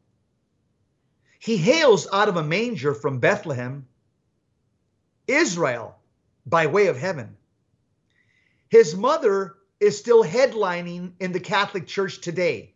He 1.39 1.57
hails 1.57 2.07
out 2.13 2.29
of 2.29 2.37
a 2.37 2.43
manger 2.43 2.95
from 2.95 3.19
Bethlehem, 3.19 3.87
Israel, 5.27 5.97
by 6.47 6.67
way 6.67 6.87
of 6.89 6.99
heaven. 6.99 7.37
His 8.69 8.95
mother 8.95 9.57
is 9.81 9.99
still 9.99 10.23
headlining 10.23 11.13
in 11.19 11.33
the 11.33 11.41
Catholic 11.41 11.87
Church 11.87 12.21
today. 12.21 12.75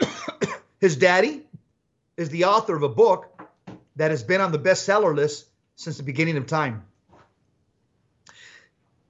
His 0.80 0.96
daddy 0.96 1.46
is 2.16 2.28
the 2.28 2.44
author 2.44 2.74
of 2.76 2.82
a 2.82 2.88
book 2.88 3.29
that 4.00 4.12
has 4.12 4.22
been 4.22 4.40
on 4.40 4.50
the 4.50 4.58
bestseller 4.58 5.14
list 5.14 5.44
since 5.76 5.98
the 5.98 6.02
beginning 6.02 6.38
of 6.38 6.46
time. 6.46 6.84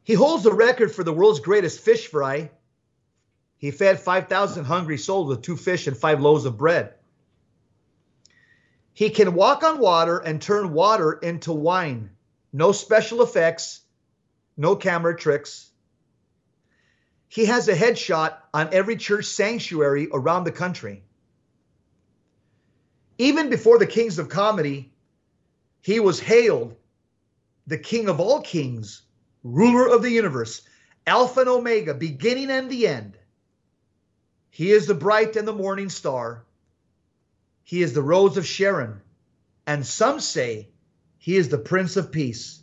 He 0.02 0.14
holds 0.14 0.42
the 0.42 0.52
record 0.52 0.92
for 0.92 1.04
the 1.04 1.12
world's 1.12 1.38
greatest 1.38 1.78
fish 1.78 2.08
fry. 2.08 2.50
He 3.56 3.70
fed 3.70 4.00
5,000 4.00 4.64
hungry 4.64 4.98
souls 4.98 5.28
with 5.28 5.42
two 5.42 5.56
fish 5.56 5.86
and 5.86 5.96
five 5.96 6.20
loaves 6.20 6.44
of 6.44 6.58
bread. 6.58 6.94
He 8.92 9.10
can 9.10 9.34
walk 9.34 9.62
on 9.62 9.78
water 9.78 10.18
and 10.18 10.42
turn 10.42 10.72
water 10.72 11.12
into 11.12 11.52
wine. 11.52 12.10
No 12.52 12.72
special 12.72 13.22
effects, 13.22 13.82
no 14.56 14.74
camera 14.74 15.16
tricks. 15.16 15.70
He 17.28 17.44
has 17.44 17.68
a 17.68 17.76
headshot 17.76 18.34
on 18.52 18.70
every 18.72 18.96
church 18.96 19.26
sanctuary 19.26 20.08
around 20.12 20.42
the 20.42 20.50
country. 20.50 21.04
Even 23.20 23.50
before 23.50 23.78
the 23.78 23.86
kings 23.86 24.18
of 24.18 24.30
comedy, 24.30 24.90
he 25.82 26.00
was 26.00 26.18
hailed 26.18 26.74
the 27.66 27.76
king 27.76 28.08
of 28.08 28.18
all 28.18 28.40
kings, 28.40 29.02
ruler 29.44 29.94
of 29.94 30.00
the 30.00 30.08
universe, 30.08 30.62
Alpha 31.06 31.40
and 31.40 31.48
Omega, 31.50 31.92
beginning 31.92 32.50
and 32.50 32.70
the 32.70 32.86
end. 32.86 33.18
He 34.48 34.70
is 34.70 34.86
the 34.86 34.94
bright 34.94 35.36
and 35.36 35.46
the 35.46 35.52
morning 35.52 35.90
star. 35.90 36.46
He 37.62 37.82
is 37.82 37.92
the 37.92 38.00
rose 38.00 38.38
of 38.38 38.46
Sharon. 38.46 39.02
And 39.66 39.84
some 39.84 40.18
say 40.18 40.70
he 41.18 41.36
is 41.36 41.50
the 41.50 41.58
Prince 41.58 41.98
of 41.98 42.10
Peace. 42.10 42.62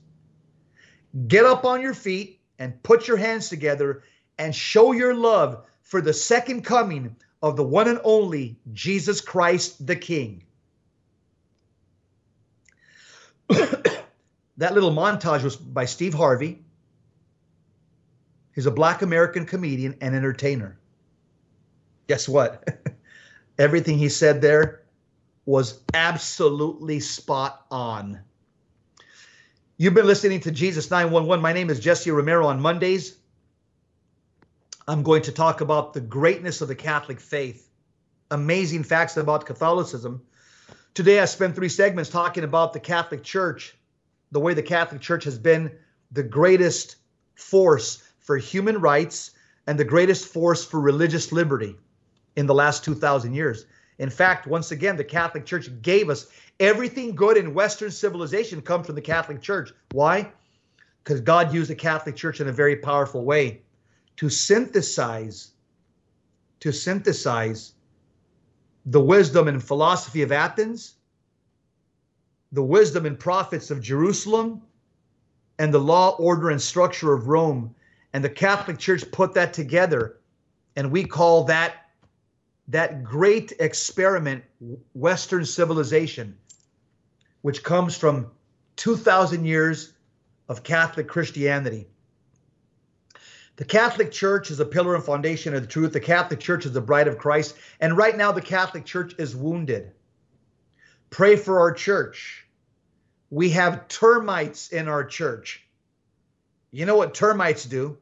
Get 1.28 1.45
up 1.45 1.66
on 1.66 1.84
your 1.84 1.93
feet 1.93 2.39
and 2.58 2.82
put 2.82 3.08
your 3.08 3.18
hands 3.18 3.49
together 3.49 4.01
and 4.39 4.55
show 4.55 4.91
your 4.91 5.14
love 5.14 5.68
for 5.84 6.01
the 6.01 6.14
second 6.14 6.64
coming 6.64 7.16
of 7.43 7.58
the 7.58 7.64
one 7.64 7.88
and 7.88 8.01
only 8.03 8.58
Jesus 8.74 9.22
Christ 9.22 9.86
the 9.86 9.95
King. 9.95 10.45
that 14.58 14.74
little 14.74 14.91
montage 14.91 15.43
was 15.43 15.56
by 15.56 15.86
Steve 15.86 16.14
Harvey. 16.14 16.64
He's 18.54 18.66
a 18.66 18.72
black 18.72 19.02
American 19.02 19.45
comedian 19.45 19.95
and 20.02 20.16
entertainer. 20.16 20.80
Guess 22.08 22.28
what? 22.28 22.68
Everything 23.60 23.98
he 23.98 24.10
said 24.10 24.41
there 24.41 24.84
was 25.45 25.80
absolutely 25.93 27.00
spot 27.00 27.66
on. 27.72 28.20
You've 29.78 29.93
been 29.93 30.08
listening 30.08 30.39
to 30.41 30.52
Jesus 30.52 30.89
911. 30.89 31.41
My 31.41 31.54
name 31.54 31.70
is 31.70 31.80
Jesse 31.80 32.10
Romero. 32.12 32.48
On 32.48 32.60
Mondays, 32.60 33.18
I'm 34.88 35.04
going 35.04 35.22
to 35.24 35.32
talk 35.32 35.62
about 35.62 35.93
the 35.93 36.02
greatness 36.02 36.62
of 36.62 36.68
the 36.68 36.76
Catholic 36.76 37.20
faith, 37.20 37.70
amazing 38.32 38.84
facts 38.84 39.18
about 39.18 39.45
Catholicism, 39.45 40.22
Today, 40.98 41.20
I 41.20 41.26
spent 41.26 41.54
three 41.54 41.70
segments 41.70 42.10
talking 42.10 42.43
about 42.43 42.74
the 42.74 42.80
Catholic 42.80 43.22
Church, 43.22 43.78
the 44.32 44.39
way 44.39 44.56
the 44.56 44.64
Catholic 44.64 45.00
Church 45.00 45.26
has 45.26 45.38
been 45.38 45.72
the 46.12 46.24
greatest 46.24 46.95
force 47.36 48.02
for 48.18 48.36
human 48.36 48.82
rights 48.82 49.30
and 49.68 49.78
the 49.78 49.86
greatest 49.86 50.28
force 50.28 50.66
for 50.66 50.80
religious 50.80 51.32
liberty 51.32 51.76
in 52.36 52.48
the 52.48 52.56
last 52.56 52.84
2,000 52.84 53.36
years. 53.36 53.68
In 54.00 54.10
fact, 54.10 54.48
once 54.48 54.72
again, 54.72 54.98
the 54.98 55.04
Catholic 55.04 55.45
Church 55.45 55.70
gave 55.84 56.10
us 56.10 56.26
everything 56.60 57.14
good 57.14 57.38
in 57.38 57.54
Western 57.54 57.91
civilization 57.91 58.60
comes 58.60 58.88
from 58.88 58.95
the 58.95 59.02
Catholic 59.02 59.39
Church. 59.39 59.72
Why? 59.91 60.32
Because 61.04 61.22
God 61.22 61.54
used 61.54 61.70
the 61.70 61.76
Catholic 61.76 62.16
Church 62.16 62.41
in 62.41 62.48
a 62.48 62.52
very 62.52 62.78
powerful 62.78 63.24
way 63.24 63.62
to 64.16 64.32
synthesize, 64.32 65.52
to 66.62 66.72
synthesize 66.72 67.74
the 68.88 69.01
wisdom 69.01 69.47
and 69.47 69.61
philosophy 69.61 70.21
of 70.21 70.31
Athens, 70.31 70.95
the 72.53 72.63
wisdom 72.63 73.05
and 73.05 73.19
prophets 73.19 73.69
of 73.69 73.81
Jerusalem, 73.81 74.61
and 75.59 75.73
the 75.73 75.79
law, 75.79 76.15
order, 76.17 76.49
and 76.49 76.61
structure 76.61 77.13
of 77.13 77.27
Rome. 77.27 77.75
And 78.13 78.23
the 78.23 78.29
Catholic 78.29 78.77
Church 78.77 79.03
put 79.11 79.33
that 79.33 79.53
together. 79.53 80.17
And 80.75 80.91
we 80.91 81.03
call 81.03 81.43
that 81.45 81.88
that 82.69 83.03
great 83.03 83.53
experiment, 83.59 84.43
Western 84.93 85.45
civilization, 85.45 86.38
which 87.41 87.63
comes 87.63 87.97
from 87.97 88.31
2,000 88.77 89.45
years 89.45 89.93
of 90.49 90.63
Catholic 90.63 91.07
Christianity. 91.07 91.88
The 93.58 93.66
Catholic 93.66 94.12
Church 94.12 94.51
is 94.51 94.60
a 94.60 94.66
pillar 94.66 94.93
and 94.93 95.03
foundation 95.03 95.55
of 95.55 95.62
the 95.62 95.68
truth. 95.68 95.91
The 95.91 95.99
Catholic 95.99 96.39
Church 96.39 96.68
is 96.68 96.74
the 96.74 96.82
bride 96.82 97.08
of 97.08 97.18
Christ. 97.18 97.55
And 97.80 97.97
right 97.97 98.16
now, 98.16 98.32
the 98.32 98.41
Catholic 98.41 98.86
Church 98.86 99.16
is 99.18 99.36
wounded. 99.36 99.91
Pray 101.10 101.36
for 101.36 101.60
our 101.60 101.72
church. 101.72 102.45
We 103.32 103.49
have 103.49 103.88
termites 103.88 104.70
in 104.70 104.88
our 104.88 105.03
church. 105.03 105.66
You 106.72 106.86
know 106.86 106.97
what 106.97 107.16
termites 107.16 107.66
do? 107.66 107.97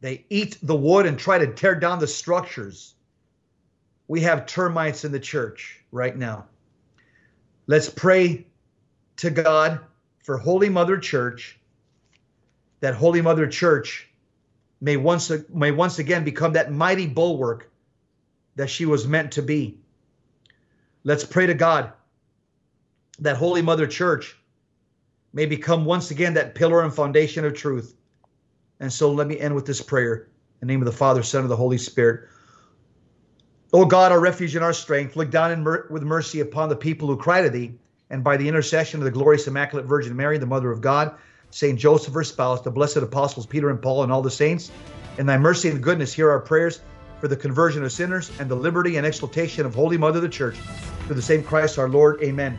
They 0.00 0.24
eat 0.30 0.56
the 0.62 0.74
wood 0.74 1.04
and 1.04 1.18
try 1.18 1.36
to 1.38 1.52
tear 1.52 1.74
down 1.74 1.98
the 1.98 2.06
structures. 2.06 2.94
We 4.08 4.22
have 4.22 4.46
termites 4.46 5.04
in 5.04 5.12
the 5.12 5.20
church 5.20 5.80
right 5.92 6.16
now. 6.16 6.46
Let's 7.66 7.90
pray 7.90 8.46
to 9.16 9.30
God 9.30 9.80
for 10.22 10.38
Holy 10.38 10.70
Mother 10.70 10.96
Church, 10.96 11.58
that 12.80 12.94
Holy 12.94 13.20
Mother 13.20 13.46
Church 13.46 14.08
may 14.84 14.98
once, 14.98 15.32
may 15.48 15.70
once 15.70 15.98
again 15.98 16.24
become 16.24 16.52
that 16.52 16.70
mighty 16.70 17.06
bulwark 17.06 17.70
that 18.56 18.68
she 18.68 18.84
was 18.84 19.08
meant 19.08 19.32
to 19.32 19.40
be. 19.40 19.78
Let's 21.04 21.24
pray 21.24 21.46
to 21.46 21.54
God 21.54 21.94
that 23.18 23.38
Holy 23.38 23.62
Mother 23.62 23.86
Church 23.86 24.36
may 25.32 25.46
become 25.46 25.86
once 25.86 26.10
again 26.10 26.34
that 26.34 26.54
pillar 26.54 26.82
and 26.82 26.92
foundation 26.92 27.46
of 27.46 27.54
truth. 27.54 27.96
And 28.78 28.92
so 28.92 29.10
let 29.10 29.26
me 29.26 29.40
end 29.40 29.54
with 29.54 29.64
this 29.64 29.80
prayer. 29.80 30.28
In 30.60 30.68
the 30.68 30.74
name 30.74 30.82
of 30.82 30.86
the 30.86 30.92
Father, 30.92 31.22
Son, 31.22 31.40
and 31.40 31.50
the 31.50 31.56
Holy 31.56 31.78
Spirit. 31.78 32.28
O 33.72 33.86
God, 33.86 34.12
our 34.12 34.20
refuge 34.20 34.54
and 34.54 34.64
our 34.64 34.74
strength, 34.74 35.16
look 35.16 35.30
down 35.30 35.62
mer- 35.62 35.86
with 35.88 36.02
mercy 36.02 36.40
upon 36.40 36.68
the 36.68 36.76
people 36.76 37.08
who 37.08 37.16
cry 37.16 37.40
to 37.40 37.48
thee, 37.48 37.72
and 38.10 38.22
by 38.22 38.36
the 38.36 38.46
intercession 38.46 39.00
of 39.00 39.04
the 39.06 39.10
glorious 39.10 39.46
Immaculate 39.46 39.86
Virgin 39.86 40.14
Mary, 40.14 40.36
the 40.36 40.44
Mother 40.44 40.70
of 40.70 40.82
God, 40.82 41.16
Saint 41.54 41.78
Joseph, 41.78 42.12
her 42.12 42.24
spouse, 42.24 42.62
the 42.62 42.70
blessed 42.70 42.96
apostles 42.96 43.46
Peter 43.46 43.70
and 43.70 43.80
Paul, 43.80 44.02
and 44.02 44.10
all 44.10 44.22
the 44.22 44.30
saints, 44.30 44.72
in 45.18 45.26
thy 45.26 45.38
mercy 45.38 45.68
and 45.68 45.80
goodness, 45.80 46.12
hear 46.12 46.28
our 46.28 46.40
prayers 46.40 46.80
for 47.20 47.28
the 47.28 47.36
conversion 47.36 47.84
of 47.84 47.92
sinners 47.92 48.32
and 48.40 48.50
the 48.50 48.56
liberty 48.56 48.96
and 48.96 49.06
exaltation 49.06 49.64
of 49.64 49.72
Holy 49.72 49.96
Mother 49.96 50.18
the 50.18 50.28
Church. 50.28 50.56
Through 51.06 51.14
the 51.14 51.22
same 51.22 51.44
Christ 51.44 51.78
our 51.78 51.88
Lord. 51.88 52.20
Amen. 52.24 52.58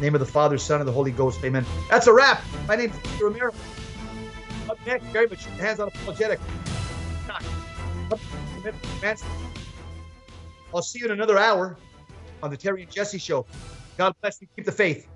name 0.00 0.16
of 0.16 0.20
the 0.20 0.26
Father, 0.26 0.58
Son, 0.58 0.80
and 0.80 0.88
the 0.88 0.92
Holy 0.92 1.12
Ghost. 1.12 1.44
Amen. 1.44 1.64
That's 1.88 2.08
a 2.08 2.12
wrap. 2.12 2.42
My 2.66 2.74
name 2.74 2.90
is 2.90 2.98
Peter 3.12 3.26
Romero. 3.26 3.54
Up 4.68 4.78
next, 4.84 5.04
very 5.06 5.28
much 5.28 5.44
hands 5.44 5.78
on 5.78 5.86
apologetic. 5.86 6.40
I'll 10.74 10.82
see 10.82 10.98
you 10.98 11.04
in 11.04 11.12
another 11.12 11.38
hour 11.38 11.76
on 12.42 12.50
the 12.50 12.56
Terry 12.56 12.82
and 12.82 12.90
Jesse 12.90 13.18
Show. 13.18 13.46
God 13.96 14.12
bless 14.20 14.42
you. 14.42 14.48
Keep 14.56 14.64
the 14.64 14.72
faith. 14.72 15.06